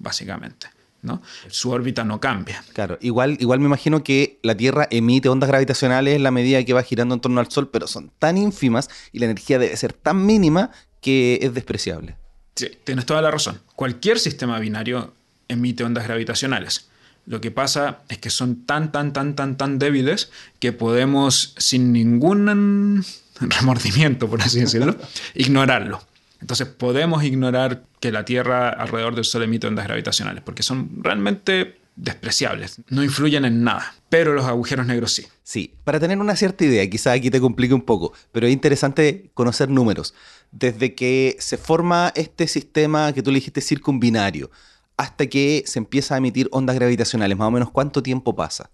básicamente. 0.01 0.67
¿No? 1.03 1.23
Su 1.49 1.71
órbita 1.71 2.05
no 2.05 2.21
cambia. 2.21 2.63
Claro, 2.73 2.99
igual, 3.01 3.37
igual 3.41 3.61
me 3.61 3.67
imagino 3.67 4.03
que 4.03 4.39
la 4.43 4.55
Tierra 4.55 4.87
emite 4.91 5.29
ondas 5.29 5.49
gravitacionales 5.49 6.17
en 6.17 6.23
la 6.23 6.31
medida 6.31 6.65
que 6.65 6.73
va 6.73 6.83
girando 6.83 7.15
en 7.15 7.21
torno 7.21 7.41
al 7.41 7.51
Sol, 7.51 7.69
pero 7.71 7.87
son 7.87 8.11
tan 8.19 8.37
ínfimas 8.37 8.89
y 9.13 9.19
la 9.19 9.27
energía 9.27 9.59
debe 9.59 9.77
ser 9.77 9.93
tan 9.93 10.27
mínima 10.27 10.71
que 11.01 11.39
es 11.43 11.55
despreciable. 11.55 12.17
Sí, 12.57 12.69
tienes 12.85 13.07
toda 13.07 13.23
la 13.23 13.31
razón. 13.31 13.61
Cualquier 13.75 14.19
sistema 14.19 14.59
binario 14.59 15.15
emite 15.49 15.85
ondas 15.85 16.05
gravitacionales. 16.05 16.89
Lo 17.27 17.41
que 17.41 17.51
pasa 17.51 18.01
es 18.09 18.19
que 18.19 18.31
son 18.31 18.67
tan, 18.67 18.93
tan, 18.93 19.13
tan, 19.13 19.37
tan, 19.37 19.57
tan 19.57 19.79
débiles 19.79 20.31
que 20.59 20.73
podemos, 20.73 21.55
sin 21.59 21.93
ningún 21.93 23.05
remordimiento, 23.41 24.29
por 24.29 24.43
así 24.43 24.61
decirlo, 24.61 24.97
ignorarlo. 25.35 26.03
Entonces 26.41 26.67
podemos 26.67 27.23
ignorar 27.25 27.85
que 28.01 28.11
la 28.11 28.25
Tierra 28.25 28.71
alrededor 28.71 29.15
del 29.15 29.25
Sol 29.25 29.43
emite 29.43 29.67
ondas 29.67 29.87
gravitacionales, 29.87 30.43
porque 30.43 30.63
son 30.63 31.03
realmente 31.03 31.81
despreciables, 31.97 32.81
no 32.89 33.05
influyen 33.05 33.45
en 33.45 33.63
nada, 33.63 33.95
pero 34.09 34.33
los 34.33 34.47
agujeros 34.47 34.87
negros 34.87 35.13
sí. 35.13 35.27
Sí, 35.43 35.75
para 35.85 36.01
tener 36.01 36.19
una 36.19 36.35
cierta 36.35 36.65
idea, 36.65 36.89
quizá 36.89 37.13
aquí 37.13 37.31
te 37.31 37.41
complique 37.41 37.75
un 37.75 37.83
poco, 37.83 38.15
pero 38.33 38.47
es 38.47 38.53
interesante 38.53 39.31
conocer 39.35 39.69
números. 39.69 40.15
Desde 40.51 40.95
que 40.95 41.37
se 41.41 41.59
forma 41.59 42.13
este 42.15 42.49
sistema 42.49 43.13
que 43.13 43.23
tú 43.23 43.31
le 43.31 43.37
dijiste 43.37 43.61
circumbinario, 43.61 44.51
hasta 44.97 45.27
que 45.27 45.63
se 45.67 45.79
empieza 45.79 46.15
a 46.15 46.19
emitir 46.19 46.49
ondas 46.53 46.77
gravitacionales, 46.77 47.37
más 47.37 47.49
o 47.49 47.51
menos 47.51 47.71
cuánto 47.71 48.03
tiempo 48.03 48.35
pasa. 48.35 48.71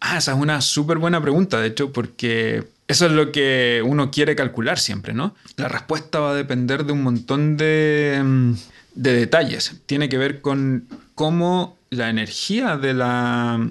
Ah, 0.00 0.18
esa 0.18 0.32
es 0.32 0.38
una 0.38 0.60
súper 0.60 0.98
buena 0.98 1.20
pregunta, 1.20 1.60
de 1.60 1.68
hecho, 1.68 1.92
porque 1.92 2.66
eso 2.90 3.06
es 3.06 3.12
lo 3.12 3.30
que 3.30 3.82
uno 3.84 4.10
quiere 4.10 4.34
calcular 4.34 4.78
siempre, 4.78 5.14
¿no? 5.14 5.36
La 5.56 5.68
respuesta 5.68 6.18
va 6.18 6.32
a 6.32 6.34
depender 6.34 6.84
de 6.84 6.92
un 6.92 7.04
montón 7.04 7.56
de, 7.56 8.20
mm, 8.22 8.52
de 8.94 9.12
detalles. 9.12 9.76
Tiene 9.86 10.08
que 10.08 10.18
ver 10.18 10.40
con 10.40 10.88
cómo 11.14 11.78
la 11.90 12.10
energía 12.10 12.76
de 12.76 12.94
la, 12.94 13.64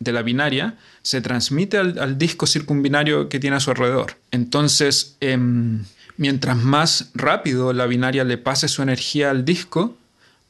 de 0.00 0.12
la 0.12 0.22
binaria 0.22 0.76
se 1.00 1.22
transmite 1.22 1.78
al, 1.78 2.18
disco 2.18 2.46
circumbinario 2.46 3.30
que 3.30 3.40
tiene 3.40 3.56
a 3.56 3.60
su 3.60 3.70
alrededor. 3.70 4.16
Entonces, 4.32 5.16
em, 5.20 5.84
mientras 6.18 6.56
más 6.56 7.10
rápido 7.14 7.72
la 7.72 7.86
binaria 7.86 8.24
le 8.24 8.36
pase 8.36 8.68
su 8.68 8.82
energía 8.82 9.30
al 9.30 9.46
disco, 9.46 9.96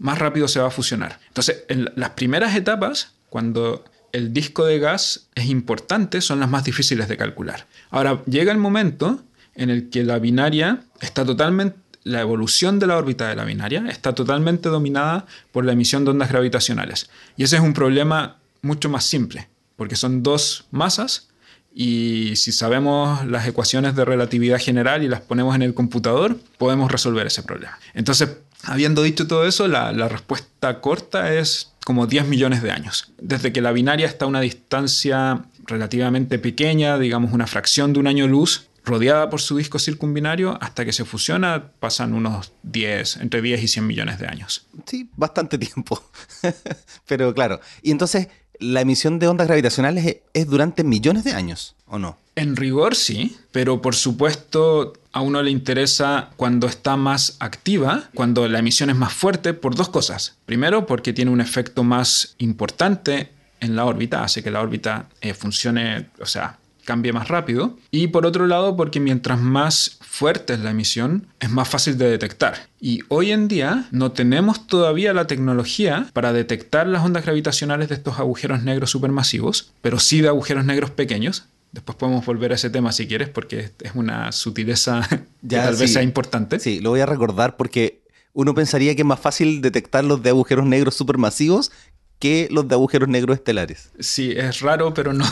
más 0.01 0.19
rápido 0.19 0.49
se 0.49 0.59
va 0.59 0.67
a 0.67 0.73
fusionar. 0.73 1.21
Entonces, 1.29 1.65
en 1.69 1.91
las 1.95 2.11
primeras 2.11 2.57
etapas, 2.57 3.13
cuando 3.31 3.85
el 4.13 4.33
disco 4.33 4.65
de 4.65 4.79
gas 4.79 5.29
es 5.35 5.47
importante, 5.47 6.21
son 6.21 6.41
las 6.41 6.49
más 6.49 6.65
difíciles 6.65 7.09
de 7.09 7.17
calcular. 7.17 7.67
Ahora, 7.91 8.23
llega 8.27 8.53
el 8.53 8.59
momento 8.59 9.23
en 9.55 9.71
el 9.71 9.91
que 9.91 10.05
la 10.05 10.19
binaria 10.19 10.81
está 11.01 11.25
totalmente 11.25 11.77
la 12.09 12.21
evolución 12.21 12.79
de 12.79 12.87
la 12.87 12.97
órbita 12.97 13.29
de 13.29 13.37
la 13.37 13.45
binaria 13.45 13.85
está 13.89 14.15
totalmente 14.15 14.69
dominada 14.69 15.27
por 15.53 15.65
la 15.65 15.73
emisión 15.73 16.05
de 16.05 16.13
ondas 16.13 16.31
gravitacionales. 16.31 17.11
Y 17.37 17.45
ese 17.45 17.57
es 17.57 17.63
un 17.63 17.75
problema 17.75 18.39
mucho 18.63 18.89
más 18.89 19.05
simple, 19.05 19.49
porque 19.77 19.95
son 19.95 20.23
dos 20.23 20.67
masas 20.71 21.29
y 21.75 22.35
si 22.37 22.51
sabemos 22.51 23.27
las 23.27 23.47
ecuaciones 23.47 23.95
de 23.95 24.05
relatividad 24.05 24.59
general 24.59 25.05
y 25.05 25.09
las 25.09 25.21
ponemos 25.21 25.55
en 25.55 25.63
el 25.63 25.75
computador, 25.75 26.39
podemos 26.57 26.91
resolver 26.91 27.27
ese 27.27 27.43
problema. 27.43 27.79
Entonces, 27.95 28.31
habiendo 28.65 29.03
dicho 29.03 29.27
todo 29.27 29.47
eso, 29.47 29.69
la, 29.69 29.93
la 29.93 30.09
respuesta 30.09 30.81
corta 30.81 31.35
es 31.35 31.73
como 31.85 32.07
10 32.07 32.27
millones 32.27 32.63
de 32.63 32.71
años. 32.71 33.13
Desde 33.21 33.53
que 33.53 33.61
la 33.61 33.73
binaria 33.73 34.07
está 34.07 34.25
a 34.25 34.29
una 34.29 34.41
distancia 34.41 35.45
relativamente 35.69 36.39
pequeña, 36.39 36.99
digamos 36.99 37.33
una 37.33 37.47
fracción 37.47 37.93
de 37.93 38.01
un 38.01 38.09
año 38.09 38.27
luz, 38.27 38.69
rodeada 38.85 39.31
por 39.31 39.41
su 39.41 39.57
disco 39.57 39.79
circumbinario, 39.79 40.59
hasta 40.61 40.85
que 40.85 40.93
se 40.93 41.05
fusiona 41.05 41.73
pasan 41.79 42.15
unos 42.15 42.53
10, 42.65 43.19
entre 43.19 43.43
10 43.43 43.63
y 43.63 43.69
100 43.69 43.87
millones 43.87 44.19
de 44.19 44.27
años. 44.27 44.67
Sí, 44.87 45.09
bastante 45.17 45.59
tiempo. 45.59 46.03
Pero 47.07 47.33
claro, 47.35 47.61
y 47.83 47.91
entonces 47.91 48.29
la 48.59 48.81
emisión 48.81 49.19
de 49.19 49.29
ondas 49.29 49.47
gravitacionales 49.47 50.17
es 50.33 50.47
durante 50.49 50.83
millones 50.83 51.25
de 51.25 51.33
años, 51.33 51.77
¿o 51.87 51.99
no? 51.99 52.19
En 52.35 52.57
rigor 52.57 52.95
sí, 52.95 53.37
pero 53.53 53.83
por 53.83 53.95
supuesto 53.97 54.93
a 55.13 55.21
uno 55.21 55.43
le 55.43 55.51
interesa 55.51 56.31
cuando 56.37 56.67
está 56.67 56.97
más 56.97 57.37
activa, 57.41 58.11
cuando 58.15 58.47
la 58.49 58.61
emisión 58.61 58.91
es 58.91 58.97
más 58.97 59.13
fuerte, 59.13 59.55
por 59.55 59.75
dos 59.75 59.89
cosas. 59.89 60.37
Primero, 60.47 60.87
porque 60.87 61.13
tiene 61.13 61.31
un 61.31 61.41
efecto 61.41 61.83
más 61.83 62.35
importante 62.39 63.31
en 63.61 63.77
la 63.77 63.85
órbita, 63.85 64.25
hace 64.25 64.43
que 64.43 64.51
la 64.51 64.61
órbita 64.61 65.09
eh, 65.21 65.35
funcione, 65.35 66.09
o 66.21 66.27
sea, 66.27 66.59
cambie 66.89 67.13
más 67.13 67.29
rápido. 67.29 67.77
Y 67.91 68.07
por 68.07 68.25
otro 68.25 68.47
lado, 68.47 68.75
porque 68.75 68.99
mientras 68.99 69.39
más 69.39 69.99
fuerte 70.01 70.55
es 70.55 70.61
la 70.61 70.71
emisión, 70.71 71.27
es 71.39 71.51
más 71.51 71.69
fácil 71.69 71.99
de 71.99 72.09
detectar. 72.09 72.69
Y 72.81 73.01
hoy 73.09 73.31
en 73.31 73.47
día 73.47 73.87
no 73.91 74.13
tenemos 74.13 74.67
todavía 74.67 75.13
la 75.13 75.27
tecnología 75.27 76.09
para 76.15 76.33
detectar 76.33 76.87
las 76.87 77.05
ondas 77.05 77.27
gravitacionales 77.27 77.91
de 77.91 77.97
estos 77.97 78.19
agujeros 78.19 78.63
negros 78.63 78.89
supermasivos, 78.89 79.71
pero 79.83 79.99
sí 79.99 80.23
de 80.23 80.29
agujeros 80.29 80.65
negros 80.65 80.91
pequeños. 80.91 81.45
Después 81.73 81.99
podemos 81.99 82.25
volver 82.25 82.53
a 82.53 82.55
ese 82.55 82.71
tema 82.71 82.91
si 82.93 83.07
quieres, 83.07 83.29
porque 83.29 83.71
es 83.83 83.93
una 83.95 84.33
sutileza 84.33 85.07
que 85.47 85.57
tal 85.57 85.77
vez 85.77 85.93
sea 85.93 86.03
importante. 86.03 86.59
Sí, 86.59 86.81
lo 86.81 86.89
voy 86.89 87.01
a 87.01 87.07
recordar 87.07 87.59
porque 87.59 88.01
uno 88.33 88.55
pensaría 88.55 88.95
que 88.95 89.03
es 89.03 89.07
más 89.07 89.21
fácil 89.21 89.61
detectar 89.61 90.05
los 90.05 90.23
de 90.23 90.31
agujeros 90.31 90.65
negros 90.65 90.95
supermasivos 90.95 91.71
que 92.19 92.49
los 92.51 92.69
de 92.69 92.75
agujeros 92.75 93.09
negros 93.09 93.37
estelares. 93.37 93.91
Sí, 94.01 94.33
es 94.37 94.61
raro, 94.61 94.95
pero 94.95 95.13
no. 95.13 95.25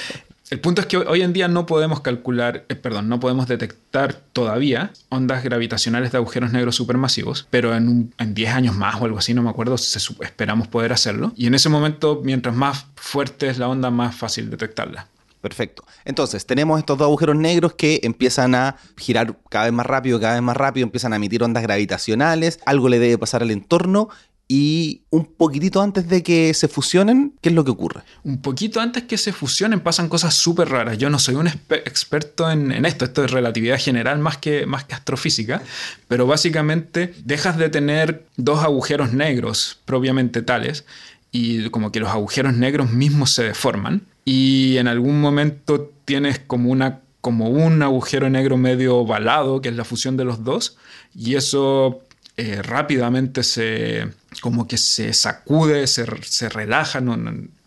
El 0.51 0.59
punto 0.59 0.81
es 0.81 0.89
que 0.89 0.97
hoy 0.97 1.23
en 1.23 1.33
día 1.33 1.47
no 1.47 1.65
podemos 1.65 2.01
calcular, 2.01 2.65
eh, 2.69 2.75
perdón, 2.75 3.09
no 3.09 3.21
podemos 3.21 3.47
detectar 3.47 4.15
todavía 4.33 4.91
ondas 5.09 5.45
gravitacionales 5.45 6.11
de 6.11 6.19
agujeros 6.19 6.53
negros 6.53 6.75
supermasivos, 6.75 7.47
pero 7.51 7.73
en, 7.77 8.13
en 8.19 8.35
10 8.35 8.55
años 8.55 8.75
más 8.75 9.01
o 9.01 9.05
algo 9.05 9.19
así, 9.19 9.33
no 9.33 9.45
me 9.45 9.51
acuerdo, 9.51 9.77
esperamos 9.77 10.67
poder 10.67 10.93
hacerlo. 10.93 11.33
Y 11.37 11.47
en 11.47 11.55
ese 11.55 11.69
momento, 11.69 12.21
mientras 12.25 12.57
más 12.57 12.87
fuerte 12.97 13.49
es 13.49 13.59
la 13.59 13.69
onda, 13.69 13.91
más 13.91 14.17
fácil 14.17 14.51
detectarla. 14.51 15.07
Perfecto. 15.41 15.85
Entonces, 16.05 16.45
tenemos 16.45 16.79
estos 16.79 16.99
dos 16.99 17.07
agujeros 17.07 17.37
negros 17.37 17.73
que 17.75 18.01
empiezan 18.03 18.55
a 18.55 18.77
girar 18.99 19.39
cada 19.49 19.67
vez 19.67 19.73
más 19.73 19.87
rápido, 19.87 20.21
cada 20.21 20.35
vez 20.35 20.43
más 20.43 20.57
rápido, 20.57 20.85
empiezan 20.85 21.13
a 21.13 21.17
emitir 21.17 21.43
ondas 21.43 21.63
gravitacionales, 21.63 22.59
algo 22.67 22.89
le 22.89 22.99
debe 22.99 23.17
pasar 23.17 23.43
al 23.43 23.51
entorno 23.51 24.11
y 24.53 25.03
un 25.11 25.27
poquitito 25.27 25.81
antes 25.81 26.09
de 26.09 26.25
que 26.25 26.53
se 26.55 26.67
fusionen, 26.67 27.35
¿qué 27.41 27.51
es 27.51 27.55
lo 27.55 27.65
que 27.65 27.71
ocurre? 27.71 28.01
Un 28.25 28.43
poquito 28.43 28.81
antes 28.81 29.05
que 29.05 29.17
se 29.17 29.33
fusionen 29.33 29.79
pasan 29.79 30.09
cosas 30.09 30.35
súper 30.35 30.71
raras. 30.71 30.99
Yo 30.99 31.09
no 31.09 31.21
soy 31.21 31.37
un 31.37 31.47
experto 31.47 32.51
en, 32.51 32.85
esto, 32.85 33.05
esto 33.05 33.25
es 33.25 33.31
relatividad 33.31 33.79
general 33.79 34.19
más 34.19 34.39
que, 34.39 34.67
más 34.67 34.83
que 34.83 34.97
astrofísica, 34.97 35.63
pero 36.09 36.27
básicamente 36.27 37.15
dejas 37.25 37.59
de 37.59 37.69
tener 37.69 38.27
dos 38.37 38.65
agujeros 38.65 39.13
negros 39.13 39.79
propiamente 39.85 40.43
tales 40.43 40.85
y 41.31 41.69
como 41.71 41.93
que 41.93 42.01
los 42.01 42.11
agujeros 42.11 42.53
negros 42.55 42.91
mismos 42.91 43.31
se 43.31 43.45
deforman 43.45 44.03
y 44.25 44.79
en 44.79 44.89
algún 44.89 45.21
momento 45.21 45.93
tienes 46.05 46.41
como 46.41 46.71
una 46.71 47.03
como 47.21 47.51
un 47.51 47.83
agujero 47.83 48.31
negro 48.31 48.57
medio 48.57 48.97
ovalado, 48.97 49.61
que 49.61 49.69
es 49.69 49.77
la 49.77 49.85
fusión 49.85 50.17
de 50.17 50.25
los 50.25 50.43
dos, 50.43 50.79
y 51.15 51.35
eso 51.35 52.01
eh, 52.41 52.63
rápidamente 52.63 53.43
se, 53.43 54.09
como 54.41 54.67
que 54.67 54.79
se 54.79 55.13
sacude, 55.13 55.87
se, 55.87 56.07
se 56.23 56.49
relaja. 56.49 57.03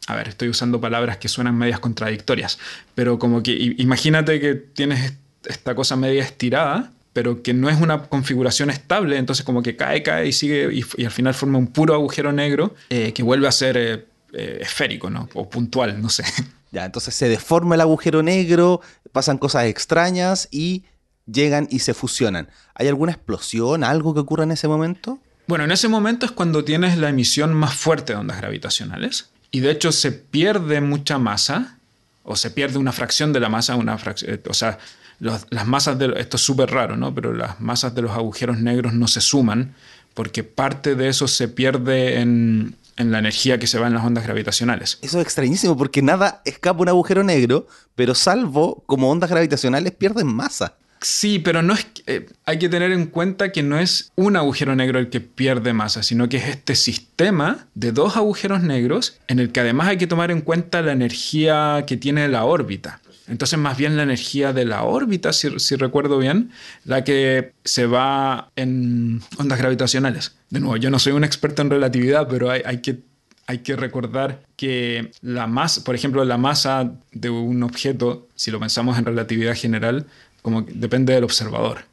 a 0.08 0.16
ver, 0.16 0.28
estoy 0.28 0.50
usando 0.50 0.82
palabras 0.82 1.18
que 1.18 1.28
suenan 1.28 1.58
medias 1.58 1.80
contradictorias, 1.80 2.58
pero 2.96 3.20
como 3.20 3.44
que 3.44 3.76
imagínate 3.78 4.40
que 4.40 4.56
tienes 4.56 5.14
esta 5.46 5.76
cosa 5.76 5.96
media 5.96 6.24
estirada, 6.24 6.92
pero 7.14 7.44
que 7.44 7.54
no 7.54 7.70
es 7.70 7.80
una 7.80 8.04
configuración 8.04 8.70
estable, 8.72 9.18
entonces 9.18 9.46
como 9.46 9.62
que 9.62 9.76
cae, 9.76 10.02
cae 10.02 10.28
y 10.28 10.32
sigue 10.32 10.70
y, 10.74 11.06
al 11.06 11.12
final 11.12 11.34
forma 11.36 11.60
un 11.60 11.68
puro 11.68 11.94
agujero 11.94 12.32
negro 12.32 12.74
eh, 12.90 13.14
que 13.14 13.22
vuelve 13.22 13.48
a 13.48 13.52
ser 13.52 13.78
eh, 13.78 14.58
esférico, 14.62 15.12
¿no? 15.12 15.30
O 15.36 15.50
puntual, 15.50 16.02
no 16.02 16.10
sé. 16.10 16.24
Ya, 16.72 16.86
entonces 16.86 17.14
se 17.14 17.30
deforma 17.30 17.76
el 17.76 17.82
agujero 17.82 18.24
negro, 18.24 18.82
pasan 19.12 19.38
cosas 19.38 19.66
extrañas 19.66 20.48
y 20.50 20.86
llegan 21.26 21.68
y 21.72 21.80
se 21.80 21.94
fusionan. 21.94 22.50
¿Hay 22.76 22.88
alguna 22.88 23.12
explosión, 23.12 23.84
algo 23.84 24.14
que 24.14 24.20
ocurra 24.20 24.44
en 24.44 24.52
ese 24.52 24.68
momento? 24.68 25.20
Bueno, 25.48 25.66
en 25.66 25.72
ese 25.72 25.88
momento 25.88 26.26
es 26.26 26.32
cuando 26.32 26.64
tienes 26.64 26.98
la 26.98 27.10
emisión 27.10 27.54
más 27.54 27.74
fuerte 27.74 28.14
de 28.14 28.20
ondas 28.20 28.38
gravitacionales 28.38 29.30
y 29.52 29.60
de 29.60 29.72
hecho 29.72 29.92
se 29.92 30.12
pierde 30.12 30.82
mucha 30.82 31.18
masa 31.18 31.78
o 32.24 32.36
se 32.36 32.52
pierde 32.52 32.78
una 32.78 32.94
fracción 32.94 33.34
de 33.34 33.40
la 33.40 33.50
masa, 33.50 33.76
una 33.76 33.98
fracción, 33.98 34.40
o 34.50 34.54
sea, 34.54 34.80
las 35.20 35.68
masas 35.68 36.00
de 36.00 36.14
esto 36.18 36.38
es 36.38 36.44
súper 36.44 36.72
raro, 36.72 36.98
¿no? 36.98 37.14
Pero 37.14 37.34
las 37.34 37.60
masas 37.60 37.94
de 37.96 38.02
los 38.02 38.12
agujeros 38.12 38.60
negros 38.60 38.94
no 38.94 39.08
se 39.08 39.22
suman 39.22 39.76
porque 40.14 40.44
parte 40.44 40.96
de 40.96 41.10
eso 41.10 41.28
se 41.28 41.48
pierde 41.48 42.20
en, 42.20 42.76
en 42.98 43.12
la 43.12 43.20
energía 43.20 43.58
que 43.58 43.68
se 43.68 43.80
va 43.80 43.88
en 43.88 43.94
las 43.94 44.06
ondas 44.06 44.24
gravitacionales. 44.24 45.00
Eso 45.02 45.20
es 45.20 45.26
extrañísimo 45.26 45.78
porque 45.78 46.02
nada 46.02 46.42
escapa 46.46 46.82
un 46.82 46.90
agujero 46.90 47.24
negro, 47.24 47.68
pero 47.96 48.16
salvo 48.16 48.84
como 48.86 49.10
ondas 49.10 49.30
gravitacionales 49.30 49.94
pierden 49.94 50.28
masa. 50.28 50.76
Sí, 51.04 51.40
pero 51.40 51.62
no 51.62 51.74
es 51.74 51.86
eh, 52.08 52.28
hay 52.46 52.60
que 52.60 52.70
tener 52.70 52.92
en 52.94 53.08
cuenta 53.08 53.52
que 53.52 53.62
no 53.62 53.78
es 53.78 54.12
un 54.16 54.38
agujero 54.38 54.74
negro 54.76 55.00
el 55.00 55.10
que 55.10 55.20
pierde 55.20 55.74
masa, 55.74 56.02
sino 56.02 56.30
que 56.30 56.38
es 56.38 56.48
este 56.48 56.76
sistema 56.76 57.68
de 57.76 57.92
dos 57.92 58.16
agujeros 58.16 58.64
negros 58.64 59.20
en 59.28 59.40
el 59.40 59.52
que 59.52 59.60
además 59.60 59.90
hay 59.90 59.98
que 59.98 60.08
tomar 60.08 60.32
en 60.32 60.42
cuenta 60.42 60.82
la 60.82 60.94
energía 60.94 61.84
que 61.86 61.98
tiene 61.98 62.28
la 62.30 62.46
órbita. 62.46 63.02
Entonces, 63.28 63.60
más 63.60 63.78
bien 63.78 63.98
la 63.98 64.04
energía 64.04 64.54
de 64.54 64.66
la 64.66 64.84
órbita, 64.84 65.32
si, 65.34 65.76
recuerdo 65.76 66.18
bien, 66.18 66.52
la 66.86 67.04
que 67.04 67.54
se 67.64 67.86
va 67.86 68.50
en 68.56 69.22
ondas 69.38 69.60
gravitacionales. 69.60 70.36
De 70.50 70.60
nuevo, 70.60 70.78
yo 70.78 70.90
no 70.90 71.00
soy 71.00 71.14
un 71.14 71.24
experto 71.24 71.62
en 71.62 71.70
relatividad, 71.70 72.28
pero 72.30 72.50
hay, 72.50 72.62
hay 72.66 72.82
que 72.82 73.00
hay 73.46 73.60
que 73.60 73.76
recordar 73.76 74.42
que 74.56 75.12
la 75.22 75.48
masa, 75.48 75.84
por 75.84 75.96
ejemplo, 75.96 76.24
la 76.24 76.38
masa 76.38 76.94
de 77.12 77.30
un 77.30 77.62
objeto, 77.64 78.28
si 78.36 78.52
lo 78.52 78.60
pensamos 78.60 78.98
en 78.98 79.06
relatividad 79.06 79.56
general, 79.56 80.08
como 80.44 80.62
depende 80.62 81.14
del 81.14 81.24
observador. 81.24 81.86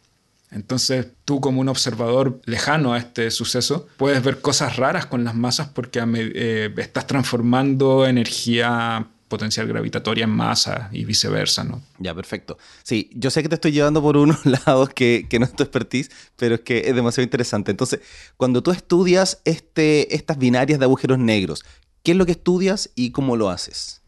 Entonces 0.51 1.07
tú 1.25 1.41
como 1.41 1.61
un 1.61 1.69
observador 1.69 2.43
lejano 2.45 2.93
a 2.93 2.99
este 2.99 3.31
suceso 3.31 3.89
puedes 3.97 4.23
ver 4.23 4.41
cosas 4.41 4.77
raras 4.77 5.07
con 5.07 5.25
las 5.25 5.35
masas 5.35 5.69
porque 5.69 6.03
eh, 6.05 6.75
estás 6.77 7.07
transformando 7.07 8.07
energía 8.07 9.07
potencial 9.29 9.69
gravitatoria 9.69 10.25
en 10.25 10.31
masa 10.31 10.91
y 10.93 11.05
viceversa, 11.05 11.63
¿no? 11.63 11.81
Ya, 12.01 12.13
perfecto. 12.15 12.59
Sí, 12.83 13.11
yo 13.15 13.31
sé 13.31 13.43
que 13.43 13.49
te 13.49 13.55
estoy 13.55 13.71
llevando 13.71 14.03
por 14.03 14.17
unos 14.17 14.45
lados 14.67 14.91
que, 14.91 15.27
que 15.31 15.39
no 15.39 15.47
es 15.47 15.55
tu 15.55 15.63
expertise, 15.63 16.11
pero 16.37 16.57
es 16.57 16.63
que 16.63 16.89
es 16.89 16.95
demasiado 16.97 17.23
interesante. 17.23 17.71
Entonces, 17.71 18.01
cuando 18.37 18.63
tú 18.63 18.73
estudias 18.73 19.41
este, 19.45 20.17
estas 20.17 20.37
binarias 20.37 20.81
de 20.81 20.85
agujeros 20.85 21.21
negros, 21.21 21.65
¿qué 22.03 22.11
es 22.11 22.19
lo 22.19 22.27
que 22.27 22.33
estudias 22.33 22.91
y 22.97 23.13
cómo 23.13 23.37
lo 23.37 23.51
haces? 23.51 24.00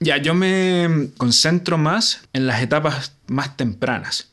Ya, 0.00 0.16
yo 0.18 0.34
me 0.34 1.10
concentro 1.16 1.76
más 1.76 2.22
en 2.32 2.46
las 2.46 2.62
etapas 2.62 3.14
más 3.26 3.56
tempranas, 3.56 4.28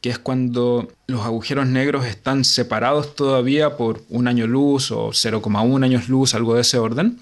que 0.00 0.10
es 0.10 0.18
cuando 0.18 0.92
los 1.08 1.22
agujeros 1.22 1.66
negros 1.66 2.06
están 2.06 2.44
separados 2.44 3.16
todavía 3.16 3.76
por 3.76 4.02
un 4.08 4.28
año 4.28 4.46
luz 4.46 4.92
o 4.92 5.08
0,1 5.08 5.84
años 5.84 6.08
luz, 6.08 6.34
algo 6.34 6.54
de 6.54 6.60
ese 6.60 6.78
orden, 6.78 7.18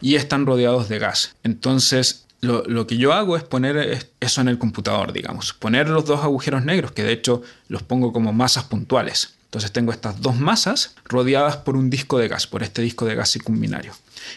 y 0.00 0.16
están 0.16 0.46
rodeados 0.46 0.88
de 0.88 0.98
gas. 0.98 1.36
Entonces, 1.44 2.26
lo, 2.40 2.86
que 2.86 2.96
yo 2.96 3.12
hago 3.12 3.36
es 3.36 3.42
poner 3.42 4.10
eso 4.20 4.40
en 4.40 4.48
el 4.48 4.58
computador, 4.58 5.12
digamos, 5.12 5.52
poner 5.52 5.88
los 5.88 6.04
dos 6.04 6.22
agujeros 6.22 6.64
negros, 6.64 6.92
que 6.92 7.04
de 7.04 7.12
hecho 7.12 7.42
los 7.68 7.82
pongo 7.82 8.12
como 8.12 8.32
masas 8.32 8.64
puntuales. 8.64 9.34
Entonces 9.44 9.72
tengo 9.72 9.92
estas 9.92 10.20
dos 10.20 10.36
masas 10.36 10.94
rodeadas 11.04 11.56
por 11.56 11.76
un 11.76 11.88
disco 11.88 12.18
de 12.18 12.28
gas, 12.28 12.46
por 12.46 12.62
este 12.62 12.82
disco 12.82 13.06
de 13.06 13.14
gas 13.14 13.30
circunbinario. 13.30 13.92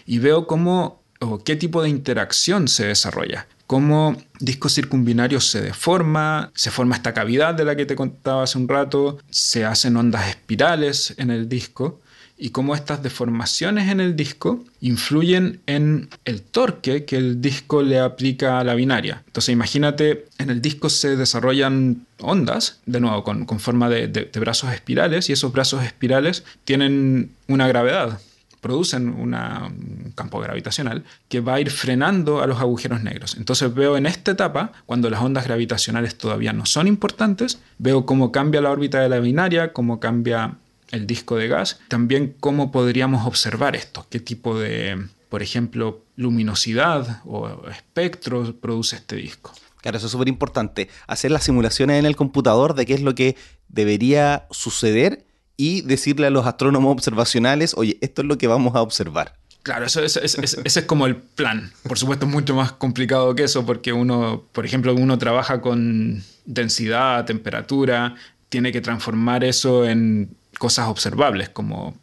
Y 0.06 0.20
veo 0.20 0.48
cómo 0.48 1.01
o 1.22 1.44
qué 1.44 1.56
tipo 1.56 1.82
de 1.82 1.90
interacción 1.90 2.68
se 2.68 2.88
desarrolla. 2.88 3.48
Cómo 3.68 4.18
disco 4.40 4.68
circumbinario 4.68 5.40
se 5.40 5.62
deforma, 5.62 6.52
se 6.56 6.72
forma 6.72 6.96
esta 6.96 7.14
cavidad 7.14 7.54
de 7.54 7.64
la 7.64 7.76
que 7.76 7.86
te 7.86 7.96
contaba 7.96 8.44
hace 8.44 8.58
un 8.58 8.68
rato, 8.68 9.20
se 9.30 9.64
hacen 9.64 9.96
ondas 9.96 10.28
espirales 10.30 11.14
en 11.18 11.32
el 11.32 11.48
disco 11.48 12.02
y 12.38 12.50
cómo 12.50 12.74
estas 12.74 13.04
deformaciones 13.04 13.90
en 13.90 14.00
el 14.00 14.16
disco 14.16 14.66
influyen 14.82 15.62
en 15.68 16.10
el 16.26 16.42
torque 16.42 17.06
que 17.06 17.16
el 17.16 17.40
disco 17.40 17.84
le 17.84 18.00
aplica 18.00 18.60
a 18.60 18.64
la 18.64 18.74
binaria. 18.74 19.24
Entonces 19.28 19.54
imagínate, 19.54 20.26
en 20.40 20.50
el 20.50 20.60
disco 20.60 20.90
se 20.90 21.16
desarrollan 21.16 22.08
ondas, 22.20 22.80
de 22.88 23.00
nuevo, 23.00 23.24
con, 23.24 23.48
forma 23.60 23.90
de 23.90 24.30
brazos 24.40 24.74
espirales, 24.74 25.30
y 25.30 25.34
esos 25.34 25.54
brazos 25.54 25.84
espirales 25.84 26.44
tienen 26.66 27.32
una 27.48 27.68
gravedad, 27.68 28.20
producen 28.62 29.10
un 29.10 30.14
campo 30.16 30.40
gravitacional 30.40 31.04
que 31.28 31.42
va 31.42 31.56
a 31.56 31.60
ir 31.60 31.72
frenando 31.72 32.42
a 32.42 32.48
los 32.48 32.60
agujeros 32.60 33.02
negros. 33.02 33.36
Entonces 33.36 33.74
veo 33.74 33.98
en 33.98 34.06
esta 34.06 34.32
etapa, 34.32 34.72
cuando 34.86 35.10
las 35.10 35.22
ondas 35.22 35.46
gravitacionales 35.46 36.18
todavía 36.18 36.54
no 36.54 36.66
son 36.66 36.88
importantes, 36.88 37.60
veo 37.80 38.06
cómo 38.06 38.32
cambia 38.32 38.62
la 38.62 38.72
órbita 38.72 39.02
de 39.02 39.10
la 39.10 39.20
binaria, 39.20 39.74
cómo 39.74 40.00
cambia 40.00 40.58
el 40.92 41.08
disco 41.08 41.38
de 41.38 41.48
gas, 41.48 41.80
también 41.88 42.36
cómo 42.40 42.72
podríamos 42.72 43.26
observar 43.26 43.76
esto, 43.76 44.06
qué 44.10 44.20
tipo 44.20 44.60
de, 44.60 45.08
por 45.30 45.42
ejemplo, 45.42 46.06
luminosidad 46.16 47.22
o 47.26 47.68
espectro 47.70 48.56
produce 48.60 48.98
este 48.98 49.16
disco. 49.16 49.54
Claro, 49.82 49.98
eso 49.98 50.06
es 50.06 50.12
súper 50.12 50.28
importante. 50.28 50.90
Hacer 51.08 51.32
las 51.32 51.44
simulaciones 51.44 51.98
en 51.98 52.06
el 52.06 52.16
computador 52.16 52.76
de 52.76 52.86
qué 52.86 52.94
es 52.94 53.02
lo 53.02 53.16
que 53.16 53.36
debería 53.68 54.46
suceder 54.52 55.26
y 55.62 55.82
decirle 55.82 56.26
a 56.26 56.32
los 56.32 56.48
astrónomos 56.48 56.92
observacionales, 56.92 57.76
oye, 57.78 58.00
esto 58.02 58.24
es 58.24 58.28
lo 58.28 58.40
que 58.40 58.48
vamos 58.48 58.74
a 58.76 58.82
observar. 58.82 59.36
Claro, 59.62 59.86
eso, 59.86 60.04
ese 60.04 60.20
es 60.66 60.82
como 60.88 61.06
el 61.06 61.18
plan. 61.18 61.72
Por 61.88 62.00
supuesto 62.00 62.26
es 62.26 62.32
mucho 62.32 62.56
más 62.56 62.72
complicado 62.72 63.36
que 63.36 63.44
eso 63.44 63.64
porque 63.64 63.94
uno, 63.94 64.44
por 64.54 64.66
ejemplo, 64.66 64.96
uno 64.96 65.20
trabaja 65.20 65.62
con 65.62 66.24
densidad, 66.46 67.26
temperatura, 67.26 68.16
tiene 68.50 68.72
que 68.72 68.82
transformar 68.82 69.44
eso 69.44 69.86
en 69.88 70.36
cosas 70.58 70.88
observables 70.88 71.50
como 71.50 71.96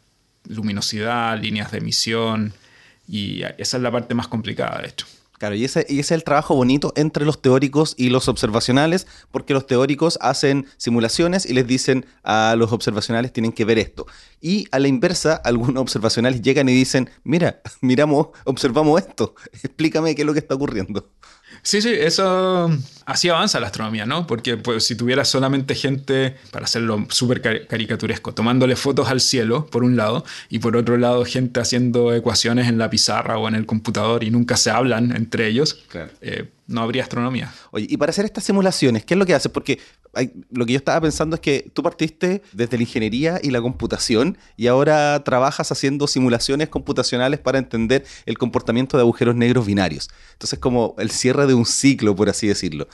luminosidad, 0.47 1.37
líneas 1.37 1.69
de 1.73 1.79
emisión 1.79 2.53
y 3.09 3.41
esa 3.57 3.75
es 3.75 3.83
la 3.83 3.91
parte 3.91 4.15
más 4.15 4.29
complicada 4.29 4.81
de 4.81 4.87
hecho. 4.87 5.05
Claro, 5.39 5.55
y 5.55 5.63
ese, 5.63 5.85
y 5.87 5.99
ese, 5.99 6.15
es 6.15 6.19
el 6.19 6.25
trabajo 6.25 6.53
bonito 6.53 6.91
entre 6.97 7.23
los 7.23 7.41
teóricos 7.41 7.95
y 7.97 8.09
los 8.09 8.27
observacionales, 8.27 9.07
porque 9.31 9.53
los 9.53 9.65
teóricos 9.65 10.19
hacen 10.21 10.67
simulaciones 10.75 11.45
y 11.45 11.53
les 11.53 11.65
dicen 11.65 12.05
a 12.23 12.55
los 12.57 12.73
observacionales 12.73 13.31
tienen 13.31 13.53
que 13.53 13.63
ver 13.63 13.79
esto. 13.79 14.05
Y 14.41 14.67
a 14.71 14.79
la 14.79 14.89
inversa, 14.89 15.35
algunos 15.45 15.81
observacionales 15.81 16.41
llegan 16.41 16.67
y 16.67 16.73
dicen, 16.73 17.09
mira, 17.23 17.61
miramos, 17.81 18.27
observamos 18.43 19.01
esto, 19.01 19.33
explícame 19.53 20.13
qué 20.13 20.23
es 20.23 20.25
lo 20.25 20.33
que 20.33 20.39
está 20.39 20.55
ocurriendo. 20.55 21.09
Sí, 21.61 21.81
sí, 21.81 21.89
eso 21.93 22.69
así 23.05 23.29
avanza 23.29 23.59
la 23.59 23.67
astronomía, 23.67 24.05
¿no? 24.05 24.27
Porque 24.27 24.57
pues, 24.57 24.85
si 24.85 24.95
tuviera 24.95 25.25
solamente 25.25 25.75
gente, 25.75 26.35
para 26.51 26.65
hacerlo 26.65 27.05
súper 27.09 27.41
caricaturesco, 27.67 28.33
tomándole 28.33 28.75
fotos 28.75 29.09
al 29.09 29.19
cielo, 29.19 29.65
por 29.65 29.83
un 29.83 29.97
lado, 29.97 30.23
y 30.49 30.59
por 30.59 30.77
otro 30.77 30.97
lado 30.97 31.25
gente 31.25 31.59
haciendo 31.59 32.13
ecuaciones 32.13 32.67
en 32.67 32.77
la 32.77 32.89
pizarra 32.89 33.37
o 33.37 33.47
en 33.47 33.55
el 33.55 33.65
computador 33.65 34.23
y 34.23 34.29
nunca 34.29 34.57
se 34.57 34.69
hablan 34.69 35.15
entre 35.15 35.47
ellos, 35.47 35.83
eh, 36.21 36.49
no 36.67 36.81
habría 36.81 37.03
astronomía. 37.03 37.51
Oye, 37.71 37.87
y 37.89 37.97
para 37.97 38.11
hacer 38.11 38.25
estas 38.25 38.43
simulaciones, 38.43 39.03
¿qué 39.03 39.15
es 39.15 39.17
lo 39.17 39.25
que 39.25 39.33
hace? 39.33 39.49
Porque 39.49 39.79
lo 40.51 40.65
que 40.65 40.73
yo 40.73 40.77
estaba 40.77 41.01
pensando 41.01 41.35
es 41.35 41.41
que 41.41 41.71
tú 41.73 41.83
partiste 41.83 42.41
desde 42.53 42.77
la 42.77 42.83
ingeniería 42.83 43.39
y 43.41 43.51
la 43.51 43.61
computación 43.61 44.37
y 44.57 44.67
ahora 44.67 45.23
trabajas 45.23 45.71
haciendo 45.71 46.07
simulaciones 46.07 46.69
computacionales 46.69 47.39
para 47.39 47.59
entender 47.59 48.05
el 48.25 48.37
comportamiento 48.37 48.97
de 48.97 49.01
agujeros 49.01 49.35
negros 49.35 49.65
binarios. 49.65 50.09
Entonces, 50.33 50.59
como 50.59 50.95
el 50.97 51.11
cierre 51.11 51.47
de 51.47 51.53
un 51.53 51.65
ciclo, 51.65 52.15
por 52.15 52.29
así 52.29 52.47
decirlo. 52.47 52.87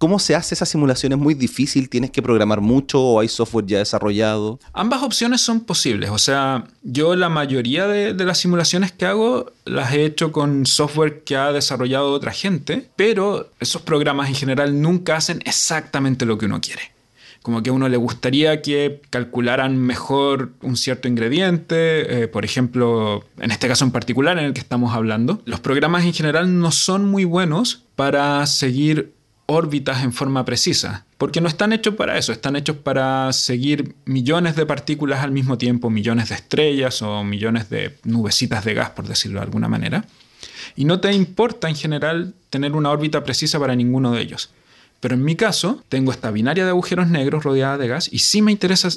¿Cómo 0.00 0.18
se 0.18 0.34
hace 0.34 0.54
esa 0.54 0.64
simulación? 0.64 1.12
¿Es 1.12 1.18
muy 1.18 1.34
difícil? 1.34 1.90
¿Tienes 1.90 2.10
que 2.10 2.22
programar 2.22 2.62
mucho 2.62 3.02
o 3.02 3.20
hay 3.20 3.28
software 3.28 3.66
ya 3.66 3.78
desarrollado? 3.80 4.58
Ambas 4.72 5.02
opciones 5.02 5.42
son 5.42 5.60
posibles. 5.60 6.08
O 6.08 6.16
sea, 6.16 6.64
yo 6.82 7.14
la 7.16 7.28
mayoría 7.28 7.86
de, 7.86 8.14
las 8.14 8.38
simulaciones 8.38 8.92
que 8.92 9.04
hago 9.04 9.52
las 9.66 9.92
he 9.92 10.06
hecho 10.06 10.32
con 10.32 10.64
software 10.64 11.22
que 11.22 11.36
ha 11.36 11.52
desarrollado 11.52 12.12
otra 12.12 12.32
gente, 12.32 12.88
pero 12.96 13.50
esos 13.60 13.82
programas 13.82 14.30
en 14.30 14.36
general 14.36 14.80
nunca 14.80 15.16
hacen 15.16 15.42
exactamente 15.44 16.24
lo 16.24 16.38
que 16.38 16.46
uno 16.46 16.62
quiere 16.62 16.80
como 17.42 17.62
que 17.62 17.70
a 17.70 17.72
uno 17.72 17.88
le 17.88 17.96
gustaría 17.96 18.60
que 18.60 19.00
calcularan 19.08 19.74
mejor 19.78 20.50
un 20.60 20.76
cierto 20.76 21.08
ingrediente, 21.08 22.24
eh, 22.24 22.28
por 22.28 22.44
ejemplo, 22.44 23.24
en 23.38 23.50
este 23.50 23.66
caso 23.66 23.82
en 23.86 23.92
particular 23.92 24.38
en 24.38 24.44
el 24.44 24.52
que 24.52 24.60
estamos 24.60 24.94
hablando, 24.94 25.40
los 25.46 25.58
programas 25.58 26.04
en 26.04 26.12
general 26.12 26.58
no 26.58 26.70
son 26.70 27.06
muy 27.06 27.24
buenos 27.24 27.82
para 27.96 28.46
seguir 28.46 29.14
órbitas 29.50 30.04
en 30.04 30.12
forma 30.12 30.44
precisa, 30.44 31.04
porque 31.18 31.40
no 31.40 31.48
están 31.48 31.72
hechos 31.72 31.96
para 31.96 32.16
eso, 32.16 32.30
están 32.32 32.54
hechos 32.54 32.76
para 32.76 33.32
seguir 33.32 33.96
millones 34.04 34.54
de 34.54 34.64
partículas 34.64 35.24
al 35.24 35.32
mismo 35.32 35.58
tiempo, 35.58 35.90
millones 35.90 36.28
de 36.28 36.36
estrellas 36.36 37.02
o 37.02 37.24
millones 37.24 37.68
de 37.68 37.96
nubecitas 38.04 38.64
de 38.64 38.74
gas, 38.74 38.90
por 38.90 39.08
decirlo 39.08 39.40
de 39.40 39.46
alguna 39.46 39.68
manera. 39.68 40.04
Y 40.76 40.84
no 40.84 41.00
te 41.00 41.12
importa 41.12 41.68
en 41.68 41.74
general 41.74 42.32
tener 42.48 42.72
una 42.72 42.90
órbita 42.90 43.24
precisa 43.24 43.58
para 43.58 43.74
ninguno 43.74 44.12
de 44.12 44.22
ellos. 44.22 44.50
Pero 45.00 45.14
en 45.14 45.24
mi 45.24 45.34
caso, 45.34 45.82
tengo 45.88 46.12
esta 46.12 46.30
binaria 46.30 46.64
de 46.64 46.70
agujeros 46.70 47.08
negros 47.08 47.42
rodeada 47.42 47.78
de 47.78 47.88
gas 47.88 48.08
y 48.12 48.18
sí 48.18 48.42
me 48.42 48.52
interesa 48.52 48.88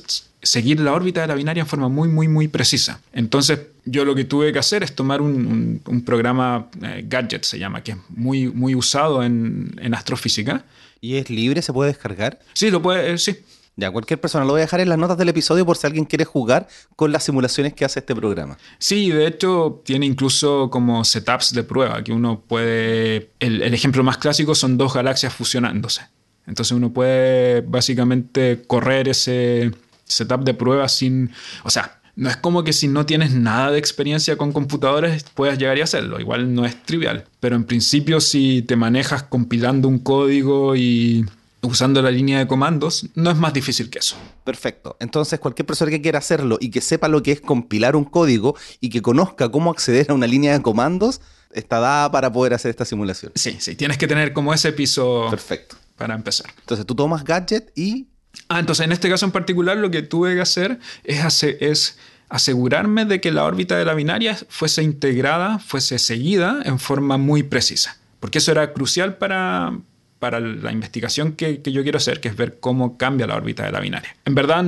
seguir 0.42 0.82
la 0.82 0.94
órbita 0.94 1.22
de 1.22 1.28
la 1.28 1.36
binaria 1.36 1.62
en 1.62 1.68
forma 1.68 1.88
muy, 1.88 2.10
muy, 2.10 2.28
muy 2.28 2.50
precisa. 2.50 3.00
Entonces, 3.14 3.60
yo 3.86 4.04
lo 4.04 4.14
que 4.14 4.26
tuve 4.26 4.52
que 4.52 4.60
hacer 4.60 4.84
es 4.84 4.94
tomar 4.94 5.22
un, 5.22 5.82
programa, 6.06 6.68
eh, 6.82 7.06
Gadget 7.08 7.46
se 7.46 7.58
llama, 7.58 7.84
que 7.84 7.94
es 7.94 7.98
muy, 8.10 8.50
muy 8.50 8.76
usado 8.76 9.24
en, 9.24 9.80
en, 9.82 9.94
astrofísica. 9.94 10.66
¿Y 11.00 11.16
es 11.16 11.30
libre? 11.30 11.62
¿Se 11.62 11.72
puede 11.72 11.92
descargar? 11.92 12.40
Sí, 12.54 12.70
lo 12.70 12.82
puede, 12.82 13.14
eh, 13.14 13.18
sí. 13.18 13.38
Ya, 13.76 13.90
cualquier 13.90 14.22
persona 14.22 14.46
lo 14.46 14.52
voy 14.52 14.60
a 14.60 14.66
dejar 14.66 14.82
en 14.82 14.90
las 14.90 15.00
notas 15.00 15.18
del 15.18 15.30
episodio 15.30 15.66
por 15.66 15.78
si 15.78 15.88
alguien 15.88 16.06
quiere 16.06 16.26
jugar 16.26 16.68
con 16.96 17.12
las 17.12 17.24
simulaciones 17.24 17.74
que 17.74 17.86
hace 17.86 18.00
este 18.00 18.16
programa. 18.16 18.58
Sí, 18.78 19.10
de 19.10 19.26
hecho 19.26 19.82
tiene 19.84 20.06
incluso 20.06 20.70
como 20.70 21.04
setups 21.04 21.54
de 21.54 21.64
prueba 21.64 22.04
que 22.04 22.12
uno 22.12 22.42
puede... 22.42 23.32
El, 23.40 23.62
el 23.64 23.74
ejemplo 23.74 24.04
más 24.04 24.18
clásico 24.18 24.54
son 24.54 24.78
dos 24.78 24.94
galaxias 24.94 25.34
fusionándose. 25.34 26.02
Entonces 26.46 26.72
uno 26.72 26.94
puede 26.94 27.62
básicamente 27.62 28.64
correr 28.68 29.08
ese 29.08 29.72
setup 30.06 30.44
de 30.44 30.54
prueba 30.54 30.88
sin... 30.88 31.32
O 31.64 31.70
sea, 31.70 32.00
no 32.16 32.30
es 32.30 32.38
como 32.38 32.64
que 32.64 32.74
si 32.74 32.88
no 32.88 33.08
tienes 33.08 33.34
nada 33.34 33.72
de 33.72 33.80
experiencia 33.80 34.38
con 34.38 34.52
computadores 34.52 35.24
puedas 35.34 35.58
llegar 35.58 35.78
y 35.80 35.82
hacerlo. 35.82 36.20
Igual 36.20 36.54
no 36.54 36.66
es 36.66 36.82
trivial. 36.84 37.26
Pero 37.40 37.56
en 37.56 37.64
principio 37.64 38.22
si 38.22 38.62
te 38.62 38.76
manejas 38.76 39.24
compilando 39.24 39.88
un 39.88 39.98
código 40.00 40.76
y 40.76 41.26
usando 41.64 42.02
la 42.02 42.12
línea 42.12 42.40
de 42.40 42.48
comandos, 42.48 43.08
no 43.16 43.32
es 43.32 43.38
más 43.38 43.54
difícil 43.54 43.90
que 43.90 44.00
eso. 44.00 44.16
Perfecto. 44.44 44.98
Entonces, 45.00 45.40
cualquier 45.40 45.66
persona 45.66 45.90
que 45.90 46.02
quiera 46.02 46.20
hacerlo 46.20 46.58
y 46.60 46.70
que 46.70 46.82
sepa 46.82 47.08
lo 47.08 47.24
que 47.24 47.32
es 47.32 47.42
compilar 47.42 47.96
un 47.96 48.04
código 48.04 48.56
y 48.80 48.90
que 48.90 49.02
conozca 49.02 49.50
cómo 49.50 49.72
acceder 49.72 50.12
a 50.12 50.14
una 50.14 50.28
línea 50.28 50.54
de 50.54 50.62
comandos, 50.62 51.22
está 51.54 51.80
dada 51.80 52.12
para 52.12 52.32
poder 52.32 52.54
hacer 52.54 52.70
esta 52.70 52.86
simulación. 52.86 53.32
Sí, 53.36 53.58
sí, 53.60 53.76
tienes 53.76 53.98
que 53.98 54.08
tener 54.08 54.34
como 54.34 54.54
ese 54.54 54.74
piso. 54.74 55.28
Perfecto. 55.30 55.78
Para 55.98 56.16
empezar. 56.16 56.48
Entonces, 56.60 56.86
tú 56.86 56.96
tomas 56.96 57.24
gadget 57.24 57.72
y. 57.76 58.08
Ah, 58.50 58.60
entonces 58.60 58.84
en 58.84 58.92
este 58.92 59.10
caso 59.10 59.26
en 59.26 59.32
particular 59.32 59.78
lo 59.78 59.92
que 59.92 60.02
tuve 60.02 60.34
que 60.34 60.42
hacer 60.42 60.80
es, 61.04 61.44
es 61.44 61.98
asegurarme 62.30 63.06
de 63.06 63.22
que 63.22 63.32
la 63.32 63.44
órbita 63.44 63.78
de 63.78 63.86
la 63.86 63.94
binaria 63.94 64.36
fuese 64.50 64.82
integrada, 64.82 65.60
fuese 65.60 66.00
seguida 66.00 66.62
en 66.66 66.80
forma 66.80 67.18
muy 67.18 67.44
precisa. 67.44 68.00
Porque 68.20 68.40
eso 68.40 68.52
era 68.52 68.74
crucial 68.74 69.18
para, 69.18 69.78
para 70.24 70.40
la 70.40 70.72
investigación 70.72 71.34
que, 71.34 71.62
yo 71.66 71.84
quiero 71.84 71.98
hacer, 71.98 72.22
que 72.22 72.30
es 72.30 72.38
ver 72.38 72.62
cómo 72.62 72.98
cambia 72.98 73.28
la 73.28 73.36
órbita 73.36 73.66
de 73.66 73.74
la 73.74 73.82
binaria. 73.82 74.16
En 74.24 74.34
verdad, 74.34 74.64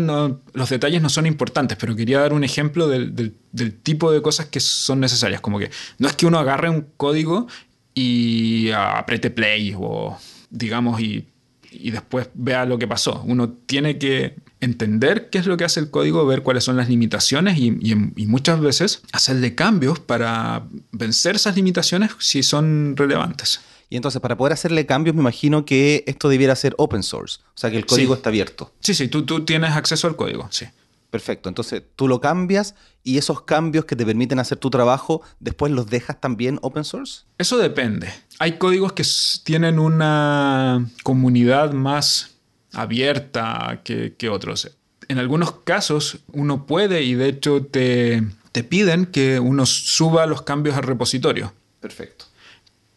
los 0.51 0.70
detalles 0.70 1.01
no 1.01 1.08
son 1.08 1.26
importantes, 1.28 1.78
pero 1.80 1.95
quería 1.95 2.20
dar 2.20 2.34
un 2.34 2.43
ejemplo 2.43 2.89
del, 2.89 3.34
tipo 3.82 4.12
de 4.12 4.22
cosas 4.22 4.47
que 4.47 4.60
son 4.60 4.99
necesarias. 4.99 5.39
Como 5.39 5.58
que 5.58 5.72
no 5.97 6.10
es 6.10 6.16
que 6.18 6.26
uno 6.26 6.39
agarre 6.39 6.70
un 6.70 6.88
código 6.97 7.47
y 7.93 8.70
apriete 8.72 9.30
play 9.30 9.74
o, 9.80 10.18
digamos, 10.49 10.99
y, 10.99 11.26
después 11.72 12.28
vea 12.34 12.66
lo 12.66 12.78
que 12.78 12.86
pasó. 12.86 13.24
Uno 13.26 13.47
tiene 13.66 13.97
que 13.97 14.36
entender 14.60 15.30
qué 15.30 15.38
es 15.38 15.45
lo 15.45 15.56
que 15.56 15.64
hace 15.64 15.80
el 15.80 15.89
código, 15.89 16.26
ver 16.26 16.41
cuáles 16.41 16.66
son 16.66 16.76
las 16.76 16.89
limitaciones 16.89 17.58
y, 17.58 17.72
muchas 18.26 18.60
veces 18.60 19.03
hacerle 19.14 19.56
cambios 19.56 20.01
para 20.01 20.66
vencer 20.91 21.38
esas 21.38 21.56
limitaciones 21.56 22.12
si 22.20 22.43
son 22.43 22.97
relevantes. 22.97 23.62
Y 23.90 23.96
entonces, 23.96 24.22
para 24.22 24.38
poder 24.38 24.54
hacerle 24.54 24.86
cambios, 24.86 25.16
me 25.16 25.22
imagino 25.22 25.66
que 25.66 26.04
esto 26.08 26.30
debiera 26.30 26.56
ser 26.56 26.74
open 26.78 27.04
source, 27.04 27.40
o 27.42 27.58
sea, 27.58 27.70
que 27.70 27.78
el 27.78 27.86
código 27.86 28.14
está 28.16 28.30
abierto. 28.30 28.72
Sí, 28.80 28.94
sí, 28.94 29.08
tú, 29.08 29.26
tú 29.26 29.46
tienes 29.46 29.72
acceso 29.72 30.08
al 30.08 30.16
código, 30.16 30.48
sí. 30.52 30.66
Perfecto, 31.16 31.48
entonces 31.48 31.82
tú 31.96 32.10
lo 32.10 32.20
cambias 32.20 32.76
y 33.02 33.18
esos 33.18 33.44
cambios 33.44 33.86
que 33.86 33.96
te 33.96 34.06
permiten 34.06 34.38
hacer 34.38 34.58
tu 34.58 34.70
trabajo, 34.70 35.22
después 35.40 35.72
los 35.72 35.88
dejas 35.88 36.20
también 36.20 36.60
open 36.62 36.84
source. 36.84 37.22
Eso 37.38 37.58
depende. 37.58 38.12
Hay 38.40 38.58
códigos 38.58 38.92
que 38.92 39.06
tienen 39.46 39.80
una 39.80 40.86
comunidad 41.04 41.72
más 41.72 42.36
abierta 42.74 43.80
que, 43.86 44.16
que 44.18 44.28
otros. 44.28 44.70
En 45.08 45.20
algunos 45.20 45.52
casos 45.64 46.20
uno 46.34 46.66
puede 46.66 47.04
y 47.04 47.14
de 47.14 47.30
hecho 47.30 47.66
te, 47.66 48.22
te 48.52 48.66
piden 48.66 49.06
que 49.06 49.40
uno 49.40 49.66
suba 49.66 50.26
los 50.26 50.42
cambios 50.42 50.76
al 50.76 50.84
repositorio. 50.84 51.54
Perfecto 51.80 52.25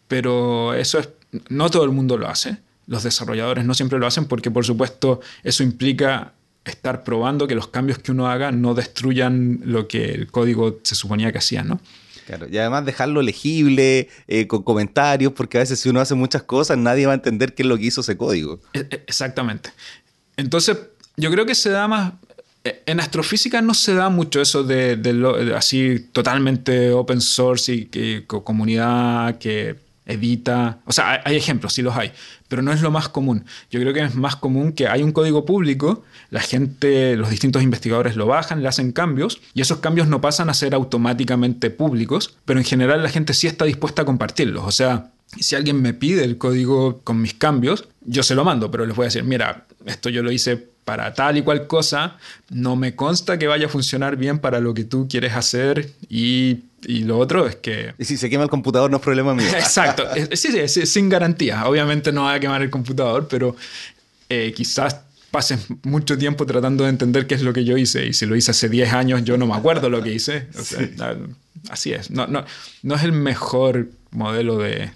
pero 0.09 0.73
eso 0.73 0.99
es, 0.99 1.07
no 1.47 1.69
todo 1.69 1.85
el 1.85 1.91
mundo 1.91 2.17
lo 2.17 2.27
hace. 2.27 2.57
Los 2.87 3.03
desarrolladores 3.03 3.63
no 3.63 3.73
siempre 3.73 3.99
lo 3.99 4.07
hacen 4.07 4.25
porque, 4.25 4.51
por 4.51 4.65
supuesto, 4.65 5.21
eso 5.43 5.63
implica 5.63 6.33
estar 6.65 7.03
probando 7.03 7.47
que 7.47 7.55
los 7.55 7.67
cambios 7.67 7.99
que 7.99 8.11
uno 8.11 8.27
haga 8.27 8.51
no 8.51 8.73
destruyan 8.73 9.61
lo 9.63 9.87
que 9.87 10.11
el 10.11 10.31
código 10.31 10.79
se 10.83 10.95
suponía 10.95 11.31
que 11.31 11.37
hacía, 11.37 11.63
¿no? 11.63 11.79
Claro, 12.25 12.47
y 12.49 12.57
además 12.57 12.85
dejarlo 12.85 13.21
legible, 13.21 14.09
eh, 14.27 14.47
con 14.47 14.63
comentarios, 14.63 15.33
porque 15.33 15.57
a 15.57 15.61
veces 15.61 15.79
si 15.79 15.89
uno 15.89 15.99
hace 15.99 16.15
muchas 16.15 16.43
cosas, 16.43 16.77
nadie 16.77 17.05
va 17.05 17.13
a 17.13 17.15
entender 17.15 17.55
qué 17.55 17.63
es 17.63 17.67
lo 17.67 17.77
que 17.77 17.85
hizo 17.85 18.01
ese 18.01 18.17
código. 18.17 18.59
E, 18.73 18.79
e, 18.79 19.03
exactamente. 19.07 19.71
Entonces, 20.37 20.77
yo 21.17 21.31
creo 21.31 21.45
que 21.45 21.55
se 21.55 21.69
da 21.69 21.87
más. 21.87 22.13
E, 22.63 22.83
en 22.85 22.99
astrofísica 22.99 23.61
no 23.61 23.73
se 23.73 23.93
da 23.93 24.09
mucho 24.09 24.41
eso 24.41 24.63
de, 24.63 25.53
así 25.55 26.07
totalmente 26.11 26.91
open 26.91 27.21
source 27.21 27.73
y 27.73 27.85
que, 27.85 28.25
comunidad 28.27 29.37
que 29.37 29.75
edita. 30.09 30.79
O 30.85 30.91
sea, 30.91 31.21
hay 31.23 31.35
ejemplos, 31.35 31.73
sí 31.73 31.81
los 31.81 31.95
hay, 31.95 32.11
pero 32.47 32.61
no 32.61 32.73
es 32.73 32.81
lo 32.81 32.91
más 32.91 33.07
común. 33.07 33.45
Yo 33.71 33.79
creo 33.79 33.93
que 33.93 34.01
es 34.01 34.15
más 34.15 34.35
común 34.35 34.73
que 34.73 34.87
hay 34.87 35.03
un 35.03 35.11
código 35.11 35.45
público, 35.45 36.03
la 36.29 36.41
gente, 36.41 37.15
los 37.15 37.29
distintos 37.29 37.63
investigadores 37.63 38.15
lo 38.15 38.25
bajan, 38.25 38.61
le 38.61 38.67
hacen 38.67 38.91
cambios 38.91 39.39
y 39.53 39.61
esos 39.61 39.79
cambios 39.79 40.07
no 40.07 40.19
pasan 40.19 40.49
a 40.49 40.53
ser 40.53 40.73
automáticamente 40.73 41.69
públicos, 41.69 42.35
pero 42.45 42.59
en 42.59 42.65
general 42.65 43.03
la 43.03 43.09
gente 43.09 43.33
sí 43.33 43.47
está 43.47 43.65
dispuesta 43.65 44.01
a 44.01 44.05
compartirlos. 44.05 44.65
O 44.65 44.71
sea, 44.71 45.11
si 45.39 45.55
alguien 45.55 45.81
me 45.81 45.93
pide 45.93 46.23
el 46.23 46.37
código 46.37 47.01
con 47.03 47.21
mis 47.21 47.35
cambios, 47.35 47.87
yo 48.01 48.23
se 48.23 48.35
lo 48.35 48.43
mando, 48.43 48.71
pero 48.71 48.85
les 48.85 48.95
voy 48.95 49.03
a 49.03 49.07
decir, 49.07 49.23
mira, 49.23 49.65
esto 49.85 50.09
yo 50.09 50.23
lo 50.23 50.31
hice 50.31 50.69
para 50.89 51.13
tal 51.13 51.37
y 51.37 51.43
cual 51.43 51.67
cosa, 51.67 52.17
no 52.49 52.75
me 52.75 52.95
consta 52.95 53.37
que 53.37 53.45
vaya 53.45 53.67
a 53.67 53.69
funcionar 53.69 54.15
bien 54.15 54.39
para 54.39 54.59
lo 54.59 54.73
que 54.73 54.85
tú 54.85 55.07
quieres 55.07 55.35
hacer 55.35 55.91
y, 56.09 56.61
lo 56.87 57.19
otro 57.19 57.45
es 57.45 57.57
que... 57.57 57.93
Y 57.99 58.05
si 58.05 58.17
se 58.17 58.27
quema 58.27 58.45
el 58.45 58.49
computador 58.49 58.89
no 58.89 58.97
es 58.97 59.03
problema 59.03 59.35
mío. 59.35 59.45
Exacto, 59.53 60.03
sí, 60.33 60.67
sí, 60.67 60.87
sin 60.87 61.07
garantía. 61.07 61.67
Obviamente 61.67 62.11
no 62.11 62.23
va 62.23 62.33
a 62.33 62.39
quemar 62.39 62.63
el 62.63 62.71
computador, 62.71 63.27
pero 63.29 63.55
eh, 64.29 64.51
quizás 64.55 65.01
pases 65.29 65.67
mucho 65.83 66.17
tiempo 66.17 66.47
tratando 66.47 66.85
de 66.85 66.89
entender 66.89 67.27
qué 67.27 67.35
es 67.35 67.43
lo 67.43 67.53
que 67.53 67.63
yo 67.63 67.77
hice 67.77 68.07
y 68.07 68.13
si 68.13 68.25
lo 68.25 68.35
hice 68.35 68.49
hace 68.49 68.67
10 68.67 68.91
años 68.93 69.23
yo 69.23 69.37
no 69.37 69.45
me 69.45 69.53
acuerdo 69.53 69.91
lo 69.91 70.01
que 70.01 70.11
hice. 70.11 70.47
Así 71.69 71.93
es, 71.93 72.09
no, 72.09 72.25
no, 72.25 72.45
no 72.81 72.95
es 72.95 73.03
el 73.03 73.11
mejor 73.11 73.89
modelo 74.09 74.57
de, 74.57 74.89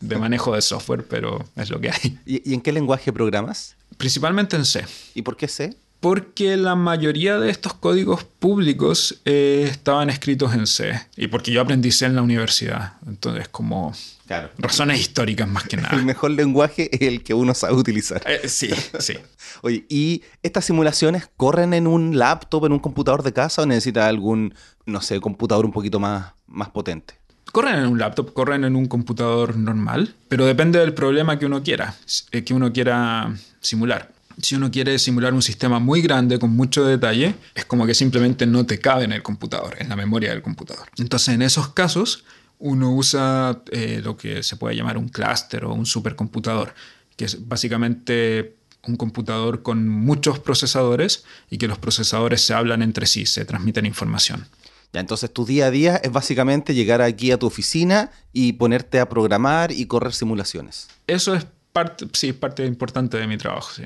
de 0.00 0.16
manejo 0.16 0.54
de 0.54 0.62
software, 0.62 1.06
pero 1.08 1.44
es 1.56 1.70
lo 1.70 1.80
que 1.80 1.90
hay. 1.90 2.18
¿Y, 2.26 2.54
en 2.54 2.60
qué 2.60 2.72
lenguaje 2.72 3.12
programas? 3.12 3.76
Principalmente 3.96 4.56
en 4.56 4.64
C. 4.64 4.84
¿Y 5.14 5.22
por 5.22 5.36
qué 5.36 5.48
C? 5.48 5.76
Porque 6.00 6.56
la 6.56 6.74
mayoría 6.74 7.38
de 7.38 7.50
estos 7.50 7.72
códigos 7.74 8.22
públicos 8.24 9.20
eh, 9.24 9.66
estaban 9.70 10.10
escritos 10.10 10.54
en 10.54 10.66
C. 10.66 11.00
Y 11.16 11.28
porque 11.28 11.50
yo 11.50 11.60
aprendí 11.60 11.90
C 11.90 12.04
en 12.04 12.14
la 12.14 12.22
universidad. 12.22 12.94
Entonces, 13.06 13.48
como 13.48 13.94
claro. 14.26 14.50
razones 14.58 15.00
históricas 15.00 15.48
más 15.48 15.64
que 15.64 15.78
nada. 15.78 15.96
El 15.96 16.04
mejor 16.04 16.32
lenguaje 16.32 16.90
es 16.94 17.00
el 17.00 17.22
que 17.22 17.32
uno 17.32 17.54
sabe 17.54 17.74
utilizar. 17.74 18.22
Eh, 18.26 18.48
sí, 18.48 18.70
sí. 18.98 19.14
Oye, 19.62 19.86
¿y 19.88 20.22
estas 20.42 20.66
simulaciones 20.66 21.28
corren 21.36 21.72
en 21.72 21.86
un 21.86 22.18
laptop, 22.18 22.66
en 22.66 22.72
un 22.72 22.78
computador 22.78 23.22
de 23.22 23.32
casa 23.32 23.62
o 23.62 23.66
necesita 23.66 24.06
algún, 24.06 24.54
no 24.84 25.00
sé, 25.00 25.18
computador 25.20 25.64
un 25.64 25.72
poquito 25.72 25.98
más, 25.98 26.34
más 26.46 26.68
potente? 26.68 27.14
Corren 27.52 27.76
en 27.76 27.86
un 27.86 27.98
laptop, 27.98 28.32
corren 28.32 28.64
en 28.64 28.76
un 28.76 28.86
computador 28.86 29.56
normal, 29.56 30.14
pero 30.28 30.46
depende 30.46 30.78
del 30.78 30.94
problema 30.94 31.38
que 31.38 31.46
uno 31.46 31.62
quiera, 31.62 31.94
eh, 32.30 32.44
que 32.44 32.54
uno 32.54 32.72
quiera 32.72 33.34
simular. 33.60 34.12
Si 34.40 34.54
uno 34.54 34.70
quiere 34.70 34.98
simular 34.98 35.32
un 35.32 35.40
sistema 35.40 35.78
muy 35.78 36.02
grande 36.02 36.38
con 36.38 36.50
mucho 36.50 36.84
detalle, 36.84 37.34
es 37.54 37.64
como 37.64 37.86
que 37.86 37.94
simplemente 37.94 38.46
no 38.46 38.66
te 38.66 38.78
cabe 38.78 39.04
en 39.04 39.12
el 39.12 39.22
computador, 39.22 39.76
en 39.78 39.88
la 39.88 39.96
memoria 39.96 40.30
del 40.30 40.42
computador. 40.42 40.86
Entonces, 40.98 41.34
en 41.34 41.40
esos 41.40 41.68
casos, 41.68 42.24
uno 42.58 42.94
usa 42.94 43.62
eh, 43.70 44.00
lo 44.04 44.16
que 44.16 44.42
se 44.42 44.56
puede 44.56 44.76
llamar 44.76 44.98
un 44.98 45.08
clúster 45.08 45.64
o 45.64 45.72
un 45.72 45.86
supercomputador, 45.86 46.74
que 47.16 47.24
es 47.24 47.48
básicamente 47.48 48.56
un 48.86 48.96
computador 48.96 49.62
con 49.62 49.88
muchos 49.88 50.38
procesadores 50.38 51.24
y 51.50 51.58
que 51.58 51.68
los 51.68 51.78
procesadores 51.78 52.42
se 52.42 52.54
hablan 52.54 52.82
entre 52.82 53.06
sí, 53.06 53.26
se 53.26 53.44
transmiten 53.44 53.86
información. 53.86 54.46
Ya, 54.92 55.00
entonces 55.00 55.32
tu 55.32 55.44
día 55.44 55.66
a 55.66 55.70
día 55.70 55.96
es 55.96 56.12
básicamente 56.12 56.74
llegar 56.74 57.02
aquí 57.02 57.30
a 57.30 57.38
tu 57.38 57.46
oficina 57.46 58.10
y 58.32 58.54
ponerte 58.54 59.00
a 59.00 59.08
programar 59.08 59.72
y 59.72 59.86
correr 59.86 60.12
simulaciones. 60.12 60.88
Eso 61.06 61.34
es 61.34 61.46
parte, 61.72 62.06
sí, 62.12 62.32
parte 62.32 62.64
importante 62.64 63.16
de 63.16 63.26
mi 63.26 63.36
trabajo, 63.36 63.70
sí. 63.74 63.82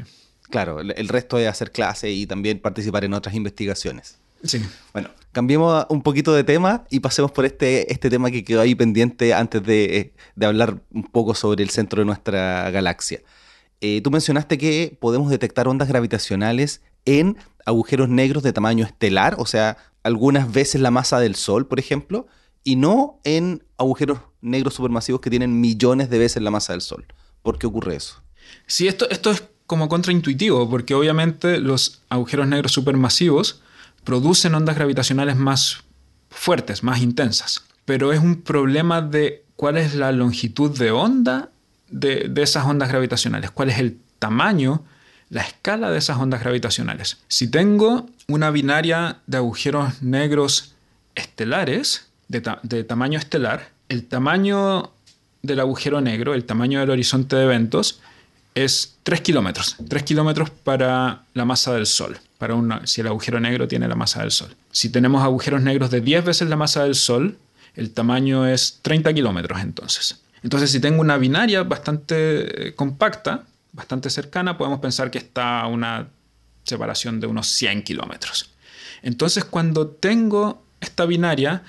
Claro, 0.51 0.80
el 0.80 1.09
resto 1.09 1.38
es 1.38 1.48
hacer 1.48 1.70
clases 1.70 2.11
y 2.11 2.26
también 2.26 2.59
participar 2.59 3.05
en 3.05 3.14
otras 3.14 3.34
investigaciones. 3.34 4.18
Sí. 4.42 4.61
Bueno, 4.92 5.11
cambiemos 5.32 5.86
un 5.90 6.03
poquito 6.03 6.32
de 6.32 6.44
tema 6.44 6.84
y 6.90 7.01
pasemos 7.01 7.30
por 7.30 7.44
este, 7.44 7.92
este 7.92 8.11
tema 8.11 8.30
que 8.30 8.42
quedó 8.42 8.61
ahí 8.61 8.74
pendiente 8.74 9.34
antes 9.34 9.62
de, 9.62 10.12
de 10.34 10.46
hablar 10.46 10.80
un 10.92 11.05
poco 11.05 11.34
sobre 11.34 11.62
el 11.62 11.70
centro 11.70 12.01
de 12.01 12.07
nuestra 12.07 12.70
galaxia. 12.70 13.20
Eh, 13.80 14.01
tú 14.03 14.11
mencionaste 14.11 14.59
que 14.59 14.96
podemos 15.01 15.30
detectar 15.30 15.68
ondas 15.68 15.88
gravitacionales 15.88 16.82
en 17.05 17.36
agujeros 17.64 18.09
negros 18.09 18.42
de 18.42 18.53
tamaño 18.53 18.84
estelar, 18.84 19.36
o 19.38 19.46
sea, 19.46 19.76
algunas 20.03 20.53
veces 20.53 20.80
la 20.80 20.90
masa 20.90 21.20
del 21.20 21.34
Sol, 21.34 21.66
por 21.66 21.78
ejemplo, 21.78 22.26
y 22.64 22.76
no 22.76 23.20
en 23.24 23.64
agujeros 23.78 24.20
negros 24.40 24.74
supermasivos 24.74 25.20
que 25.20 25.30
tienen 25.30 25.61
millones 25.61 26.11
de 26.11 26.18
veces 26.18 26.42
la 26.42 26.51
masa 26.51 26.72
del 26.72 26.82
Sol. 26.82 27.07
¿Por 27.42 27.59
qué 27.59 27.66
ocurre 27.66 27.96
eso? 27.96 28.22
Sí, 28.66 28.88
esto, 28.88 29.09
esto 29.11 29.30
es 29.30 29.44
como 29.66 29.88
contraintuitivo, 29.88 30.68
porque 30.68 30.94
obviamente 30.94 31.59
los 31.59 32.03
agujeros 32.09 32.48
negros 32.48 32.72
supermasivos 32.72 33.62
producen 34.05 34.55
ondas 34.55 34.76
gravitacionales 34.76 35.36
más 35.36 35.84
fuertes, 36.28 36.82
más 36.82 37.01
intensas. 37.01 37.64
Pero 37.84 38.12
es 38.12 38.20
un 38.20 38.42
problema 38.42 39.03
de 39.03 39.44
cuál 39.57 39.76
es 39.76 39.94
la 39.94 40.12
longitud 40.12 40.76
de 40.76 40.90
onda 40.90 41.51
de, 41.90 42.32
esas 42.36 42.64
ondas 42.64 42.88
gravitacionales, 42.88 43.51
cuál 43.51 43.70
es 43.70 43.78
el 43.78 44.01
tamaño, 44.18 44.84
la 45.30 45.42
escala 45.42 45.90
de 45.90 45.98
esas 45.98 46.18
ondas 46.18 46.40
gravitacionales. 46.40 47.18
Si 47.28 47.48
tengo 47.48 48.10
una 48.28 48.50
binaria 48.50 49.18
de 49.26 49.38
agujeros 49.38 50.02
negros 50.02 50.74
estelares, 51.14 52.06
de, 52.28 52.84
tamaño 52.84 53.18
estelar, 53.18 53.70
el 53.88 54.06
tamaño 54.06 54.90
del 55.42 55.60
agujero 55.60 56.00
negro, 56.00 56.34
el 56.34 56.44
tamaño 56.44 56.80
del 56.80 56.90
horizonte 56.90 57.36
de 57.36 57.44
eventos, 57.44 58.00
es 58.54 58.96
3 59.04 59.20
kilómetros. 59.20 59.76
3 59.88 60.02
kilómetros 60.02 60.50
para 60.50 61.22
la 61.34 61.44
masa 61.44 61.72
del 61.74 61.86
Sol, 61.86 62.18
para 62.38 62.54
una, 62.54 62.86
si 62.86 63.00
el 63.00 63.06
agujero 63.06 63.40
negro 63.40 63.66
tiene 63.68 63.88
la 63.88 63.94
masa 63.94 64.20
del 64.20 64.32
Sol. 64.32 64.54
Si 64.70 64.90
tenemos 64.90 65.22
agujeros 65.22 65.62
negros 65.62 65.90
de 65.90 66.00
10 66.00 66.24
veces 66.24 66.48
la 66.48 66.56
masa 66.56 66.84
del 66.84 66.94
Sol, 66.94 67.38
el 67.74 67.92
tamaño 67.92 68.46
es 68.46 68.80
30 68.82 69.12
kilómetros 69.14 69.60
entonces. 69.60 70.20
Entonces, 70.42 70.70
si 70.70 70.80
tengo 70.80 71.00
una 71.00 71.18
binaria 71.18 71.62
bastante 71.62 72.68
eh, 72.68 72.74
compacta, 72.74 73.44
bastante 73.72 74.10
cercana, 74.10 74.58
podemos 74.58 74.80
pensar 74.80 75.10
que 75.10 75.18
está 75.18 75.60
a 75.60 75.66
una 75.66 76.08
separación 76.64 77.20
de 77.20 77.26
unos 77.26 77.48
100 77.48 77.82
kilómetros. 77.82 78.50
Entonces, 79.02 79.44
cuando 79.44 79.88
tengo 79.88 80.62
esta 80.80 81.06
binaria 81.06 81.62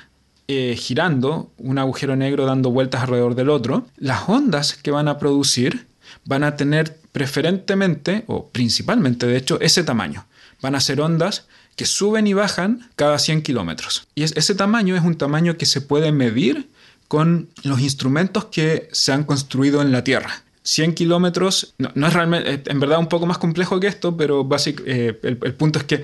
eh, 0.48 0.76
girando, 0.78 1.52
un 1.58 1.78
agujero 1.78 2.16
negro 2.16 2.46
dando 2.46 2.72
vueltas 2.72 3.02
alrededor 3.04 3.36
del 3.36 3.50
otro, 3.50 3.88
las 3.98 4.28
ondas 4.28 4.74
que 4.74 4.92
van 4.92 5.08
a 5.08 5.18
producir 5.18 5.88
van 6.26 6.44
a 6.44 6.56
tener 6.56 7.00
preferentemente, 7.12 8.26
o 8.28 8.50
principalmente 8.50 9.28
de 9.28 9.38
hecho, 9.38 9.60
ese 9.62 9.84
tamaño. 9.84 10.26
Van 10.62 10.76
a 10.76 10.82
ser 10.82 11.02
ondas 11.02 11.48
que 11.76 11.86
suben 11.86 12.28
y 12.28 12.34
bajan 12.34 12.90
cada 12.96 13.18
100 13.18 13.44
kilómetros. 13.44 14.08
Y 14.14 14.24
ese 14.24 14.56
tamaño 14.56 14.96
es 14.96 15.04
un 15.04 15.16
tamaño 15.16 15.58
que 15.58 15.66
se 15.66 15.82
puede 15.82 16.12
medir 16.12 16.70
con 17.08 17.50
los 17.64 17.82
instrumentos 17.82 18.46
que 18.46 18.90
se 18.92 19.12
han 19.12 19.24
construido 19.24 19.82
en 19.82 19.92
la 19.92 20.04
Tierra. 20.04 20.44
100 20.64 20.94
kilómetros, 20.94 21.74
no, 21.78 22.08
es 22.08 22.14
realmente, 22.14 22.72
en 22.72 22.80
verdad 22.80 23.00
un 23.00 23.08
poco 23.08 23.26
más 23.26 23.38
complejo 23.38 23.80
que 23.80 23.88
esto, 23.88 24.16
pero 24.16 24.48
eh, 24.86 25.20
el, 25.24 25.54
punto 25.56 25.80
es 25.80 25.86
que 25.86 26.04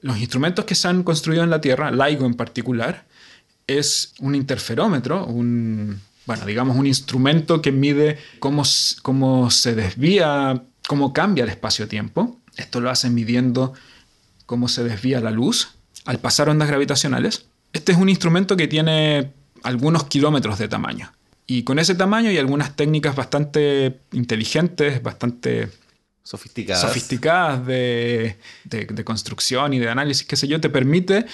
los 0.00 0.18
instrumentos 0.18 0.64
que 0.64 0.74
se 0.74 0.88
han 0.88 1.04
construido 1.04 1.44
en 1.44 1.50
la 1.50 1.60
Tierra, 1.60 1.90
LIGO 1.90 2.26
en 2.26 2.34
particular, 2.34 3.04
es 3.66 4.14
un 4.18 4.34
interferómetro, 4.34 5.24
un, 5.26 6.00
bueno, 6.26 6.44
digamos 6.46 6.76
un 6.76 6.86
instrumento 6.86 7.62
que 7.62 7.70
mide 7.70 8.18
cómo, 8.40 8.64
cómo 9.02 9.50
se 9.50 9.74
desvía, 9.74 10.64
cómo 10.88 11.12
cambia 11.12 11.44
el 11.44 11.50
espacio-tiempo. 11.50 12.38
Esto 12.56 12.80
lo 12.80 12.90
hacen 12.90 13.14
midiendo 13.14 13.72
cómo 14.46 14.68
se 14.68 14.82
desvía 14.82 15.20
la 15.20 15.30
luz 15.30 15.70
al 16.04 16.18
pasar 16.18 16.48
ondas 16.48 16.68
gravitacionales. 16.68 17.46
Este 17.72 17.92
es 17.92 17.98
un 17.98 18.08
instrumento 18.08 18.56
que 18.56 18.66
tiene 18.66 19.32
algunos 19.62 20.04
kilómetros 20.04 20.58
de 20.58 20.68
tamaño. 20.68 21.12
Y 21.52 21.64
con 21.64 21.78
ese 21.78 21.94
tamaño 21.94 22.30
y 22.30 22.38
algunas 22.38 22.76
técnicas 22.76 23.14
bastante 23.14 24.00
inteligentes, 24.12 25.02
bastante 25.02 25.68
sofisticadas, 26.22 26.80
sofisticadas 26.80 27.66
de, 27.66 28.38
construcción 29.04 29.74
y 29.74 29.78
de 29.78 29.90
análisis, 29.90 30.26
qué 30.26 30.36
sé 30.36 30.48
yo, 30.48 30.62
te 30.62 30.70
permite 30.70 31.26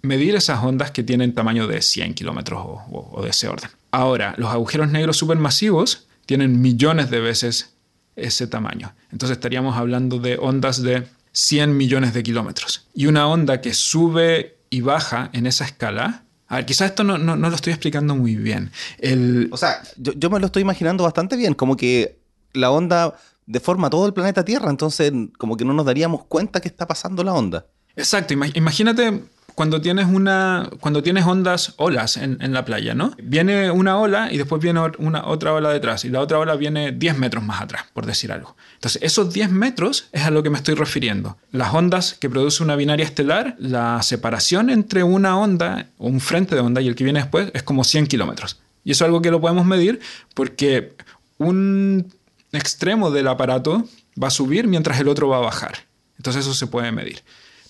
medir 0.00 0.34
esas 0.34 0.64
ondas 0.64 0.92
que 0.92 1.02
tienen 1.02 1.34
tamaño 1.34 1.66
de 1.66 1.82
100 1.82 2.14
kilómetros 2.14 2.58
o, 2.90 3.20
de 3.22 3.28
ese 3.28 3.48
orden. 3.48 3.68
Ahora, 3.90 4.34
los 4.38 4.50
agujeros 4.50 4.90
negros 4.90 5.18
supermasivos 5.18 6.06
tienen 6.24 6.62
millones 6.62 7.10
de 7.10 7.20
veces 7.20 7.74
ese 8.14 8.46
tamaño. 8.46 8.94
Entonces 9.12 9.36
estaríamos 9.36 9.76
hablando 9.76 10.18
de 10.18 10.38
ondas 10.38 10.80
de 10.80 11.06
100 11.32 11.76
millones 11.76 12.14
de 12.14 12.22
kilómetros. 12.22 12.86
Y 12.94 13.08
una 13.08 13.28
onda 13.28 13.60
que 13.60 13.74
sube 13.74 14.56
y 14.70 14.80
baja 14.80 15.28
en 15.34 15.46
esa 15.46 15.66
escala 15.66 16.22
a 16.48 16.56
ver, 16.56 16.66
quizás 16.66 16.90
esto 16.90 17.02
no, 17.04 17.18
lo 17.18 17.54
estoy 17.54 17.72
explicando 17.72 18.14
muy 18.14 18.36
bien. 18.36 18.70
El... 18.98 19.48
O 19.52 19.56
sea, 19.56 19.82
yo, 19.96 20.30
me 20.30 20.38
lo 20.38 20.46
estoy 20.46 20.62
imaginando 20.62 21.04
bastante 21.04 21.36
bien, 21.36 21.54
como 21.54 21.76
que 21.76 22.18
la 22.52 22.70
onda 22.70 23.16
deforma 23.46 23.90
todo 23.90 24.06
el 24.06 24.12
planeta 24.12 24.44
Tierra, 24.44 24.70
entonces 24.70 25.12
como 25.38 25.56
que 25.56 25.64
no 25.64 25.72
nos 25.72 25.86
daríamos 25.86 26.24
cuenta 26.24 26.60
que 26.60 26.68
está 26.68 26.86
pasando 26.86 27.24
la 27.24 27.34
onda. 27.34 27.66
Exacto, 27.96 28.34
imagínate 28.34 29.22
cuando 29.56 29.80
tienes 29.80 30.04
una 30.04 30.68
cuando 30.80 31.02
tienes 31.02 31.24
ondas 31.24 31.72
olas 31.78 32.18
en, 32.18 32.52
la 32.52 32.66
playa 32.66 32.94
no 32.94 33.14
viene 33.16 33.70
una 33.70 33.98
ola 33.98 34.30
y 34.30 34.36
después 34.36 34.62
viene 34.62 34.80
una 34.98 35.26
otra 35.26 35.54
ola 35.54 35.70
detrás 35.70 36.04
y 36.04 36.10
la 36.10 36.20
otra 36.20 36.38
ola 36.38 36.56
viene 36.56 36.92
10 36.92 37.16
metros 37.16 37.42
más 37.42 37.62
atrás 37.62 37.86
por 37.94 38.04
decir 38.04 38.30
algo. 38.32 38.54
Entonces 38.74 39.02
esos 39.02 39.32
10 39.32 39.50
metros 39.50 40.08
es 40.12 40.24
a 40.24 40.30
lo 40.30 40.42
que 40.42 40.50
me 40.50 40.58
estoy 40.58 40.74
refiriendo. 40.74 41.38
Las 41.52 41.72
ondas 41.72 42.12
que 42.20 42.28
produce 42.28 42.62
una 42.62 42.76
binaria 42.76 43.06
estelar 43.06 43.56
la 43.58 44.02
separación 44.02 44.68
entre 44.68 45.02
una 45.02 45.38
onda 45.38 45.86
o 45.96 46.06
un 46.06 46.20
frente 46.20 46.54
de 46.54 46.60
onda 46.60 46.82
y 46.82 46.88
el 46.88 46.94
que 46.94 47.04
viene 47.04 47.20
después 47.20 47.50
es 47.54 47.62
como 47.62 47.82
100 47.82 48.08
kilómetros. 48.08 48.60
Y 48.84 48.90
eso 48.90 49.04
es 49.04 49.08
algo 49.08 49.22
que 49.22 49.30
lo 49.30 49.40
podemos 49.40 49.64
medir 49.64 50.00
porque 50.34 50.92
un 51.38 52.12
extremo 52.52 53.10
del 53.10 53.26
aparato 53.26 53.88
va 54.22 54.28
a 54.28 54.30
subir 54.30 54.66
mientras 54.66 55.00
el 55.00 55.08
otro 55.08 55.28
va 55.28 55.38
a 55.38 55.40
bajar. 55.40 55.86
Entonces 56.18 56.42
eso 56.42 56.52
se 56.52 56.66
puede 56.66 56.92
medir 56.92 57.22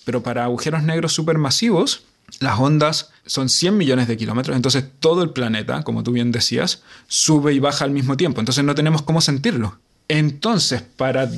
pero 0.07 0.22
para 0.22 0.44
agujeros 0.44 0.84
negros 0.84 1.12
supermasivos, 1.12 2.04
las 2.38 2.61
ondas 2.61 3.11
son 3.26 3.48
100 3.48 3.76
millones 3.76 4.07
de 4.07 4.16
kilómetros, 4.16 4.54
entonces 4.54 4.84
todo 5.00 5.24
el 5.24 5.30
planeta, 5.30 5.82
como 5.82 6.04
tú 6.04 6.12
bien 6.12 6.30
decías, 6.30 6.84
sube 7.09 7.52
y 7.52 7.59
baja 7.59 7.84
al 7.84 7.90
mismo 7.90 8.16
tiempo, 8.16 8.38
entonces 8.38 8.62
no 8.64 8.76
tenemos 8.76 9.02
cómo 9.02 9.20
sentirlo. 9.20 9.80
Entonces, 10.07 10.80
para, 10.82 11.28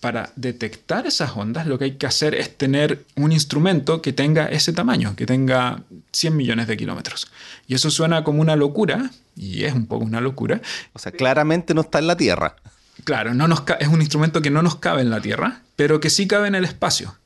para 0.00 0.30
detectar 0.36 1.06
esas 1.06 1.34
ondas, 1.38 1.66
lo 1.66 1.78
que 1.78 1.84
hay 1.84 1.92
que 1.92 2.04
hacer 2.04 2.34
es 2.34 2.58
tener 2.58 3.06
un 3.14 3.32
instrumento 3.32 4.02
que 4.02 4.12
tenga 4.12 4.44
ese 4.44 4.74
tamaño, 4.74 5.16
que 5.16 5.24
tenga 5.24 5.82
100 6.12 6.36
millones 6.36 6.66
de 6.66 6.76
kilómetros. 6.76 7.28
Y 7.66 7.76
eso 7.76 7.90
suena 7.90 8.24
como 8.24 8.42
una 8.42 8.56
locura, 8.56 9.10
y 9.34 9.64
es 9.64 9.72
un 9.72 9.86
poco 9.86 10.04
una 10.04 10.20
locura. 10.20 10.60
O 10.92 10.98
sea, 10.98 11.12
claramente 11.12 11.72
no 11.72 11.80
está 11.80 11.98
en 11.98 12.08
la 12.08 12.16
Tierra. 12.18 12.56
Claro, 13.04 13.32
no 13.32 13.48
nos 13.48 13.62
es 13.80 13.88
un 13.88 14.02
instrumento 14.02 14.42
que 14.42 14.50
no 14.50 14.60
nos 14.60 14.76
cabe 14.76 15.00
en 15.00 15.08
la 15.08 15.22
Tierra, 15.22 15.62
pero 15.76 15.98
que 15.98 16.10
sí 16.10 16.26
cabe 16.26 16.48
en 16.48 16.54
el 16.56 16.66
espacio. 16.66 17.16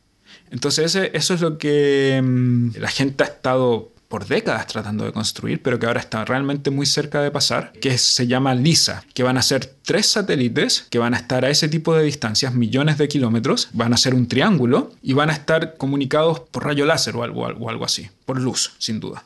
Entonces 0.50 0.94
eso 0.94 1.34
es 1.34 1.40
lo 1.40 1.58
que 1.58 2.20
mm, 2.22 2.76
la 2.78 2.88
gente 2.88 3.24
ha 3.24 3.26
estado 3.26 3.92
por 4.10 4.26
décadas 4.26 4.66
tratando 4.66 5.04
de 5.04 5.12
construir, 5.12 5.62
pero 5.62 5.78
que 5.78 5.86
ahora 5.86 6.00
está 6.00 6.24
realmente 6.24 6.70
muy 6.70 6.84
cerca 6.84 7.22
de 7.22 7.30
pasar, 7.30 7.72
que 7.80 7.96
se 7.96 8.26
llama 8.26 8.56
LISA, 8.56 9.04
que 9.14 9.22
van 9.22 9.38
a 9.38 9.42
ser 9.42 9.72
tres 9.84 10.06
satélites 10.06 10.88
que 10.90 10.98
van 10.98 11.14
a 11.14 11.18
estar 11.18 11.44
a 11.44 11.48
ese 11.48 11.68
tipo 11.68 11.94
de 11.94 12.02
distancias, 12.02 12.52
millones 12.52 12.98
de 12.98 13.06
kilómetros, 13.06 13.68
van 13.72 13.94
a 13.94 13.96
ser 13.96 14.16
un 14.16 14.26
triángulo 14.26 14.92
y 15.00 15.12
van 15.12 15.30
a 15.30 15.34
estar 15.34 15.76
comunicados 15.76 16.40
por 16.40 16.64
rayo 16.64 16.86
láser 16.86 17.14
o 17.14 17.22
algo, 17.22 17.42
o 17.42 17.70
algo 17.70 17.84
así, 17.84 18.10
por 18.26 18.40
luz, 18.40 18.72
sin 18.78 18.98
duda. 18.98 19.22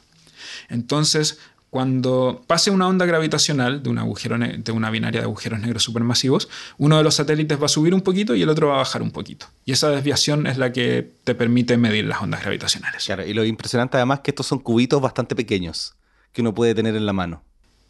Entonces, 0.68 1.38
cuando 1.74 2.44
pase 2.46 2.70
una 2.70 2.86
onda 2.86 3.04
gravitacional 3.04 3.82
de, 3.82 3.90
una 3.90 4.90
binaria 4.90 5.20
de 5.20 5.24
agujeros 5.24 5.58
negros 5.58 5.82
supermasivos, 5.82 6.48
uno 6.78 6.98
de 6.98 7.02
los 7.02 7.16
satélites 7.16 7.60
va 7.60 7.66
a 7.66 7.68
subir 7.68 7.94
un 7.94 8.00
poquito 8.00 8.36
y 8.36 8.42
el 8.42 8.48
otro 8.48 8.68
va 8.68 8.74
a 8.74 8.78
bajar 8.78 9.02
un 9.02 9.10
poquito. 9.10 9.46
Y 9.64 9.72
esa 9.72 9.90
desviación 9.90 10.46
es 10.46 10.56
la 10.56 10.70
que 10.70 11.14
te 11.24 11.34
permite 11.34 11.76
medir 11.76 12.04
las 12.04 12.22
ondas 12.22 12.42
gravitacionales. 12.42 13.04
Claro, 13.04 13.26
y 13.26 13.34
lo 13.34 13.44
impresionante 13.44 13.96
además 13.96 14.18
es 14.18 14.22
que 14.22 14.30
estos 14.30 14.46
son 14.46 14.60
cubitos 14.60 15.02
bastante 15.02 15.34
pequeños 15.34 15.96
que 16.30 16.42
uno 16.42 16.54
puede 16.54 16.76
tener 16.76 16.94
en 16.94 17.06
la 17.06 17.12
mano. 17.12 17.42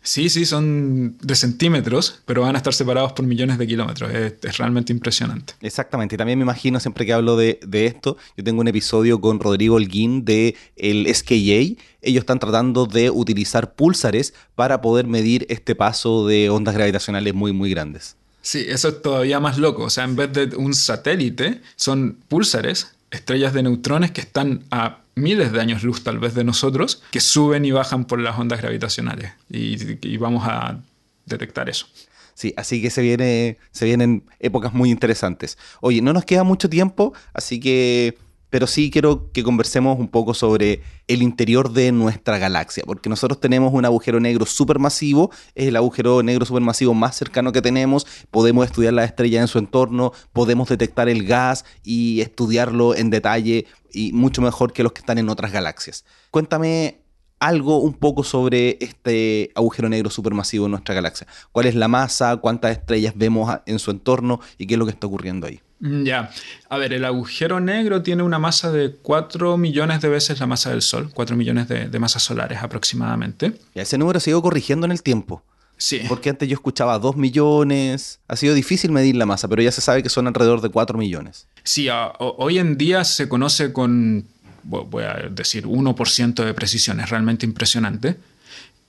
Sí, 0.04 0.28
sí, 0.28 0.44
son 0.44 1.16
de 1.22 1.34
centímetros, 1.34 2.20
pero 2.26 2.42
van 2.42 2.54
a 2.54 2.58
estar 2.58 2.74
separados 2.74 3.14
por 3.14 3.24
millones 3.24 3.56
de 3.56 3.66
kilómetros. 3.66 4.12
Es, 4.12 4.58
realmente 4.58 4.92
impresionante. 4.92 5.54
Exactamente. 5.62 6.14
Y 6.14 6.18
también 6.18 6.38
me 6.38 6.42
imagino, 6.42 6.78
siempre 6.78 7.06
que 7.06 7.14
hablo 7.14 7.36
de, 7.36 7.58
esto, 7.72 8.18
yo 8.36 8.44
tengo 8.44 8.60
un 8.60 8.68
episodio 8.68 9.18
con 9.18 9.40
Rodrigo 9.40 9.76
Holguín 9.76 10.26
de 10.26 10.56
el 10.76 11.12
SKA. 11.12 11.82
Ellos 12.02 12.20
están 12.20 12.38
tratando 12.38 12.84
de 12.84 13.08
utilizar 13.08 13.72
púlsares 13.72 14.34
para 14.54 14.82
poder 14.82 15.06
medir 15.06 15.46
este 15.48 15.74
paso 15.74 16.26
de 16.26 16.50
ondas 16.50 16.74
gravitacionales 16.74 17.32
muy, 17.32 17.54
muy 17.54 17.70
grandes. 17.70 18.16
Sí, 18.42 18.62
eso 18.68 18.88
es 18.88 19.00
todavía 19.00 19.40
más 19.40 19.56
loco. 19.56 19.84
O 19.84 19.90
sea, 19.90 20.04
en 20.04 20.16
vez 20.16 20.30
de 20.34 20.54
un 20.54 20.74
satélite, 20.74 21.62
son 21.76 22.18
púlsares, 22.28 22.92
estrellas 23.10 23.54
de 23.54 23.62
neutrones 23.62 24.10
que 24.10 24.20
están 24.20 24.64
a 24.70 24.98
miles 25.14 25.52
de 25.52 25.60
años 25.60 25.82
luz 25.82 26.02
tal 26.02 26.18
vez 26.18 26.34
de 26.34 26.44
nosotros, 26.44 27.02
que 27.10 27.20
suben 27.20 27.64
y 27.64 27.70
bajan 27.70 28.04
por 28.04 28.20
las 28.20 28.38
ondas 28.38 28.60
gravitacionales. 28.60 29.32
Y, 29.48 30.16
vamos 30.16 30.44
a 30.46 30.80
detectar 31.26 31.68
eso. 31.68 31.86
Sí, 32.34 32.52
así 32.56 32.82
que 32.82 32.90
se, 32.90 33.00
viene, 33.00 33.58
se 33.70 33.84
vienen 33.84 34.24
épocas 34.40 34.74
muy 34.74 34.90
interesantes. 34.90 35.56
Oye, 35.80 36.02
no 36.02 36.12
nos 36.12 36.24
queda 36.24 36.42
mucho 36.42 36.68
tiempo, 36.68 37.14
así 37.32 37.60
que 37.60 38.18
pero 38.54 38.68
sí 38.68 38.88
quiero 38.88 39.32
que 39.32 39.42
conversemos 39.42 39.98
un 39.98 40.06
poco 40.06 40.32
sobre 40.32 40.80
el 41.08 41.22
interior 41.22 41.72
de 41.72 41.90
nuestra 41.90 42.38
galaxia, 42.38 42.84
porque 42.86 43.08
nosotros 43.08 43.40
tenemos 43.40 43.74
un 43.74 43.84
agujero 43.84 44.20
negro 44.20 44.46
supermasivo, 44.46 45.32
es 45.56 45.66
el 45.66 45.74
agujero 45.74 46.22
negro 46.22 46.46
supermasivo 46.46 46.94
más 46.94 47.16
cercano 47.16 47.50
que 47.50 47.60
tenemos, 47.60 48.06
podemos 48.30 48.64
estudiar 48.64 48.92
la 48.92 49.02
estrella 49.02 49.40
en 49.40 49.48
su 49.48 49.58
entorno, 49.58 50.12
podemos 50.32 50.68
detectar 50.68 51.08
el 51.08 51.26
gas 51.26 51.64
y 51.82 52.20
estudiarlo 52.20 52.94
en 52.94 53.10
detalle 53.10 53.66
y 53.94 54.12
mucho 54.12 54.42
mejor 54.42 54.72
que 54.72 54.82
los 54.82 54.92
que 54.92 55.00
están 55.00 55.18
en 55.18 55.28
otras 55.28 55.52
galaxias. 55.52 56.04
Cuéntame 56.30 57.00
algo 57.40 57.78
un 57.78 57.94
poco 57.94 58.24
sobre 58.24 58.78
este 58.80 59.50
agujero 59.54 59.88
negro 59.88 60.10
supermasivo 60.10 60.64
en 60.64 60.72
nuestra 60.72 60.94
galaxia. 60.94 61.26
¿Cuál 61.52 61.66
es 61.66 61.74
la 61.74 61.88
masa? 61.88 62.36
¿Cuántas 62.38 62.72
estrellas 62.72 63.14
vemos 63.16 63.54
en 63.66 63.78
su 63.78 63.90
entorno? 63.90 64.40
¿Y 64.56 64.66
qué 64.66 64.74
es 64.74 64.78
lo 64.78 64.86
que 64.86 64.92
está 64.92 65.06
ocurriendo 65.06 65.46
ahí? 65.46 65.60
Mm, 65.80 66.04
ya, 66.04 66.30
a 66.70 66.78
ver, 66.78 66.94
el 66.94 67.04
agujero 67.04 67.60
negro 67.60 68.02
tiene 68.02 68.22
una 68.22 68.38
masa 68.38 68.72
de 68.72 68.94
4 68.94 69.58
millones 69.58 70.00
de 70.00 70.08
veces 70.08 70.40
la 70.40 70.46
masa 70.46 70.70
del 70.70 70.80
Sol, 70.80 71.10
4 71.12 71.36
millones 71.36 71.68
de, 71.68 71.98
masas 71.98 72.22
solares 72.22 72.62
aproximadamente. 72.62 73.52
Y 73.74 73.80
ese 73.80 73.98
número 73.98 74.20
se 74.20 74.30
ha 74.30 74.32
ido 74.32 74.42
corrigiendo 74.42 74.86
en 74.86 74.92
el 74.92 75.02
tiempo. 75.02 75.42
Sí. 75.76 76.00
Porque 76.08 76.30
antes 76.30 76.48
yo 76.48 76.54
escuchaba 76.54 76.98
2 76.98 77.16
millones. 77.16 78.20
Ha 78.28 78.36
sido 78.36 78.54
difícil 78.54 78.92
medir 78.92 79.16
la 79.16 79.26
masa, 79.26 79.48
pero 79.48 79.62
ya 79.62 79.72
se 79.72 79.80
sabe 79.80 80.02
que 80.02 80.08
son 80.08 80.26
alrededor 80.26 80.60
de 80.60 80.68
4 80.68 80.96
millones. 80.98 81.46
Sí, 81.62 81.88
hoy 82.18 82.58
en 82.58 82.76
día 82.78 83.04
se 83.04 83.28
conoce 83.28 83.72
con, 83.72 84.26
voy 84.62 85.04
a 85.04 85.28
decir, 85.30 85.66
1% 85.66 86.44
de 86.44 86.54
precisión. 86.54 87.00
Es 87.00 87.10
realmente 87.10 87.44
impresionante. 87.46 88.16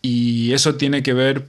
Y 0.02 0.54
eso 0.54 0.76
tiene 0.76 1.02
que 1.02 1.14
ver 1.14 1.48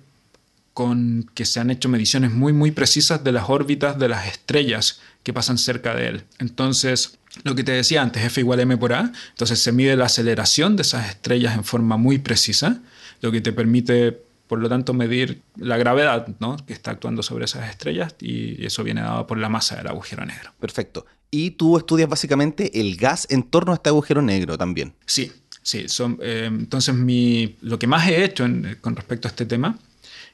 con 0.73 1.31
que 1.35 1.47
se 1.47 1.59
han 1.59 1.71
hecho 1.71 1.89
mediciones 1.89 2.33
muy, 2.33 2.53
muy 2.53 2.71
precisas 2.71 3.25
de 3.25 3.33
las 3.33 3.49
órbitas 3.49 3.99
de 3.99 4.09
las 4.09 4.27
estrellas 4.27 5.01
que 5.23 5.33
pasan 5.33 5.57
cerca 5.57 5.95
de 5.95 6.09
él. 6.09 6.25
Entonces, 6.39 7.19
lo 7.45 7.55
que 7.55 7.65
te 7.65 7.73
decía 7.73 8.03
antes, 8.03 8.23
F 8.25 8.41
igual 8.41 8.61
M 8.61 8.77
por 8.77 8.93
A, 8.93 9.13
entonces 9.31 9.59
se 9.59 9.73
mide 9.73 9.97
la 9.97 10.05
aceleración 10.05 10.77
de 10.77 10.83
esas 10.83 11.09
estrellas 11.09 11.55
en 11.55 11.65
forma 11.65 11.97
muy 11.97 12.19
precisa, 12.19 12.81
lo 13.23 13.33
que 13.33 13.41
te 13.41 13.53
permite, 13.53 14.23
por 14.47 14.61
lo 14.61 14.69
tanto, 14.69 14.95
medir 14.95 15.43
la 15.57 15.77
gravedad 15.77 16.29
¿no? 16.39 16.57
que 16.65 16.73
está 16.73 16.93
actuando 16.93 17.23
sobre 17.23 17.45
esas 17.47 17.69
estrellas 17.69 18.15
y 18.21 18.65
eso 18.65 18.85
viene 18.85 19.01
dado 19.01 19.27
por 19.27 19.39
la 19.39 19.49
masa 19.49 19.77
del 19.77 19.89
agujero 19.89 20.25
negro. 20.25 20.53
Perfecto. 20.61 21.07
Y 21.31 21.53
tú 21.53 21.77
estudias 21.77 22.09
básicamente 22.09 22.81
el 22.81 22.97
gas 22.97 23.27
en 23.31 23.43
torno 23.43 23.73
a 23.73 23.77
este 23.77 23.89
agujero 23.89 24.23
negro 24.23 24.57
también. 24.57 24.95
Sí, 25.07 25.33
sí. 25.63 25.89
Son, 25.89 26.19
eh, 26.23 26.47
entonces, 26.47 26.95
mi, 26.95 27.57
lo 27.63 27.79
que 27.79 27.87
más 27.87 28.09
he 28.09 28.25
hecho 28.25 28.45
con 28.81 28.97
respecto 28.97 29.29
a 29.29 29.31
este 29.31 29.47
tema 29.47 29.79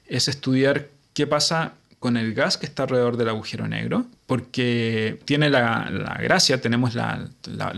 es 0.05 0.27
estudiar 0.27 0.89
qué 1.13 1.27
pasa 1.27 1.73
con 2.03 2.17
el 2.17 2.33
gas 2.33 2.57
que 2.57 2.65
está 2.65 2.83
alrededor 2.83 3.15
del 3.15 3.29
agujero 3.29 3.65
negro, 3.65 4.05
porque 4.27 5.21
tiene 5.23 5.49
la, 5.49 5.89
gracia, 6.21 6.59
tenemos 6.59 6.95
la, 6.95 7.29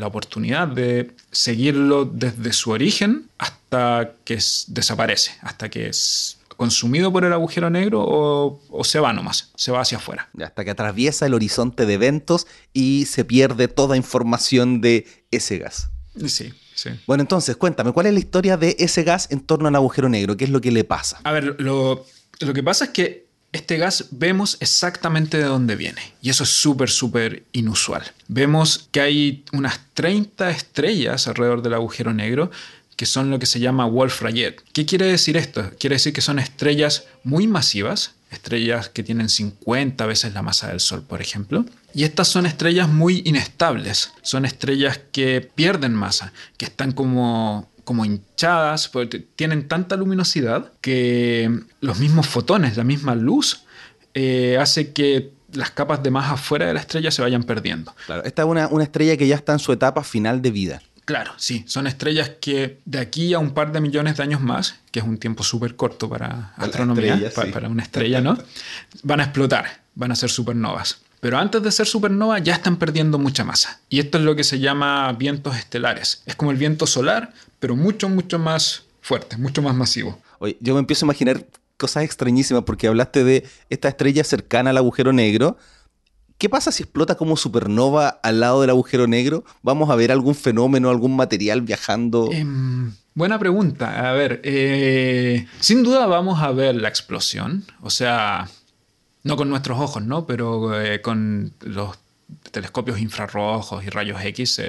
oportunidad 0.01 0.67
de 0.67 1.11
seguirlo 1.29 2.05
desde 2.05 2.51
su 2.51 2.71
origen 2.71 3.29
hasta 3.37 4.13
que 4.23 4.39
desaparece, 4.69 5.33
hasta 5.41 5.69
que 5.69 5.89
es 5.89 6.39
consumido 6.57 7.13
por 7.13 7.23
el 7.23 7.33
agujero 7.33 7.69
negro 7.69 8.03
o, 8.03 8.83
se 8.83 8.99
va 8.99 9.13
nomás, 9.13 9.51
se 9.55 9.71
va 9.71 9.81
hacia 9.81 9.99
afuera. 9.99 10.27
Hasta 10.41 10.65
que 10.65 10.71
atraviesa 10.71 11.27
el 11.27 11.35
horizonte 11.35 11.85
de 11.85 11.93
eventos 11.93 12.47
y 12.73 13.05
se 13.05 13.25
pierde 13.25 13.67
toda 13.67 13.95
información 13.95 14.81
de 14.81 15.05
ese 15.29 15.59
gas. 15.59 15.91
Sí, 16.25 16.51
sí. 16.73 16.89
Bueno, 17.05 17.21
entonces, 17.21 17.57
cuéntame, 17.57 17.91
¿cuál 17.91 18.07
es 18.07 18.13
la 18.13 18.19
historia 18.19 18.57
de 18.57 18.75
ese 18.79 19.03
gas 19.03 19.27
en 19.29 19.41
torno 19.41 19.67
al 19.67 19.75
agujero 19.75 20.09
negro? 20.09 20.35
¿Qué 20.35 20.45
es 20.45 20.49
lo 20.49 20.61
que 20.61 20.71
le 20.71 20.83
pasa? 20.83 21.19
A 21.23 21.31
ver, 21.31 21.61
lo, 21.61 22.07
lo 22.39 22.53
que 22.53 22.63
pasa 22.63 22.85
es 22.85 22.89
que 22.89 23.24
este 23.55 23.77
gas 23.77 24.05
vemos 24.11 24.57
exactamente 24.59 25.37
de 25.37 25.45
dónde 25.45 25.75
viene. 25.75 26.13
Y 26.21 26.29
eso 26.29 26.43
es 26.43 26.49
súper, 26.49 26.89
súper 26.89 27.43
inusual. 27.53 28.03
Vemos 28.27 28.89
que 28.91 29.01
hay 29.01 29.43
unas 29.53 29.79
30 29.93 30.49
estrellas 30.51 31.27
alrededor 31.27 31.61
del 31.61 31.73
agujero 31.73 32.13
negro 32.13 32.51
que 32.95 33.05
son 33.05 33.29
lo 33.29 33.39
que 33.39 33.45
se 33.45 33.59
llama 33.59 33.87
Wolf-Rayet. 33.87 34.61
¿Qué 34.71 34.85
quiere 34.85 35.05
decir 35.05 35.35
esto? 35.35 35.69
Quiere 35.79 35.95
decir 35.95 36.13
que 36.13 36.21
son 36.21 36.39
estrellas 36.39 37.05
muy 37.23 37.45
masivas, 37.45 38.13
estrellas 38.31 38.89
que 38.89 39.03
tienen 39.03 39.29
50 39.29 40.05
veces 40.05 40.33
la 40.33 40.41
masa 40.41 40.69
del 40.69 40.79
Sol, 40.79 41.03
por 41.03 41.21
ejemplo. 41.21 41.65
Y 41.93 42.03
estas 42.03 42.27
son 42.27 42.45
estrellas 42.45 42.87
muy 42.87 43.21
inestables, 43.25 44.11
son 44.21 44.45
estrellas 44.45 44.99
que 45.11 45.41
pierden 45.41 45.93
masa, 45.93 46.31
que 46.57 46.65
están 46.65 46.91
como 46.93 47.69
como 47.85 48.03
hinchadas, 48.03 48.89
porque 48.89 49.19
tienen 49.19 49.69
tanta 49.69 49.95
luminosidad 49.95 50.73
que 50.81 51.61
los 51.79 51.99
mismos 51.99 52.27
fotones, 52.27 52.75
la 52.75 52.83
misma 52.83 53.15
luz, 53.15 53.61
eh, 54.13 54.57
hace 54.59 54.91
que 54.91 55.31
las 55.53 55.71
capas 55.71 56.03
de 56.03 56.11
más 56.11 56.31
afuera 56.31 56.65
de 56.65 56.73
la 56.73 56.81
estrella 56.81 57.11
se 57.11 57.21
vayan 57.21 57.43
perdiendo. 57.43 57.95
Claro, 58.05 58.23
esta 58.23 58.41
es 58.41 58.47
una, 58.47 58.83
estrella 58.83 59.15
que 59.15 59.27
ya 59.27 59.35
está 59.35 59.53
en 59.53 59.59
su 59.59 59.71
etapa 59.71 60.03
final 60.03 60.41
de 60.41 60.51
vida. 60.51 60.81
Claro, 61.05 61.33
sí, 61.37 61.63
son 61.67 61.85
estrellas 61.85 62.31
que 62.41 62.79
de 62.85 62.99
aquí 62.99 63.33
a 63.33 63.39
un 63.39 63.51
par 63.51 63.71
de 63.71 63.79
millones 63.79 64.17
de 64.17 64.23
años 64.23 64.41
más, 64.41 64.79
que 64.91 64.99
es 64.99 65.05
un 65.05 65.17
tiempo 65.17 65.43
súper 65.43 65.75
corto 65.75 66.09
para 66.09 66.53
astronomía, 66.57 67.31
para 67.53 67.69
una 67.69 67.83
estrella, 67.83 68.21
¿no? 68.21 68.37
Van 69.03 69.19
a 69.19 69.25
explotar, 69.25 69.81
van 69.93 70.11
a 70.11 70.15
ser 70.15 70.29
supernovas. 70.29 71.04
Pero 71.25 71.39
antes 71.39 71.63
de 71.63 71.71
ser 71.71 71.87
supernova 71.87 72.37
ya 72.37 72.53
están 72.53 72.77
perdiendo 72.77 73.17
mucha 73.17 73.43
masa. 73.43 73.79
Y 73.89 73.99
esto 73.99 74.19
es 74.19 74.23
lo 74.23 74.35
que 74.35 74.43
se 74.43 74.59
llama 74.59 75.11
vientos 75.13 75.57
estelares. 75.57 76.21
Es 76.27 76.35
como 76.35 76.51
el 76.51 76.57
viento 76.57 76.85
solar, 76.85 77.33
pero 77.57 77.75
mucho, 77.75 78.09
mucho 78.09 78.37
más 78.37 78.83
fuerte, 79.01 79.35
mucho 79.35 79.63
más 79.63 79.73
masivo. 79.73 80.21
Oye, 80.37 80.55
yo 80.59 80.75
me 80.75 80.81
empiezo 80.81 81.03
a 81.03 81.07
imaginar 81.07 81.43
cosas 81.77 82.03
extrañísimas 82.03 82.61
porque 82.63 82.85
hablaste 82.85 83.23
de 83.23 83.43
esta 83.71 83.87
estrella 83.87 84.23
cercana 84.23 84.69
al 84.69 84.77
agujero 84.77 85.13
negro. 85.13 85.57
¿Qué 86.37 86.47
pasa 86.47 86.71
si 86.71 86.83
explota 86.83 87.15
como 87.15 87.37
supernova 87.37 88.19
al 88.21 88.39
lado 88.39 88.61
del 88.61 88.69
agujero 88.69 89.07
negro? 89.07 89.45
¿Vamos 89.63 89.89
a 89.89 89.95
ver 89.95 90.11
algún 90.11 90.35
fenómeno, 90.35 90.91
algún 90.91 91.15
material 91.15 91.63
viajando? 91.63 92.29
Em, 92.31 92.93
buena 93.15 93.39
pregunta. 93.39 94.11
A 94.11 94.13
ver, 94.13 94.41
eh, 94.43 95.47
sin 95.59 95.81
duda 95.81 96.05
vamos 96.05 96.43
a 96.43 96.51
ver 96.51 96.75
la 96.75 96.87
explosión. 96.87 97.65
O 97.81 97.89
sea, 97.89 98.47
no 99.25 99.35
con 99.35 99.49
nuestros 99.49 99.79
ojos, 99.79 100.03
¿no? 100.03 100.27
Pero 100.27 100.79
eh, 100.79 101.01
con 101.01 101.51
los 101.61 101.97
telescopios 102.51 102.99
infrarrojos 102.99 103.83
y 103.83 103.89
rayos 103.89 104.23
X 104.23 104.61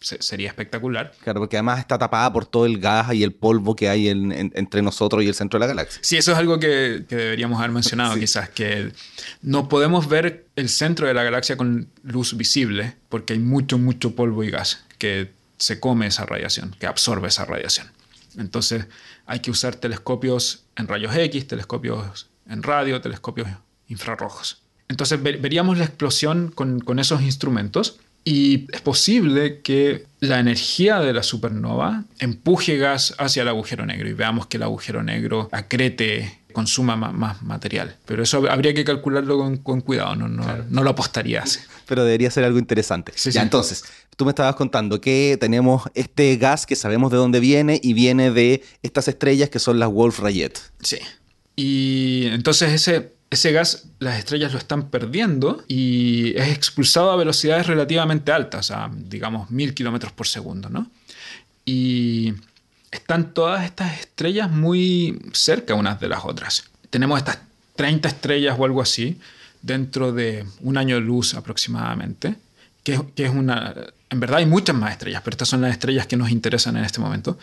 sería 0.00 0.48
espectacular. 0.48 1.12
Claro, 1.24 1.40
porque 1.40 1.56
además 1.56 1.80
está 1.80 1.98
tapada 1.98 2.32
por 2.32 2.46
todo 2.46 2.66
el 2.66 2.78
gas 2.78 3.12
y 3.12 3.24
el 3.24 3.32
polvo 3.32 3.74
que 3.74 3.88
hay 3.88 4.08
entre 4.08 4.80
nosotros 4.80 5.24
y 5.24 5.28
el 5.28 5.34
centro 5.34 5.58
de 5.58 5.66
la 5.66 5.66
galaxia. 5.66 6.00
Sí, 6.04 6.16
eso 6.16 6.30
es 6.30 6.38
algo 6.38 6.60
que, 6.60 7.04
deberíamos 7.08 7.58
haber 7.58 7.72
mencionado 7.72 8.14
quizás, 8.18 8.48
que 8.48 8.92
no 9.42 9.68
podemos 9.68 10.08
ver 10.08 10.46
el 10.54 10.68
centro 10.68 11.08
de 11.08 11.14
la 11.14 11.24
galaxia 11.24 11.56
con 11.56 11.88
luz 12.04 12.36
visible 12.36 12.94
porque 13.08 13.32
hay 13.32 13.40
mucho, 13.40 13.76
mucho 13.76 14.14
polvo 14.14 14.44
y 14.44 14.50
gas 14.50 14.84
que 14.98 15.32
se 15.58 15.80
come 15.80 16.06
esa 16.06 16.26
radiación, 16.26 16.76
que 16.78 16.86
absorbe 16.86 17.26
esa 17.26 17.44
radiación. 17.44 17.88
Entonces 18.38 18.86
hay 19.26 19.40
que 19.40 19.50
usar 19.50 19.74
telescopios 19.74 20.62
en 20.76 20.86
rayos 20.86 21.14
X, 21.16 21.48
telescopios 21.48 22.28
en 22.52 22.62
radio, 22.62 23.00
telescopios 23.00 23.48
infrarrojos. 23.88 24.62
Entonces 24.88 25.22
veríamos 25.22 25.78
la 25.78 25.84
explosión 25.84 26.52
con, 26.54 26.98
esos 26.98 27.22
instrumentos 27.22 27.98
y 28.24 28.66
es 28.72 28.82
posible 28.82 29.62
que 29.62 30.04
la 30.20 30.38
energía 30.38 31.00
de 31.00 31.12
la 31.12 31.22
supernova 31.22 32.04
empuje 32.18 32.76
gas 32.76 33.14
hacia 33.18 33.42
el 33.42 33.48
agujero 33.48 33.86
negro 33.86 34.08
y 34.08 34.12
veamos 34.12 34.46
que 34.46 34.58
el 34.58 34.64
agujero 34.64 35.02
negro 35.02 35.48
acrete, 35.50 36.40
consuma 36.52 36.94
más, 36.94 37.42
material. 37.42 37.96
Pero 38.04 38.22
eso 38.22 38.44
habría 38.50 38.74
que 38.74 38.84
calcularlo 38.84 39.58
con, 39.62 39.80
cuidado, 39.80 40.14
no, 40.14 40.28
no, 40.28 40.82
lo 40.84 40.90
apostaría 40.90 41.42
así. 41.42 41.60
Pero 41.86 42.04
debería 42.04 42.30
ser 42.30 42.44
algo 42.44 42.58
interesante. 42.58 43.12
ya, 43.30 43.42
entonces, 43.42 43.84
tú 44.16 44.26
me 44.26 44.30
estabas 44.30 44.54
contando 44.56 45.00
que 45.00 45.38
tenemos 45.40 45.84
este 45.94 46.36
gas 46.36 46.66
que 46.66 46.76
sabemos 46.76 47.10
de 47.10 47.16
dónde 47.16 47.40
viene 47.40 47.80
y 47.82 47.94
viene 47.94 48.30
de 48.30 48.62
estas 48.82 49.08
estrellas 49.08 49.48
que 49.48 49.58
son 49.58 49.78
las 49.78 49.88
Wolf-Rayet. 49.88 50.58
Sí. 50.80 50.98
Y 51.56 52.26
entonces 52.26 52.72
ese, 52.72 53.12
ese 53.30 53.52
gas, 53.52 53.88
las 53.98 54.18
estrellas 54.18 54.52
lo 54.52 54.58
están 54.58 54.90
perdiendo 54.90 55.64
y 55.68 56.36
es 56.36 56.48
expulsado 56.48 57.10
a 57.10 57.16
velocidades 57.16 57.66
relativamente 57.66 58.32
altas, 58.32 58.70
a 58.70 58.90
digamos 58.92 59.50
mil 59.50 59.74
kilómetros 59.74 60.12
por 60.12 60.26
segundo, 60.26 60.68
¿no? 60.68 60.90
Y 61.64 62.34
están 62.90 63.32
todas 63.32 63.64
estas 63.64 64.00
estrellas 64.00 64.50
muy 64.50 65.20
cerca 65.32 65.74
unas 65.74 65.98
de 65.98 66.08
las 66.08 66.24
otras. 66.24 66.64
Tenemos 66.90 67.18
estas 67.18 67.38
30 67.76 68.08
estrellas 68.08 68.56
o 68.58 68.64
algo 68.64 68.82
así 68.82 69.18
dentro 69.62 70.12
de 70.12 70.44
un 70.60 70.76
año 70.76 70.96
de 70.96 71.00
luz 71.00 71.34
aproximadamente, 71.34 72.36
que, 72.84 73.00
es 73.16 73.30
una... 73.30 73.74
En 74.10 74.20
verdad 74.20 74.38
hay 74.38 74.46
muchas 74.46 74.76
más 74.76 74.92
estrellas, 74.92 75.22
pero 75.24 75.34
estas 75.34 75.48
son 75.48 75.62
las 75.62 75.70
estrellas 75.72 76.06
que 76.06 76.16
nos 76.16 76.30
interesan 76.30 76.76
en 76.76 76.84
este 76.84 77.00
momento. 77.00 77.38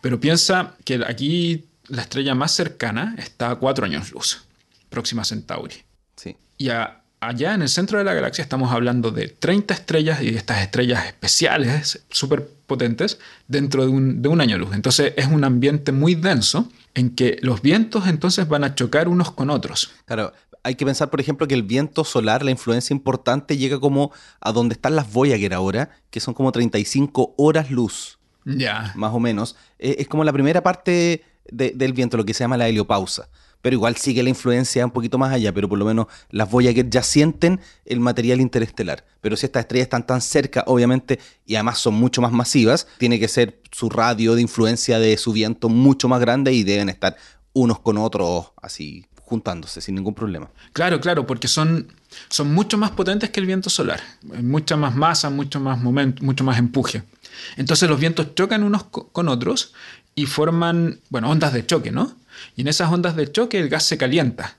Pero 0.00 0.18
piensa 0.18 0.74
que 0.84 1.00
aquí 1.06 1.64
la 1.88 2.02
estrella 2.02 2.34
más 2.34 2.52
cercana 2.52 3.14
está 3.18 3.50
a 3.50 3.56
cuatro 3.56 3.84
años 3.84 4.12
luz, 4.12 4.44
Próxima 4.88 5.24
Centauri. 5.24 5.76
Sí. 6.16 6.36
Y 6.56 6.70
a, 6.70 7.02
allá 7.20 7.54
en 7.54 7.62
el 7.62 7.68
centro 7.68 7.98
de 7.98 8.04
la 8.04 8.14
galaxia 8.14 8.42
estamos 8.42 8.72
hablando 8.72 9.10
de 9.10 9.28
30 9.28 9.74
estrellas 9.74 10.22
y 10.22 10.28
estas 10.28 10.62
estrellas 10.62 11.06
especiales, 11.06 12.04
súper 12.10 12.48
potentes, 12.66 13.18
dentro 13.46 13.84
de 13.84 13.90
un, 13.90 14.22
de 14.22 14.28
un 14.28 14.40
año 14.40 14.58
luz. 14.58 14.74
Entonces 14.74 15.14
es 15.16 15.26
un 15.26 15.44
ambiente 15.44 15.92
muy 15.92 16.14
denso 16.14 16.70
en 16.94 17.14
que 17.14 17.38
los 17.42 17.62
vientos 17.62 18.06
entonces 18.06 18.48
van 18.48 18.64
a 18.64 18.74
chocar 18.74 19.08
unos 19.08 19.30
con 19.30 19.50
otros. 19.50 19.92
Claro, 20.04 20.32
hay 20.62 20.74
que 20.74 20.84
pensar, 20.84 21.10
por 21.10 21.20
ejemplo, 21.20 21.48
que 21.48 21.54
el 21.54 21.62
viento 21.62 22.04
solar, 22.04 22.44
la 22.44 22.50
influencia 22.50 22.94
importante, 22.94 23.56
llega 23.56 23.80
como 23.80 24.12
a 24.40 24.52
donde 24.52 24.74
están 24.74 24.96
las 24.96 25.12
Voyager 25.12 25.54
ahora, 25.54 25.90
que 26.10 26.20
son 26.20 26.34
como 26.34 26.52
35 26.52 27.34
horas 27.36 27.70
luz. 27.70 28.18
Ya. 28.44 28.92
Más 28.94 29.12
o 29.12 29.20
menos. 29.20 29.56
Es, 29.78 29.96
es 29.98 30.08
como 30.08 30.24
la 30.24 30.32
primera 30.32 30.62
parte 30.62 31.24
de, 31.50 31.72
del 31.74 31.92
viento, 31.92 32.16
lo 32.16 32.24
que 32.24 32.34
se 32.34 32.44
llama 32.44 32.56
la 32.56 32.68
heliopausa. 32.68 33.28
Pero 33.60 33.74
igual 33.74 33.96
sigue 33.96 34.22
la 34.22 34.28
influencia 34.28 34.84
un 34.84 34.92
poquito 34.92 35.18
más 35.18 35.32
allá, 35.32 35.52
pero 35.52 35.68
por 35.68 35.78
lo 35.78 35.84
menos 35.84 36.06
las 36.30 36.48
Voyager 36.50 36.88
ya 36.88 37.02
sienten 37.02 37.60
el 37.84 37.98
material 37.98 38.40
interestelar. 38.40 39.04
Pero 39.20 39.36
si 39.36 39.46
estas 39.46 39.62
estrellas 39.62 39.86
están 39.86 40.06
tan 40.06 40.20
cerca, 40.20 40.62
obviamente, 40.66 41.18
y 41.44 41.56
además 41.56 41.78
son 41.78 41.94
mucho 41.94 42.22
más 42.22 42.30
masivas, 42.30 42.86
tiene 42.98 43.18
que 43.18 43.26
ser 43.26 43.60
su 43.72 43.90
radio 43.90 44.36
de 44.36 44.42
influencia 44.42 45.00
de 45.00 45.16
su 45.16 45.32
viento 45.32 45.68
mucho 45.68 46.08
más 46.08 46.20
grande 46.20 46.52
y 46.52 46.62
deben 46.62 46.88
estar 46.88 47.16
unos 47.52 47.80
con 47.80 47.98
otros 47.98 48.52
así 48.62 49.06
juntándose 49.28 49.82
sin 49.82 49.94
ningún 49.94 50.14
problema. 50.14 50.50
Claro, 50.72 51.00
claro, 51.00 51.26
porque 51.26 51.48
son, 51.48 51.88
son 52.30 52.54
mucho 52.54 52.78
más 52.78 52.92
potentes 52.92 53.28
que 53.28 53.40
el 53.40 53.46
viento 53.46 53.68
solar. 53.68 54.00
Mucha 54.22 54.76
más 54.76 54.94
masa, 54.94 55.28
mucho 55.28 55.60
más 55.60 55.78
momento, 55.78 56.24
mucho 56.24 56.44
más 56.44 56.58
empuje. 56.58 57.02
Entonces 57.56 57.88
los 57.88 58.00
vientos 58.00 58.34
chocan 58.34 58.62
unos 58.62 58.84
con 58.84 59.28
otros 59.28 59.74
y 60.18 60.26
forman, 60.26 60.98
bueno, 61.10 61.30
ondas 61.30 61.52
de 61.52 61.64
choque, 61.64 61.92
¿no? 61.92 62.16
Y 62.56 62.62
en 62.62 62.68
esas 62.68 62.90
ondas 62.90 63.14
de 63.14 63.30
choque 63.30 63.60
el 63.60 63.68
gas 63.68 63.84
se 63.84 63.98
calienta. 63.98 64.56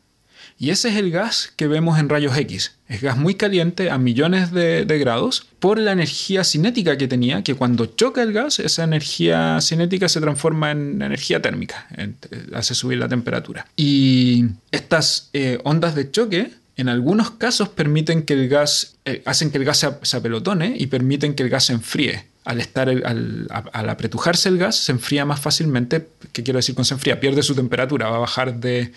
Y 0.57 0.69
ese 0.69 0.89
es 0.89 0.95
el 0.95 1.11
gas 1.11 1.53
que 1.55 1.67
vemos 1.67 1.99
en 1.99 2.07
rayos 2.07 2.37
X. 2.37 2.75
Es 2.87 3.01
gas 3.01 3.17
muy 3.17 3.35
caliente 3.35 3.89
a 3.89 3.97
millones 3.97 4.51
de, 4.51 4.85
grados 4.99 5.47
por 5.59 5.77
la 5.79 5.91
energía 5.91 6.43
cinética 6.45 6.97
que 6.97 7.07
tenía, 7.07 7.43
que 7.43 7.55
cuando 7.55 7.85
choca 7.87 8.21
el 8.23 8.31
gas, 8.31 8.59
esa 8.59 8.83
energía 8.85 9.59
cinética 9.61 10.07
se 10.07 10.21
transforma 10.21 10.71
en 10.71 11.01
energía 11.01 11.41
térmica, 11.41 11.87
en, 11.95 12.17
hace 12.53 12.73
subir 12.73 12.97
la 12.97 13.09
temperatura. 13.09 13.67
Y 13.75 14.45
estas 14.71 15.29
eh, 15.33 15.59
ondas 15.63 15.93
de 15.95 16.09
choque 16.09 16.51
en 16.79 16.87
algunos 16.87 17.31
casos 17.31 17.67
permiten 17.67 18.23
que 18.23 18.31
el 18.31 18.47
gas, 18.47 18.95
eh, 19.03 19.21
hacen 19.25 19.51
que 19.51 19.57
el 19.57 19.65
gas 19.65 19.85
se, 20.01 20.15
apelotone 20.15 20.75
y 20.77 20.87
permiten 20.87 21.35
que 21.35 21.43
el 21.43 21.49
gas 21.49 21.65
se 21.65 21.73
enfríe. 21.73 22.28
Al, 22.45 22.61
estar, 22.61 22.89
al, 22.89 23.47
al, 23.49 23.89
apretujarse 23.89 24.49
el 24.49 24.57
gas, 24.57 24.75
se 24.77 24.91
enfría 24.91 25.25
más 25.25 25.39
fácilmente. 25.39 26.07
¿Qué 26.31 26.41
quiero 26.43 26.57
decir 26.57 26.73
con 26.73 26.85
se 26.85 26.95
enfría? 26.95 27.19
Pierde 27.19 27.43
su 27.43 27.53
temperatura, 27.53 28.09
va 28.09 28.15
a 28.15 28.19
bajar 28.19 28.59
de 28.59 28.93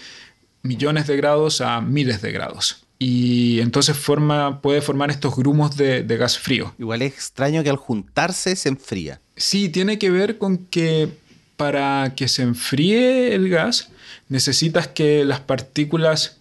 millones 0.62 1.06
de 1.06 1.16
grados 1.16 1.60
a 1.60 1.80
miles 1.80 2.22
de 2.22 2.32
grados. 2.32 2.84
Y 2.98 3.60
entonces 3.60 3.96
forma, 3.96 4.62
puede 4.62 4.80
formar 4.80 5.10
estos 5.10 5.34
grumos 5.34 5.76
de, 5.76 6.02
de 6.04 6.16
gas 6.16 6.38
frío. 6.38 6.74
Igual 6.78 7.02
es 7.02 7.14
extraño 7.14 7.62
que 7.62 7.70
al 7.70 7.76
juntarse 7.76 8.54
se 8.54 8.68
enfría. 8.68 9.20
Sí, 9.36 9.68
tiene 9.68 9.98
que 9.98 10.10
ver 10.10 10.38
con 10.38 10.58
que 10.58 11.08
para 11.56 12.14
que 12.16 12.28
se 12.28 12.42
enfríe 12.42 13.34
el 13.34 13.48
gas 13.48 13.88
necesitas 14.28 14.88
que 14.88 15.24
las 15.24 15.40
partículas 15.40 16.38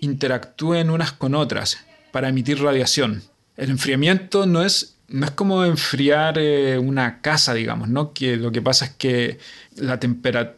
interactúen 0.00 0.90
unas 0.90 1.12
con 1.12 1.34
otras 1.34 1.78
para 2.12 2.28
emitir 2.28 2.62
radiación. 2.62 3.22
El 3.56 3.70
enfriamiento 3.70 4.46
no 4.46 4.62
es, 4.62 4.93
no 5.08 5.26
es 5.26 5.32
como 5.32 5.64
enfriar 5.64 6.38
eh, 6.38 6.78
una 6.78 7.20
casa, 7.20 7.54
digamos, 7.54 7.88
¿no? 7.88 8.12
Que 8.12 8.36
lo 8.36 8.52
que 8.52 8.62
pasa 8.62 8.86
es 8.86 8.92
que 8.92 9.38
la 9.76 9.98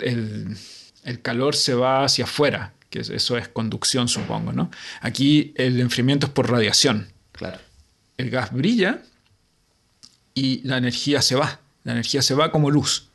el, 0.00 0.56
el 1.04 1.22
calor 1.22 1.56
se 1.56 1.74
va 1.74 2.04
hacia 2.04 2.24
afuera, 2.24 2.72
que 2.90 3.00
eso 3.00 3.36
es 3.36 3.48
conducción, 3.48 4.08
supongo, 4.08 4.52
¿no? 4.52 4.70
Aquí 5.00 5.52
el 5.56 5.80
enfriamiento 5.80 6.26
es 6.26 6.32
por 6.32 6.50
radiación. 6.50 7.08
Claro. 7.32 7.58
El 8.16 8.30
gas 8.30 8.52
brilla 8.52 9.02
y 10.34 10.66
la 10.66 10.78
energía 10.78 11.22
se 11.22 11.34
va. 11.34 11.60
La 11.84 11.92
energía 11.92 12.22
se 12.22 12.34
va 12.34 12.50
como 12.50 12.70
luz. 12.70 13.08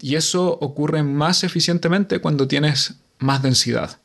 Y 0.00 0.16
eso 0.16 0.58
ocurre 0.60 1.02
más 1.02 1.44
eficientemente 1.44 2.18
cuando 2.20 2.48
tienes 2.48 2.94
más 3.18 3.42
densidad, 3.42 3.98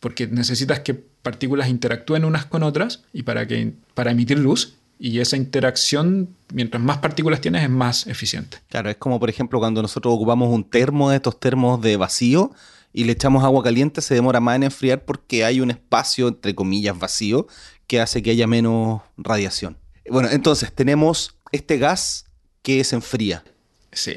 porque 0.00 0.26
necesitas 0.26 0.80
que 0.80 0.94
partículas 0.94 1.68
interactúen 1.68 2.24
unas 2.24 2.46
con 2.46 2.62
otras 2.62 3.02
y 3.12 3.22
para, 3.22 3.46
que, 3.46 3.72
para 3.94 4.10
emitir 4.10 4.38
luz, 4.38 4.74
y 5.02 5.18
esa 5.20 5.36
interacción, 5.38 6.36
mientras 6.52 6.82
más 6.82 6.98
partículas 6.98 7.40
tienes, 7.40 7.64
es 7.64 7.70
más 7.70 8.06
eficiente. 8.06 8.58
Claro, 8.68 8.90
es 8.90 8.96
como 8.96 9.18
por 9.18 9.30
ejemplo 9.30 9.58
cuando 9.58 9.80
nosotros 9.80 10.14
ocupamos 10.14 10.52
un 10.52 10.62
termo 10.62 11.08
de 11.10 11.16
estos 11.16 11.40
termos 11.40 11.80
de 11.80 11.96
vacío, 11.96 12.52
y 12.92 13.04
le 13.04 13.12
echamos 13.12 13.44
agua 13.44 13.62
caliente, 13.62 14.02
se 14.02 14.14
demora 14.14 14.40
más 14.40 14.56
en 14.56 14.64
enfriar 14.64 15.04
porque 15.04 15.44
hay 15.44 15.60
un 15.60 15.70
espacio, 15.70 16.28
entre 16.28 16.54
comillas, 16.54 16.98
vacío 16.98 17.46
que 17.86 18.00
hace 18.00 18.22
que 18.22 18.30
haya 18.30 18.46
menos 18.46 19.00
radiación. 19.16 19.78
Bueno, 20.08 20.28
entonces 20.30 20.72
tenemos 20.72 21.36
este 21.52 21.78
gas 21.78 22.26
que 22.62 22.82
se 22.84 22.96
enfría. 22.96 23.44
Sí. 23.92 24.14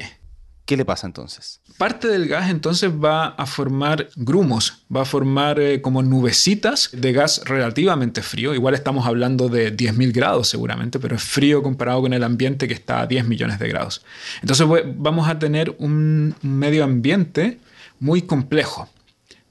¿Qué 0.66 0.76
le 0.76 0.84
pasa 0.84 1.06
entonces? 1.06 1.60
Parte 1.78 2.06
del 2.06 2.28
gas 2.28 2.50
entonces 2.50 2.88
va 2.88 3.28
a 3.28 3.46
formar 3.46 4.08
grumos, 4.14 4.84
va 4.94 5.02
a 5.02 5.04
formar 5.04 5.58
eh, 5.58 5.82
como 5.82 6.02
nubecitas 6.02 6.90
de 6.92 7.12
gas 7.12 7.42
relativamente 7.44 8.22
frío. 8.22 8.54
Igual 8.54 8.74
estamos 8.74 9.06
hablando 9.06 9.48
de 9.48 9.76
10.000 9.76 10.12
grados 10.12 10.48
seguramente, 10.48 11.00
pero 11.00 11.16
es 11.16 11.22
frío 11.22 11.64
comparado 11.64 12.02
con 12.02 12.12
el 12.12 12.22
ambiente 12.22 12.68
que 12.68 12.74
está 12.74 13.00
a 13.00 13.06
10 13.08 13.26
millones 13.26 13.58
de 13.58 13.68
grados. 13.68 14.02
Entonces 14.40 14.66
vamos 14.96 15.28
a 15.28 15.38
tener 15.40 15.74
un 15.78 16.36
medio 16.42 16.84
ambiente 16.84 17.58
muy 17.98 18.22
complejo 18.22 18.88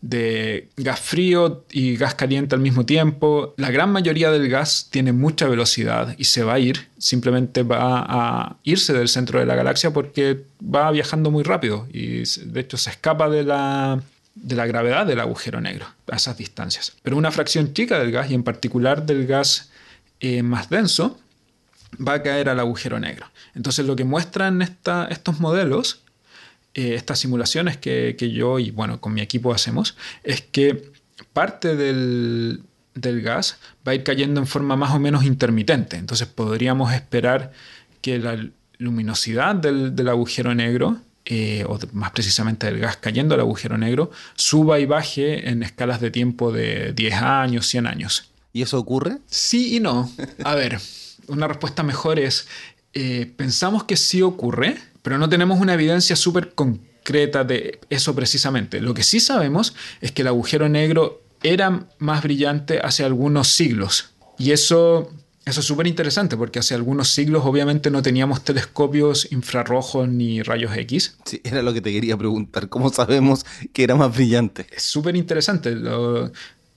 de 0.04 0.68
gas 0.76 1.00
frío 1.00 1.64
y 1.72 1.96
gas 1.96 2.14
caliente 2.14 2.54
al 2.56 2.62
mismo 2.62 2.86
tiempo. 2.86 3.54
La 3.56 3.72
gran 3.72 3.90
mayoría 3.90 4.32
del 4.32 4.50
gas 4.50 4.90
tiene 4.92 5.14
mucha 5.14 5.48
velocidad 5.48 6.14
y 6.18 6.26
se 6.26 6.44
va 6.44 6.56
a 6.56 6.60
ir, 6.60 6.90
simplemente 6.98 7.64
va 7.64 8.06
a 8.06 8.58
irse 8.64 8.92
del 8.92 9.08
centro 9.08 9.40
de 9.40 9.46
la 9.46 9.56
galaxia 9.56 9.94
porque 9.94 10.44
va 10.62 10.92
viajando 10.92 11.32
muy 11.32 11.44
rápido 11.44 11.88
y 11.90 12.24
de 12.24 12.60
hecho 12.60 12.76
se 12.76 12.90
escapa 12.90 13.30
de 13.30 13.46
la, 13.46 14.04
de 14.36 14.56
la 14.56 14.66
gravedad 14.66 15.06
del 15.06 15.22
agujero 15.22 15.62
negro 15.62 15.86
a 16.12 16.18
esas 16.18 16.38
distancias. 16.38 16.92
Pero 17.02 17.16
una 17.16 17.32
fracción 17.32 17.74
chica 17.74 17.98
del 17.98 18.12
gas 18.12 18.30
y 18.30 18.34
en 18.34 18.44
particular 18.44 19.06
del 19.06 19.26
gas 19.26 19.70
eh, 20.20 20.44
más 20.44 20.70
denso 20.70 21.18
va 22.06 22.16
a 22.16 22.24
caer 22.24 22.50
al 22.50 22.60
agujero 22.60 23.00
negro. 23.00 23.28
Entonces 23.56 23.86
lo 23.86 23.96
que 23.96 24.04
muestran 24.04 24.62
esta, 24.62 25.06
estos 25.06 25.40
modelos 25.40 26.03
eh, 26.74 26.96
estas 26.96 27.20
simulaciones 27.20 27.78
que, 27.78 28.16
que, 28.18 28.32
yo 28.32 28.60
y 28.60 28.72
bueno, 28.72 29.00
con 29.00 29.14
mi 29.14 29.22
equipo 29.22 29.54
hacemos, 29.54 29.96
es 30.24 30.42
que 30.42 30.92
parte 31.34 31.76
del, 31.76 32.64
del, 32.96 33.22
gas 33.22 33.58
va 33.88 33.92
a 33.92 33.96
ir 33.96 34.04
cayendo 34.04 34.40
en 34.42 34.48
forma 34.48 34.76
más 34.76 34.92
o 34.92 35.00
menos 35.00 35.24
intermitente. 35.24 35.98
Entonces 35.98 36.28
podríamos 36.28 36.94
esperar 36.94 37.52
que 38.02 38.18
la 38.18 38.50
luminosidad 38.80 39.56
del, 39.56 39.96
del 39.96 40.10
agujero 40.10 40.54
negro, 40.56 40.98
eh, 41.26 41.64
o 41.68 41.80
más 41.94 42.12
precisamente 42.12 42.66
del 42.68 42.80
gas 42.80 42.98
cayendo 42.98 43.36
al 43.36 43.42
agujero 43.42 43.78
negro, 43.78 44.12
suba 44.36 44.80
y 44.80 44.86
baje 44.86 45.50
en 45.50 45.64
escalas 45.64 46.02
de 46.02 46.12
tiempo 46.12 46.52
de 46.52 46.94
10 46.94 47.14
años, 47.14 47.68
100 47.68 47.88
años. 47.88 48.32
¿Y 48.52 48.62
eso 48.62 48.78
ocurre? 48.78 49.18
Sí 49.28 49.78
y 49.78 49.80
no. 49.80 50.12
A 50.44 50.56
ver, 50.56 50.80
una 51.28 51.48
respuesta 51.48 51.84
mejor 51.84 52.20
es, 52.20 52.48
eh, 52.94 53.32
pensamos 53.36 53.84
que 53.86 53.96
sí 53.96 54.22
ocurre, 54.22 54.78
pero 55.04 55.20
no 55.20 55.30
tenemos 55.30 55.60
una 55.60 55.76
evidencia 55.76 56.16
súper 56.16 56.54
concreta 56.56 57.44
de 57.44 57.80
eso 57.90 58.16
precisamente. 58.16 58.82
Lo 58.82 58.96
que 58.96 59.04
sí 59.04 59.20
sabemos 59.20 59.76
es 60.02 60.12
que 60.12 60.24
el 60.24 60.30
agujero 60.30 60.70
negro 60.70 61.22
era 61.44 61.86
más 62.00 62.24
brillante 62.24 62.80
hace 62.80 63.04
algunos 63.04 63.50
siglos. 63.50 64.12
Y 64.40 64.52
eso, 64.52 65.12
eso 65.46 65.60
es 65.60 65.66
súper 65.66 65.88
interesante 65.88 66.38
porque 66.38 66.60
hace 66.60 66.74
algunos 66.74 67.10
siglos 67.10 67.44
obviamente 67.46 67.92
no 67.92 68.02
teníamos 68.02 68.44
telescopios 68.44 69.30
infrarrojos 69.32 70.08
ni 70.08 70.42
rayos 70.42 70.76
X. 70.76 71.18
Sí, 71.26 71.42
era 71.44 71.62
lo 71.62 71.74
que 71.74 71.82
te 71.82 71.92
quería 71.92 72.18
preguntar. 72.18 72.70
¿Cómo 72.70 72.90
sabemos 72.90 73.46
que 73.74 73.84
era 73.84 73.96
más 73.96 74.16
brillante? 74.16 74.68
Es 74.72 74.84
súper 74.84 75.18
interesante. 75.18 75.76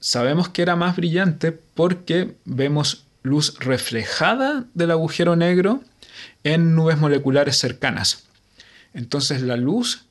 Sabemos 0.00 0.48
que 0.48 0.62
era 0.62 0.74
más 0.74 0.96
brillante 0.96 1.52
porque 1.52 2.34
vemos 2.44 3.06
luz 3.22 3.58
reflejada 3.58 4.64
del 4.74 4.90
agujero 4.90 5.36
negro 5.36 5.80
en 6.46 6.76
nubes 6.76 6.96
moleculares 6.96 7.58
cercanas. 7.58 8.24
Entonces 8.94 9.42
la 9.42 9.56
luz 9.56 10.04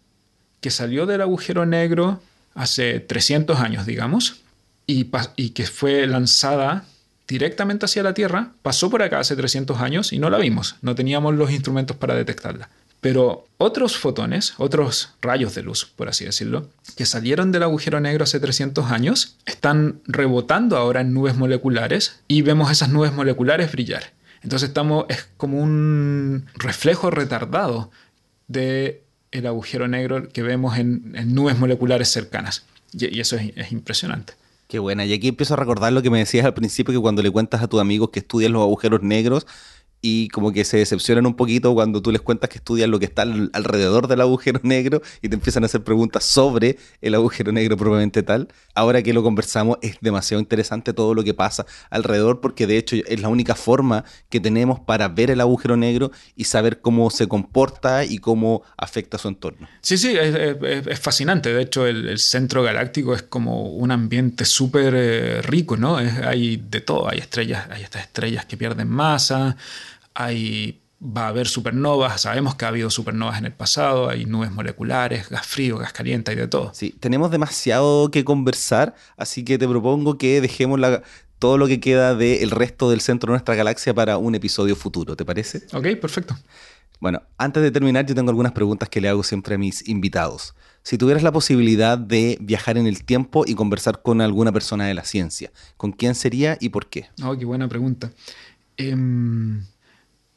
que 0.60 0.70
salió 0.70 1.06
del 1.06 1.22
agujero 1.22 1.66
negro 1.66 2.22
hace 2.56 3.00
300 3.00 3.60
años, 3.60 3.86
digamos, 3.86 4.42
y, 4.86 5.06
que 5.52 5.66
fue 5.66 6.06
lanzada 6.08 6.86
directamente 7.28 7.86
hacia 7.86 8.04
la 8.04 8.14
Tierra, 8.14 8.52
pasó 8.62 8.90
por 8.90 9.02
acá 9.02 9.20
hace 9.20 9.36
300 9.36 9.80
años 9.80 10.12
y 10.12 10.20
no 10.20 10.30
la 10.30 10.38
vimos, 10.38 10.76
no 10.82 10.94
teníamos 10.94 11.36
los 11.36 11.52
instrumentos 11.52 11.96
para 11.96 12.16
detectarla. 12.16 12.70
Pero 13.00 13.48
otros 13.58 13.98
fotones, 13.98 14.56
otros 14.58 15.14
rayos 15.22 15.56
de 15.56 15.64
luz, 15.64 15.86
por 15.96 16.10
así 16.10 16.26
decirlo, 16.26 16.70
que 16.98 17.06
salieron 17.06 17.54
del 17.54 17.64
agujero 17.64 18.02
negro 18.02 18.26
hace 18.26 18.42
300 18.42 18.92
años, 18.92 19.38
están 19.46 20.02
rebotando 20.06 20.76
ahora 20.76 21.02
en 21.02 21.14
nubes 21.14 21.36
moleculares 21.36 22.20
y 22.28 22.42
vemos 22.42 22.72
esas 22.72 22.90
nubes 22.90 23.14
moleculares 23.14 23.72
brillar. 23.72 24.15
Entonces 24.46 24.70
estamos, 24.70 25.08
es 25.10 25.28
como 25.38 25.60
un 25.60 26.46
reflejo 26.54 27.10
retardado 27.10 27.90
de 28.48 29.02
el 29.32 29.48
agujero 29.48 29.88
negro 29.88 30.30
que 30.30 30.44
vemos 30.44 30.78
en, 30.78 31.16
nubes 31.34 31.58
moleculares 31.58 32.10
cercanas. 32.10 32.64
Y, 32.94 33.20
eso 33.20 33.38
es 33.38 33.72
impresionante. 33.72 34.34
Qué 34.68 34.78
buena. 34.78 35.04
Y 35.04 35.14
aquí 35.14 35.30
empiezo 35.30 35.56
a 35.56 35.58
recordar 35.58 35.92
lo 35.94 36.04
que 36.04 36.12
me 36.12 36.20
decías 36.20 36.46
al 36.46 36.54
principio, 36.54 36.94
que 36.94 37.02
cuando 37.02 37.24
le 37.24 37.32
cuentas 37.32 37.64
a 37.64 37.68
tus 37.68 37.82
amigos 37.82 38.12
que 38.12 38.20
estudian 38.20 38.54
los 38.54 38.62
agujeros 38.62 39.02
negros, 39.02 39.48
y 40.08 40.28
como 40.28 40.52
que 40.52 40.64
se 40.66 40.78
decepcionan 40.78 41.26
un 41.26 41.34
poquito 41.34 41.74
cuando 41.74 42.00
tú 42.00 42.12
les 42.12 42.22
cuentas 42.22 42.52
que 42.52 42.60
estudian 42.60 42.92
lo 42.92 43.00
que 43.00 43.06
está 43.06 43.24
alrededor 43.24 44.08
del 44.08 44.22
agujero 44.22 44.60
negro 44.62 45.02
y 45.24 45.30
te 45.30 45.34
empiezan 45.34 45.64
a 45.64 45.66
hacer 45.66 45.84
preguntas 45.84 46.24
sobre 46.24 46.78
el 47.02 47.16
agujero 47.16 47.52
negro 47.52 47.76
propiamente 47.76 48.22
tal. 48.22 48.48
Ahora 48.76 49.02
que 49.02 49.14
lo 49.14 49.24
conversamos 49.24 49.80
es 49.82 49.98
demasiado 50.02 50.40
interesante 50.40 50.94
todo 50.94 51.16
lo 51.16 51.24
que 51.24 51.34
pasa 51.34 51.66
alrededor 51.90 52.40
porque 52.40 52.68
de 52.68 52.78
hecho 52.78 52.96
es 52.96 53.20
la 53.20 53.30
única 53.30 53.56
forma 53.56 54.06
que 54.30 54.40
tenemos 54.40 54.80
para 54.80 55.08
ver 55.08 55.32
el 55.32 55.42
agujero 55.42 55.76
negro 55.76 56.12
y 56.36 56.44
saber 56.44 56.82
cómo 56.82 57.10
se 57.10 57.28
comporta 57.28 58.06
y 58.06 58.20
cómo 58.20 58.62
afecta 58.78 59.18
su 59.18 59.28
entorno. 59.28 59.68
Sí, 59.82 59.98
sí, 59.98 60.16
es, 60.16 61.00
fascinante. 61.00 61.52
De 61.52 61.64
hecho 61.64 61.88
el, 61.88 62.20
centro 62.20 62.62
galáctico 62.62 63.16
es 63.16 63.24
como 63.24 63.72
un 63.72 63.90
ambiente 63.90 64.46
súper 64.46 64.94
eh, 64.96 65.42
rico, 65.42 65.78
¿no? 65.78 65.98
hay 65.98 66.58
de 66.58 66.82
todo, 66.82 67.10
hay 67.10 67.18
estrellas, 67.18 67.68
hay 67.72 67.82
estas 67.82 68.04
estrellas 68.04 68.46
que 68.46 68.56
pierden 68.56 68.88
masa 68.88 69.58
hay, 70.16 70.82
va 71.00 71.26
a 71.26 71.28
haber 71.28 71.48
supernovas, 71.48 72.22
sabemos 72.22 72.56
que 72.56 72.66
ha 72.66 72.70
habido 72.70 72.90
supernovas 72.90 73.38
en 73.38 73.46
el 73.46 73.54
pasado, 73.54 74.10
hay 74.10 74.26
nubes 74.26 74.52
moleculares, 74.52 75.30
gas 75.30 75.46
frío, 75.46 75.78
gas 75.78 75.94
caliente, 75.94 76.32
hay 76.32 76.38
de 76.38 76.48
todo. 76.48 76.72
Sí, 76.74 76.96
tenemos 77.00 77.30
demasiado 77.30 78.10
que 78.10 78.26
conversar, 78.26 78.96
así 79.18 79.44
que 79.44 79.58
te 79.58 79.68
propongo 79.68 80.18
que 80.18 80.42
dejemos 80.42 80.80
todo 81.38 81.58
lo 81.58 81.68
que 81.68 81.80
queda 81.80 82.16
del 82.16 82.50
resto 82.50 82.90
del 82.90 83.02
centro 83.02 83.32
de 83.32 83.34
nuestra 83.34 83.56
galaxia 83.56 83.94
para 83.94 84.18
un 84.18 84.34
episodio 84.34 84.76
futuro, 84.76 85.16
¿te 85.16 85.26
parece? 85.26 85.64
Ok, 85.74 86.00
perfecto. 86.02 86.36
Bueno, 87.02 87.22
antes 87.38 87.62
de 87.62 87.72
terminar, 87.72 88.06
yo 88.06 88.16
tengo 88.16 88.30
algunas 88.30 88.54
preguntas 88.54 88.88
que 88.88 89.02
le 89.02 89.10
hago 89.10 89.22
siempre 89.22 89.56
a 89.56 89.58
mis 89.58 89.88
invitados. 89.88 90.56
Si 90.82 90.98
tuvieras 90.98 91.24
la 91.24 91.32
posibilidad 91.32 91.98
de 91.98 92.38
viajar 92.40 92.78
en 92.78 92.88
el 92.88 93.04
tiempo 93.04 93.44
y 93.46 93.54
conversar 93.54 94.02
con 94.02 94.22
alguna 94.22 94.54
persona 94.54 94.86
de 94.86 94.94
la 94.94 95.04
ciencia, 95.04 95.52
¿con 95.78 95.92
quién 95.92 96.16
sería 96.16 96.58
y 96.62 96.70
por 96.70 96.88
qué? 96.88 97.10
Oh, 97.24 97.38
qué 97.38 97.44
buena 97.44 97.68
pregunta. 97.68 98.12
Eh, 98.78 98.96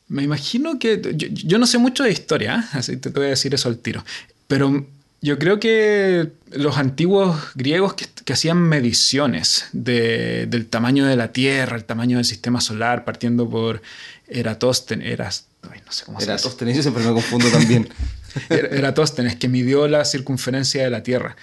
me 0.08 0.22
imagino 0.22 0.78
que. 0.78 1.00
Yo, 1.14 1.58
no 1.58 1.66
sé 1.66 1.78
mucho 1.78 2.04
de 2.04 2.10
historia, 2.10 2.60
¿eh? 2.60 2.78
así 2.78 2.96
te 2.96 3.10
voy 3.10 3.26
a 3.26 3.30
decir 3.30 3.54
eso 3.54 3.68
al 3.68 3.78
tiro. 3.78 4.04
Pero 4.46 4.86
yo 5.20 5.38
creo 5.38 5.60
que 5.60 6.30
los 6.50 6.78
antiguos 6.78 7.36
griegos 7.54 7.94
que, 7.94 8.32
hacían 8.32 8.58
mediciones 8.58 9.66
del 9.72 10.66
tamaño 10.66 11.06
de 11.06 11.16
la 11.16 11.32
Tierra, 11.32 11.76
el 11.76 11.84
tamaño 11.84 12.18
del 12.18 12.24
sistema 12.24 12.60
solar, 12.60 13.04
partiendo 13.04 13.48
por 13.48 13.82
Eratóstenes. 14.28 15.12
Eras, 15.12 15.46
no 15.62 15.92
sé 15.92 16.04
cómo 16.04 16.20
Eratóstenes, 16.20 16.76
yo 16.76 16.82
siempre 16.82 17.04
me 17.04 17.12
confundo 17.12 17.48
también. 17.48 17.88
Eratóstenes, 18.48 19.36
que 19.36 19.48
midió 19.48 19.88
la 19.88 20.04
circunferencia 20.04 20.82
de 20.82 20.90
la 20.90 21.02
Tierra. 21.02 21.36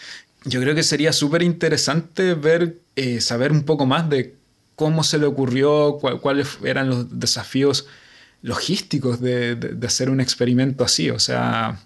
Yo 0.45 0.61
creo 0.61 0.76
que 0.76 0.84
sería 0.84 1.11
súper 1.11 1.41
interesante 1.41 2.36
ver, 2.36 2.78
eh, 2.95 3.20
saber 3.20 3.51
un 3.51 3.63
poco 3.63 3.86
más 3.86 4.09
de 4.09 4.36
cómo 4.76 5.03
se 5.03 5.18
le 5.18 5.26
ocurrió, 5.26 5.97
cuáles 6.22 6.59
eran 6.63 6.89
los 6.89 7.20
desafíos 7.20 7.88
logísticos 8.46 9.20
de, 9.20 9.76
hacer 9.86 10.12
un 10.12 10.22
experimento 10.22 10.84
así, 10.84 11.10
o 11.10 11.18
sea, 11.18 11.80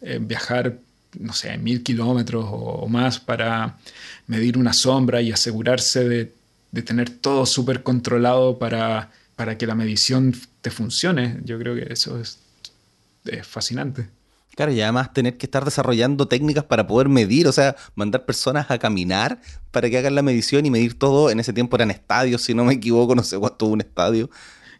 eh, 0.00 0.18
viajar, 0.18 0.78
no 1.20 1.34
sé, 1.34 1.58
mil 1.58 1.82
kilómetros 1.82 2.46
o, 2.48 2.88
más 2.88 3.20
para 3.20 3.76
medir 4.26 4.56
una 4.56 4.72
sombra 4.72 5.20
y 5.20 5.30
asegurarse 5.30 6.08
de, 6.08 6.32
tener 6.82 7.08
todo 7.10 7.46
súper 7.46 7.82
controlado 7.82 8.58
para, 8.58 9.10
para 9.34 9.56
que 9.56 9.66
la 9.66 9.74
medición 9.74 10.34
te 10.60 10.70
funcione. 10.70 11.38
Yo 11.44 11.58
creo 11.58 11.74
que 11.74 11.92
eso 11.92 12.18
es, 12.18 12.38
fascinante. 13.42 14.08
Claro, 14.54 14.72
y 14.72 14.80
además 14.80 15.12
tener 15.12 15.36
que 15.36 15.46
estar 15.46 15.64
desarrollando 15.64 16.28
técnicas 16.28 16.64
para 16.64 16.86
poder 16.86 17.08
medir, 17.08 17.46
o 17.46 17.52
sea, 17.52 17.76
mandar 17.94 18.24
personas 18.24 18.70
a 18.70 18.78
caminar 18.78 19.40
para 19.70 19.90
que 19.90 19.98
hagan 19.98 20.14
la 20.14 20.22
medición 20.22 20.64
y 20.64 20.70
medir 20.70 20.98
todo. 20.98 21.30
En 21.30 21.40
ese 21.40 21.52
tiempo 21.52 21.76
eran 21.76 21.90
estadios, 21.90 22.42
si 22.42 22.54
no 22.54 22.64
me 22.64 22.74
equivoco, 22.74 23.14
no 23.14 23.22
sé 23.22 23.38
cuánto 23.38 23.66
un 23.66 23.80
estadio. 23.80 24.30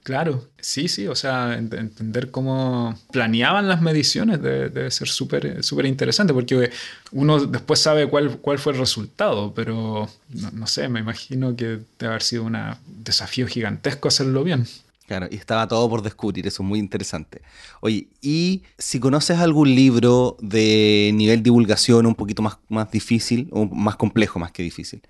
Claro, 0.06 0.44
sí, 0.60 0.86
sí, 0.86 1.08
o 1.08 1.16
sea, 1.16 1.54
entender 1.54 2.30
cómo 2.30 2.96
planeaban 3.10 3.66
las 3.66 3.82
mediciones 3.82 4.40
debe, 4.40 4.88
ser 4.92 5.08
súper 5.08 5.84
interesante, 5.84 6.32
porque 6.32 6.70
uno 7.10 7.44
después 7.44 7.80
sabe 7.80 8.08
cuál, 8.08 8.38
cuál 8.38 8.60
fue 8.60 8.74
el 8.74 8.78
resultado, 8.78 9.52
pero 9.52 10.08
no, 10.52 10.66
sé, 10.68 10.88
me 10.88 11.00
imagino 11.00 11.56
que 11.56 11.80
debe 11.98 12.06
haber 12.06 12.22
sido 12.22 12.44
un 12.44 12.56
desafío 12.86 13.48
gigantesco 13.48 14.06
hacerlo 14.06 14.44
bien. 14.44 14.68
Claro, 15.08 15.26
y 15.28 15.34
estaba 15.34 15.66
todo 15.66 15.90
por 15.90 16.02
descubrir, 16.02 16.46
eso 16.46 16.62
es 16.62 16.68
muy 16.68 16.78
interesante. 16.78 17.42
Oye, 17.80 18.06
y 18.22 18.62
si 18.78 19.00
conoces 19.00 19.40
algún 19.40 19.74
libro 19.74 20.36
de 20.40 21.10
nivel 21.14 21.42
divulgación 21.42 22.06
un 22.06 22.14
poquito 22.14 22.42
más, 22.42 22.58
más 22.68 22.88
difícil, 22.92 23.48
o 23.50 23.66
más 23.66 23.96
complejo 23.96 24.38
más 24.38 24.52
que 24.52 24.62
difícil, 24.62 25.02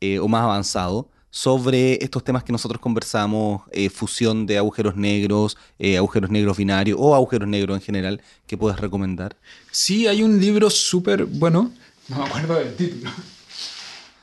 eh, 0.00 0.18
o 0.18 0.26
más 0.26 0.42
avanzado, 0.42 1.08
sobre 1.30 2.02
estos 2.02 2.24
temas 2.24 2.42
que 2.42 2.52
nosotros 2.52 2.80
conversamos, 2.80 3.62
eh, 3.70 3.88
fusión 3.88 4.46
de 4.46 4.58
agujeros 4.58 4.96
negros, 4.96 5.56
eh, 5.78 5.96
agujeros 5.96 6.30
negros 6.30 6.56
binarios 6.56 6.98
o 7.00 7.14
agujeros 7.14 7.48
negros 7.48 7.76
en 7.76 7.82
general, 7.82 8.20
que 8.46 8.58
puedas 8.58 8.80
recomendar? 8.80 9.36
Sí, 9.70 10.06
hay 10.06 10.22
un 10.22 10.40
libro 10.40 10.68
súper 10.70 11.24
bueno, 11.24 11.70
no 12.08 12.18
me 12.18 12.24
acuerdo 12.24 12.56
del 12.56 12.74
título. 12.74 13.10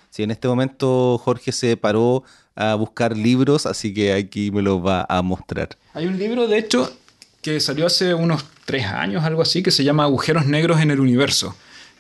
Sí, 0.10 0.24
en 0.24 0.32
este 0.32 0.48
momento 0.48 1.18
Jorge 1.20 1.52
se 1.52 1.78
paró 1.78 2.24
a 2.56 2.76
buscar 2.76 3.16
libros, 3.16 3.66
así 3.66 3.94
que 3.94 4.14
aquí 4.14 4.52
me 4.52 4.62
lo 4.62 4.82
va 4.82 5.06
a 5.08 5.22
mostrar. 5.22 5.70
Hay 5.94 6.08
un 6.08 6.18
libro, 6.18 6.48
de 6.48 6.58
hecho, 6.58 6.92
que 7.42 7.60
salió 7.60 7.86
hace 7.86 8.14
unos 8.14 8.44
tres 8.66 8.86
años, 8.86 9.24
algo 9.24 9.44
así, 9.44 9.62
que 9.62 9.72
se 9.72 9.84
llama 9.84 10.04
Agujeros 10.04 10.48
Negros 10.48 10.82
en 10.82 10.92
el 10.92 11.00
Universo 11.00 11.56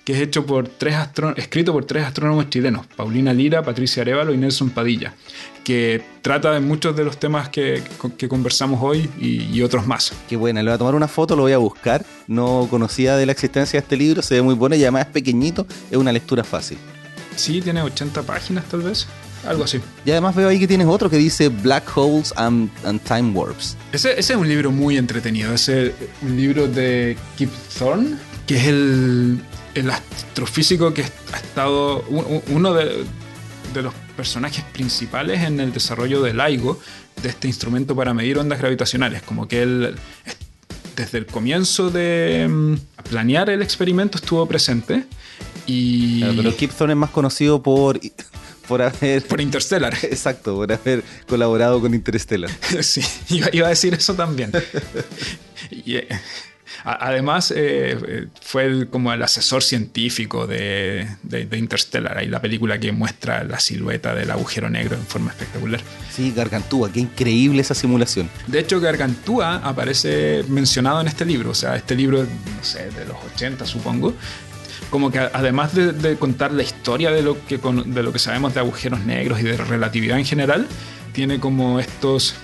que 0.08 0.14
es 0.14 0.22
hecho 0.22 0.46
por 0.46 0.70
tres 0.70 0.96
escrito 1.36 1.74
por 1.74 1.84
tres 1.84 2.06
astrónomos 2.06 2.50
chilenos, 2.50 2.88
Paulina 2.96 3.34
Lira, 3.34 3.62
Patricia 3.62 4.04
Arevalo 4.04 4.34
y 4.34 4.38
Nelson 4.38 4.70
Padilla, 4.70 5.14
que 5.66 6.02
trata 6.22 6.54
de 6.54 6.62
muchos 6.62 6.96
de 6.96 7.04
los 7.04 7.18
temas 7.20 7.50
que, 7.50 7.84
conversamos 8.30 8.80
hoy 8.82 9.10
y, 9.20 9.62
otros 9.64 9.86
más. 9.86 10.14
Qué 10.30 10.38
buena, 10.38 10.64
le 10.64 10.70
voy 10.70 10.76
a 10.76 10.78
tomar 10.78 10.96
una 10.96 11.10
foto, 11.10 11.36
lo 11.36 11.42
voy 11.42 11.52
a 11.52 11.58
buscar. 11.58 12.06
No 12.26 12.70
conocía 12.70 13.18
de 13.18 13.26
la 13.26 13.34
existencia 13.34 13.82
de 13.82 13.84
este 13.84 13.98
libro, 13.98 14.22
se 14.22 14.36
ve 14.36 14.42
muy 14.42 14.56
bueno 14.56 14.78
y 14.78 14.82
además 14.84 15.08
es 15.08 15.12
pequeñito, 15.12 15.68
es 15.92 15.98
una 15.98 16.14
lectura 16.14 16.46
fácil. 16.46 16.78
Sí, 17.36 17.60
tiene 17.60 17.82
80 17.82 18.24
páginas 18.24 18.64
tal 18.64 18.84
vez. 18.84 19.08
Algo 19.46 19.66
así. 19.66 19.82
Y 20.06 20.12
además 20.12 20.38
veo 20.38 20.48
ahí 20.48 20.58
que 20.58 20.70
tienes 20.70 20.88
otro 20.88 21.10
que 21.10 21.18
dice 21.18 21.50
Black 21.50 21.98
Holes 21.98 22.34
and, 22.38 22.72
Time 23.04 23.32
Warps. 23.32 23.76
Ese, 23.92 24.18
es 24.18 24.30
un 24.30 24.48
libro 24.48 24.72
muy 24.72 24.96
entretenido. 24.96 25.54
Es 25.54 25.68
un 25.68 26.38
libro 26.38 26.66
de 26.66 27.18
Kip 27.38 27.52
Thorne, 27.78 28.16
que 28.46 28.56
es 28.56 28.68
el 28.68 29.42
el 29.78 29.92
astrofísico 29.92 30.94
que 30.94 31.04
ha 31.04 31.38
estado 31.38 32.04
uno 32.48 32.74
de, 32.74 33.06
los 33.76 33.94
personajes 34.16 34.64
principales 34.74 35.44
en 35.44 35.60
el 35.60 35.72
desarrollo 35.72 36.22
del 36.24 36.38
LIGO, 36.38 36.80
de 37.22 37.30
este 37.30 37.48
instrumento 37.48 37.96
para 37.96 38.14
medir 38.14 38.40
ondas 38.40 38.60
gravitacionales. 38.60 39.22
Como 39.22 39.48
que 39.48 39.62
él, 39.62 39.96
desde 40.96 41.20
el 41.20 41.28
comienzo 41.28 41.92
de 41.92 42.48
mm, 42.50 42.76
planear 43.10 43.52
el 43.52 43.62
experimento, 43.62 44.18
estuvo 44.18 44.48
presente. 44.48 45.06
Y... 45.68 46.24
pero 46.24 46.56
Kip 46.56 46.72
Thorne 46.72 46.94
es 46.94 46.98
más 46.98 47.12
conocido 47.12 47.62
por, 47.62 48.00
por 48.68 48.82
haber... 48.82 49.24
Por 49.28 49.42
Interstellar. 49.42 49.96
Exacto, 50.04 50.56
por 50.56 50.72
haber 50.72 51.04
colaborado 51.28 51.80
con 51.80 51.94
Interstellar. 51.94 52.50
sí, 52.82 53.02
iba, 53.30 53.68
a 53.68 53.70
decir 53.70 53.94
eso 53.94 54.16
también. 54.16 54.52
y, 55.70 55.96
eh, 55.98 56.08
Además, 56.84 57.52
eh, 57.52 57.98
eh, 58.08 58.28
fue 58.42 58.88
como 58.90 59.12
el 59.14 59.22
asesor 59.22 59.64
científico 59.64 60.48
de, 60.48 61.08
de, 61.24 61.58
Interstellar, 61.58 62.18
ahí 62.18 62.28
la 62.28 62.42
película 62.42 62.80
que 62.80 62.92
muestra 62.92 63.44
la 63.44 63.60
silueta 63.60 64.14
del 64.14 64.32
agujero 64.32 64.70
negro 64.70 64.96
en 64.96 65.06
forma 65.06 65.32
espectacular. 65.32 65.82
Sí, 66.12 66.34
Gargantúa, 66.36 66.92
qué 66.92 67.00
increíble 67.00 67.62
esa 67.62 67.74
simulación. 67.74 68.30
De 68.48 68.60
hecho, 68.60 68.80
Gargantúa 68.80 69.58
aparece 69.58 70.44
mencionado 70.48 71.02
en 71.02 71.08
este 71.08 71.26
libro, 71.26 71.52
o 71.52 71.56
sea, 71.56 71.76
este 71.76 71.96
libro, 71.96 72.24
no 72.24 72.64
sé, 72.64 72.90
de 72.92 73.06
los 73.06 73.18
80 73.36 73.66
supongo, 73.66 74.14
como 74.90 75.12
que 75.12 75.20
además 75.20 75.74
de, 75.74 76.16
contar 76.18 76.52
la 76.52 76.64
historia 76.64 77.12
de 77.12 77.22
lo, 77.22 77.46
que, 77.46 77.58
de 77.58 78.04
lo 78.04 78.14
que 78.14 78.20
sabemos 78.20 78.54
de 78.54 78.60
agujeros 78.60 79.02
negros 79.02 79.40
y 79.40 79.44
de 79.44 79.58
relatividad 79.58 80.18
en 80.18 80.26
general, 80.26 80.68
tiene 81.14 81.40
como 81.40 81.80
estos 81.80 82.36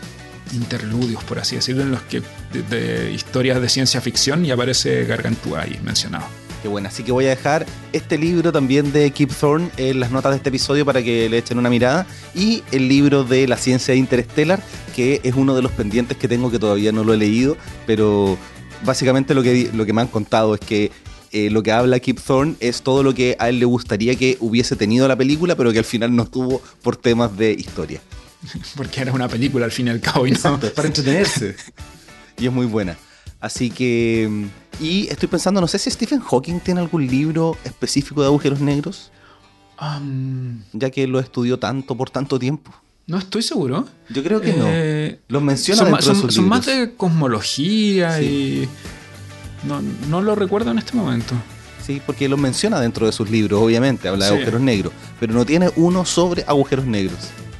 interludios, 0.52 1.24
por 1.24 1.40
así 1.40 1.56
decirlo, 1.56 1.84
en 1.84 1.92
los 1.92 2.02
que 2.04 2.22
de, 2.70 3.12
historias 3.12 3.62
de 3.62 3.70
ciencia 3.70 4.02
ficción 4.02 4.46
y 4.46 4.52
aparece 4.52 5.06
Gargantúa 5.06 5.62
ahí 5.62 5.80
mencionado. 5.84 6.26
Qué 6.62 6.70
bueno, 6.70 6.88
así 6.88 7.04
que 7.04 7.12
voy 7.12 7.26
a 7.26 7.30
dejar 7.30 7.66
este 7.92 8.18
libro 8.18 8.54
también 8.54 8.94
de 8.94 9.12
Kip 9.12 9.32
Thorne 9.32 9.70
en 9.76 10.00
las 10.00 10.12
notas 10.12 10.32
de 10.32 10.38
este 10.38 10.50
episodio 10.50 10.86
para 10.86 11.04
que 11.04 11.28
le 11.28 11.38
echen 11.38 11.58
una 11.58 11.70
mirada 11.70 12.08
y 12.34 12.64
el 12.72 12.88
libro 12.88 13.26
de 13.26 13.48
la 13.50 13.58
ciencia 13.58 13.94
interestelar, 13.96 14.62
que 14.96 15.20
es 15.24 15.36
uno 15.36 15.56
de 15.56 15.62
los 15.62 15.74
pendientes 15.74 16.18
que 16.18 16.30
tengo 16.30 16.50
que 16.50 16.60
todavía 16.60 16.94
no 16.94 17.04
lo 17.04 17.14
he 17.14 17.18
leído, 17.18 17.58
pero 17.86 18.38
básicamente 18.86 19.34
lo 19.34 19.44
que, 19.44 19.72
lo 19.74 19.86
que 19.86 19.92
me 19.92 20.02
han 20.02 20.08
contado 20.08 20.56
es 20.56 20.62
que 20.62 20.92
eh, 21.34 21.50
lo 21.50 21.64
que 21.64 21.72
habla 21.72 22.00
Kip 22.00 22.20
Thorne 22.20 22.56
es 22.60 22.84
todo 22.84 23.02
lo 23.02 23.16
que 23.16 23.36
a 23.40 23.50
él 23.50 23.60
le 23.60 23.66
gustaría 23.66 24.16
que 24.16 24.38
hubiese 24.40 24.76
tenido 24.76 25.08
la 25.08 25.18
película, 25.18 25.56
pero 25.56 25.74
que 25.74 25.80
al 25.80 25.86
final 25.86 26.16
no 26.16 26.28
tuvo 26.28 26.62
por 26.82 26.96
temas 26.96 27.36
de 27.36 27.52
historia. 27.52 28.02
Porque 28.76 29.02
era 29.02 29.12
una 29.12 29.28
película 29.28 29.66
al 29.66 29.72
fin 29.72 29.88
y 29.88 29.90
al 29.92 30.00
cabo 30.02 30.28
y 30.28 30.32
Exacto, 30.32 30.68
es 30.68 30.74
para 30.74 30.88
entretenerse. 30.88 31.56
y 32.38 32.46
es 32.48 32.52
muy 32.52 32.66
buena. 32.66 32.98
Así 33.40 33.70
que. 33.70 34.48
Y 34.80 35.08
estoy 35.08 35.28
pensando, 35.30 35.62
no 35.62 35.68
sé 35.68 35.78
si 35.78 35.92
Stephen 35.92 36.20
Hawking 36.22 36.60
tiene 36.60 36.80
algún 36.82 37.06
libro 37.06 37.58
específico 37.64 38.22
de 38.22 38.28
agujeros 38.28 38.60
negros, 38.60 39.12
Um, 39.82 40.62
ya 40.72 40.92
que 40.92 41.08
lo 41.08 41.20
estudió 41.20 41.58
tanto 41.60 41.96
por 41.98 42.10
tanto 42.10 42.38
tiempo. 42.40 42.72
no 43.08 43.18
estoy 43.18 43.42
seguro. 43.42 43.86
Yo 44.10 44.24
creo 44.24 44.40
que 44.40 44.54
Eh, 44.56 45.20
no. 45.28 45.34
Los 45.34 45.44
menciona 45.44 45.82
son, 45.82 45.92
dentro 45.92 46.10
de 46.14 46.22
sus 46.22 46.34
son 46.36 46.44
libros. 46.46 46.50
más 46.60 46.66
de 46.68 46.94
cosmología 46.96 48.18
Sí. 48.20 48.24
y. 48.26 49.68
No, 49.68 49.82
no 50.10 50.22
lo 50.22 50.36
recuerdo 50.36 50.72
en 50.72 50.78
este 50.78 50.96
momento. 50.96 51.34
Sí, 51.86 52.02
porque 52.06 52.30
los 52.30 52.40
menciona 52.40 52.80
dentro 52.80 53.06
de 53.08 53.12
sus 53.12 53.30
libros, 53.30 53.62
obviamente, 53.62 54.08
habla 54.08 54.26
de 54.26 54.32
Sí. 54.32 54.38
agujeros 54.38 54.62
negros, 54.62 54.94
pero 55.20 55.34
no 55.34 55.44
tiene 55.46 55.70
uno 55.76 56.06
sobre 56.06 56.44
agujeros 56.48 56.86
negros. 56.86 57.18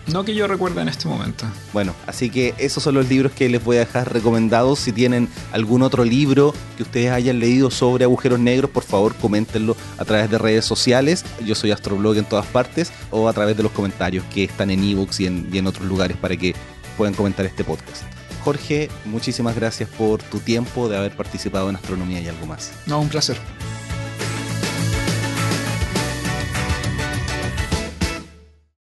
No 0.08 0.26
que 0.26 0.36
yo 0.36 0.48
recuerde 0.48 0.82
en 0.82 0.90
este 0.90 1.08
momento. 1.08 1.46
Bueno, 1.72 1.94
así 2.08 2.30
que 2.30 2.54
esos 2.58 2.84
son 2.84 2.96
los 2.96 3.08
libros 3.08 3.32
que 3.32 3.48
les 3.48 3.64
voy 3.64 3.78
a 3.78 3.82
dejar 3.82 4.12
recomendados. 4.12 4.80
Si 4.80 4.92
tienen 4.92 5.30
algún 5.52 5.82
otro 5.82 6.04
libro 6.04 6.54
que 6.76 6.84
ustedes 6.84 7.12
hayan 7.12 7.40
leído 7.40 7.72
sobre 7.72 8.04
agujeros 8.04 8.40
negros, 8.40 8.70
por 8.70 8.84
favor 8.84 9.16
coméntenlo 9.16 9.78
a 9.98 10.06
través 10.06 10.30
de 10.30 10.38
redes 10.38 10.66
sociales. 10.66 11.24
Yo 11.46 11.56
soy 11.56 11.72
Astroblog 11.72 12.18
en 12.18 12.26
todas 12.26 12.46
partes 12.46 12.92
o 13.12 13.30
a 13.30 13.34
través 13.34 13.56
de 13.56 13.64
los 13.64 13.72
comentarios 13.72 14.26
que 14.34 14.44
están 14.44 14.72
en 14.72 14.84
ebooks 14.84 15.22
y 15.22 15.28
en, 15.28 15.50
y 15.52 15.58
en 15.58 15.68
otros 15.68 15.88
lugares 15.88 16.18
para 16.18 16.36
que 16.36 16.54
puedan 16.98 17.14
comentar 17.14 17.46
este 17.46 17.64
podcast. 17.64 18.04
Jorge, 18.44 18.90
muchísimas 19.06 19.56
gracias 19.56 19.90
por 19.90 20.22
tu 20.22 20.40
tiempo 20.40 20.90
de 20.90 20.98
haber 20.98 21.16
participado 21.16 21.70
en 21.70 21.78
Astronomía 21.78 22.20
y 22.20 22.28
algo 22.28 22.46
más. 22.46 22.74
No, 22.86 23.00
un 23.00 23.08
placer. 23.08 23.38